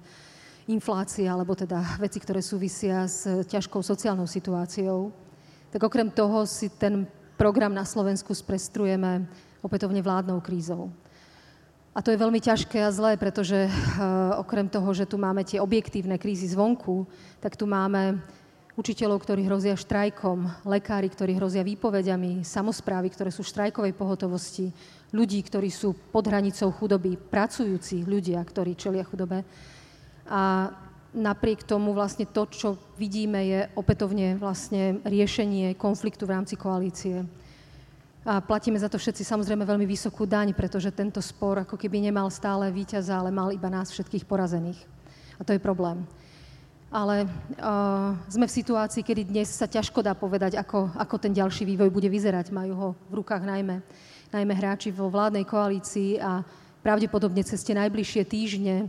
inflácie, 0.71 1.27
alebo 1.27 1.59
teda 1.59 1.99
veci, 1.99 2.23
ktoré 2.23 2.39
súvisia 2.39 3.09
s 3.09 3.27
ťažkou 3.51 3.83
sociálnou 3.83 4.29
situáciou, 4.29 5.11
tak 5.75 5.83
okrem 5.83 6.13
toho 6.13 6.47
si 6.47 6.71
ten 6.71 7.03
program 7.35 7.75
na 7.75 7.83
Slovensku 7.83 8.31
sprestrujeme 8.31 9.27
opätovne 9.65 9.99
vládnou 10.05 10.39
krízou. 10.39 10.93
A 11.99 12.03
to 12.03 12.15
je 12.15 12.23
veľmi 12.23 12.39
ťažké 12.39 12.79
a 12.79 12.95
zlé, 12.95 13.19
pretože 13.19 13.67
uh, 13.67 14.39
okrem 14.39 14.71
toho, 14.71 14.87
že 14.95 15.03
tu 15.03 15.19
máme 15.19 15.43
tie 15.43 15.59
objektívne 15.59 16.15
krízy 16.15 16.47
zvonku, 16.47 17.11
tak 17.43 17.59
tu 17.59 17.67
máme 17.67 18.23
učiteľov, 18.79 19.19
ktorí 19.19 19.43
hrozia 19.43 19.75
štrajkom, 19.75 20.63
lekári, 20.63 21.11
ktorí 21.11 21.35
hrozia 21.35 21.67
výpovediami, 21.67 22.47
samozprávy, 22.47 23.11
ktoré 23.11 23.35
sú 23.35 23.43
v 23.43 23.51
štrajkovej 23.51 23.99
pohotovosti, 23.99 24.71
ľudí, 25.11 25.43
ktorí 25.43 25.75
sú 25.75 25.91
pod 26.15 26.31
hranicou 26.31 26.71
chudoby, 26.71 27.19
pracujúci 27.19 28.07
ľudia, 28.07 28.39
ktorí 28.47 28.79
čelia 28.79 29.03
chudobe. 29.03 29.43
A 30.31 30.71
napriek 31.11 31.67
tomu 31.67 31.99
vlastne 31.99 32.31
to, 32.31 32.47
čo 32.47 32.79
vidíme, 32.95 33.43
je 33.43 33.61
opätovne 33.75 34.39
vlastne 34.39 35.03
riešenie 35.03 35.75
konfliktu 35.75 36.31
v 36.31 36.35
rámci 36.39 36.55
koalície. 36.55 37.27
A 38.27 38.43
platíme 38.43 38.79
za 38.79 38.91
to 38.91 38.99
všetci 38.99 39.23
samozrejme 39.23 39.63
veľmi 39.63 39.87
vysokú 39.87 40.27
daň, 40.27 40.51
pretože 40.53 40.91
tento 40.91 41.23
spor 41.23 41.63
ako 41.63 41.79
keby 41.79 42.03
nemal 42.03 42.27
stále 42.29 42.67
víťaza, 42.75 43.15
ale 43.15 43.31
mal 43.31 43.55
iba 43.55 43.71
nás 43.71 43.95
všetkých 43.95 44.27
porazených. 44.27 44.79
A 45.39 45.47
to 45.47 45.55
je 45.55 45.63
problém. 45.63 46.03
Ale 46.89 47.29
uh, 47.29 48.17
sme 48.33 48.49
v 48.49 48.57
situácii, 48.59 49.05
kedy 49.05 49.29
dnes 49.29 49.53
sa 49.53 49.69
ťažko 49.69 50.01
dá 50.01 50.17
povedať, 50.17 50.57
ako, 50.57 50.89
ako 50.97 51.17
ten 51.21 51.37
ďalší 51.37 51.69
vývoj 51.69 51.93
bude 51.93 52.09
vyzerať. 52.09 52.49
Majú 52.49 52.73
ho 52.75 52.89
v 53.13 53.21
rukách 53.21 53.45
najmä, 53.45 53.85
najmä 54.33 54.55
hráči 54.57 54.89
vo 54.89 55.13
vládnej 55.13 55.45
koalícii 55.45 56.17
a 56.17 56.41
pravdepodobne 56.81 57.45
cez 57.45 57.61
tie 57.61 57.77
najbližšie 57.77 58.23
týždne, 58.25 58.89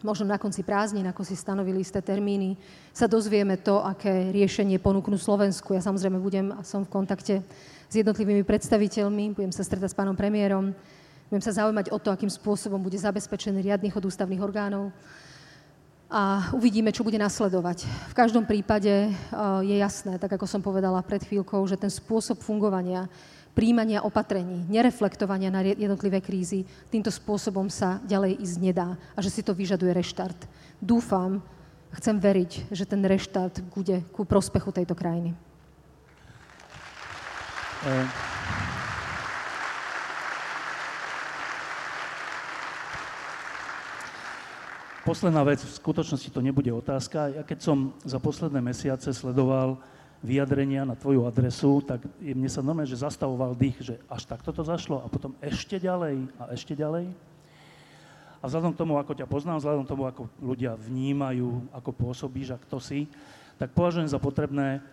možno 0.00 0.24
na 0.24 0.40
konci 0.40 0.64
prázdnin, 0.64 1.04
ako 1.12 1.20
si 1.20 1.36
stanovili 1.36 1.84
isté 1.84 2.00
termíny, 2.00 2.56
sa 2.96 3.04
dozvieme 3.04 3.60
to, 3.60 3.84
aké 3.84 4.32
riešenie 4.32 4.80
ponúknú 4.80 5.20
Slovensku. 5.20 5.76
Ja 5.76 5.84
samozrejme 5.84 6.16
budem 6.16 6.56
a 6.56 6.64
som 6.64 6.88
v 6.88 6.92
kontakte 6.92 7.44
s 7.90 7.94
jednotlivými 7.98 8.46
predstaviteľmi, 8.46 9.34
budem 9.34 9.50
sa 9.50 9.66
stretať 9.66 9.90
s 9.90 9.98
pánom 9.98 10.14
premiérom, 10.14 10.70
budem 11.26 11.42
sa 11.42 11.58
zaujímať 11.58 11.90
o 11.90 11.98
to, 11.98 12.14
akým 12.14 12.30
spôsobom 12.30 12.78
bude 12.78 12.94
zabezpečený 12.94 13.66
riadny 13.66 13.90
chod 13.90 14.06
ústavných 14.06 14.38
orgánov 14.38 14.94
a 16.10 16.50
uvidíme, 16.54 16.94
čo 16.94 17.02
bude 17.02 17.18
nasledovať. 17.18 17.86
V 18.10 18.14
každom 18.14 18.46
prípade 18.46 19.10
je 19.66 19.76
jasné, 19.78 20.18
tak 20.18 20.38
ako 20.38 20.46
som 20.46 20.62
povedala 20.62 21.02
pred 21.02 21.22
chvíľkou, 21.22 21.66
že 21.66 21.78
ten 21.78 21.90
spôsob 21.90 22.38
fungovania 22.42 23.10
príjmania 23.50 24.06
opatrení, 24.06 24.62
nereflektovania 24.70 25.50
na 25.50 25.66
jednotlivé 25.66 26.22
krízy, 26.22 26.62
týmto 26.86 27.10
spôsobom 27.10 27.66
sa 27.66 27.98
ďalej 28.06 28.38
ísť 28.38 28.56
nedá 28.62 28.94
a 29.14 29.18
že 29.18 29.34
si 29.34 29.42
to 29.42 29.50
vyžaduje 29.50 29.90
reštart. 29.90 30.46
Dúfam, 30.78 31.42
chcem 31.98 32.14
veriť, 32.14 32.70
že 32.70 32.86
ten 32.86 33.02
reštart 33.02 33.58
bude 33.74 34.06
ku 34.14 34.22
prospechu 34.22 34.70
tejto 34.70 34.94
krajiny. 34.94 35.34
Posledná 45.00 45.40
vec, 45.48 45.64
v 45.64 45.78
skutočnosti 45.80 46.28
to 46.28 46.44
nebude 46.44 46.68
otázka. 46.68 47.32
Ja 47.32 47.42
keď 47.42 47.58
som 47.64 47.96
za 48.04 48.20
posledné 48.20 48.60
mesiace 48.60 49.16
sledoval 49.16 49.80
vyjadrenia 50.20 50.84
na 50.84 50.92
tvoju 50.92 51.24
adresu, 51.24 51.80
tak 51.80 52.04
mne 52.20 52.52
sa 52.52 52.60
normálne, 52.60 52.92
že 52.92 53.00
zastavoval 53.00 53.56
dých, 53.56 53.80
že 53.80 53.94
až 54.12 54.28
takto 54.28 54.52
to 54.52 54.60
zašlo 54.60 55.00
a 55.00 55.08
potom 55.08 55.32
ešte 55.40 55.80
ďalej 55.80 56.28
a 56.36 56.52
ešte 56.52 56.76
ďalej. 56.76 57.08
A 58.40 58.44
vzhľadom 58.44 58.76
k 58.76 58.80
tomu, 58.84 59.00
ako 59.00 59.16
ťa 59.16 59.24
poznám, 59.24 59.64
vzhľadom 59.64 59.84
k 59.88 59.92
tomu, 59.96 60.04
ako 60.04 60.22
ľudia 60.44 60.76
vnímajú, 60.76 61.72
ako 61.72 61.90
pôsobíš 61.96 62.52
a 62.52 62.60
kto 62.60 62.76
si, 62.76 63.08
tak 63.56 63.72
považujem 63.72 64.08
za 64.08 64.20
potrebné 64.20 64.84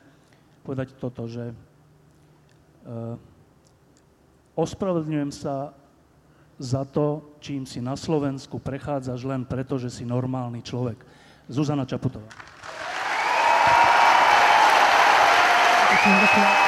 povedať 0.64 0.96
toto, 0.96 1.28
že 1.28 1.52
ospravedlňujem 4.58 5.32
sa 5.32 5.74
za 6.58 6.82
to, 6.90 7.38
čím 7.38 7.70
si 7.70 7.78
na 7.78 7.94
Slovensku 7.94 8.58
prechádzaš 8.58 9.22
len 9.22 9.46
preto, 9.46 9.78
že 9.78 9.94
si 9.94 10.02
normálny 10.04 10.66
človek. 10.66 10.98
Zuzana 11.48 11.86
Čaputová. 11.86 12.28
Ďakujem, 15.88 16.67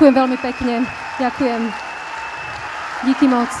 Ďakujem 0.00 0.16
veľmi 0.16 0.38
pekne. 0.40 0.74
Ďakujem. 1.20 1.60
Díky 3.04 3.26
moc. 3.28 3.52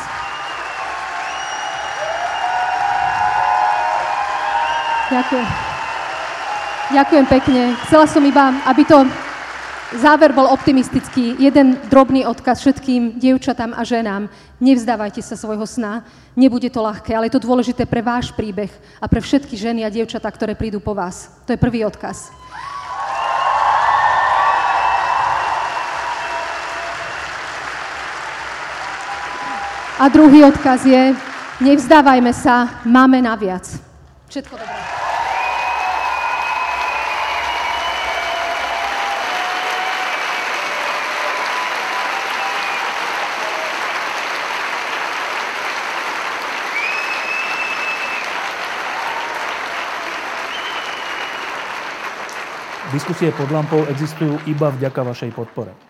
Ďakujem. 5.12 5.46
Ďakujem 6.96 7.26
pekne. 7.28 7.62
Chcela 7.84 8.08
som 8.08 8.24
iba, 8.24 8.56
aby 8.64 8.88
to 8.88 9.04
záver 10.00 10.32
bol 10.32 10.48
optimistický. 10.48 11.36
Jeden 11.36 11.76
drobný 11.92 12.24
odkaz 12.24 12.64
všetkým 12.64 13.20
dievčatám 13.20 13.76
a 13.76 13.84
ženám. 13.84 14.32
Nevzdávajte 14.64 15.20
sa 15.20 15.36
svojho 15.36 15.68
sna. 15.68 16.08
Nebude 16.40 16.72
to 16.72 16.80
ľahké, 16.80 17.12
ale 17.12 17.28
je 17.28 17.36
to 17.36 17.44
dôležité 17.44 17.84
pre 17.84 18.00
váš 18.00 18.32
príbeh 18.32 18.72
a 18.96 19.04
pre 19.12 19.20
všetky 19.20 19.60
ženy 19.60 19.84
a 19.84 19.92
dievčatá, 19.92 20.32
ktoré 20.32 20.56
prídu 20.56 20.80
po 20.80 20.96
vás. 20.96 21.36
To 21.44 21.52
je 21.52 21.60
prvý 21.60 21.84
odkaz. 21.84 22.39
A 30.00 30.08
druhý 30.08 30.40
odkaz 30.48 30.88
je, 30.88 31.12
nevzdávajme 31.60 32.32
sa, 32.32 32.80
máme 32.88 33.20
naviac. 33.20 33.68
Všetko 34.32 34.56
dobré. 34.56 34.80
Diskusie 52.88 53.36
pod 53.36 53.52
lampou 53.52 53.84
existujú 53.84 54.40
iba 54.48 54.72
vďaka 54.72 55.04
vašej 55.04 55.30
podpore. 55.36 55.89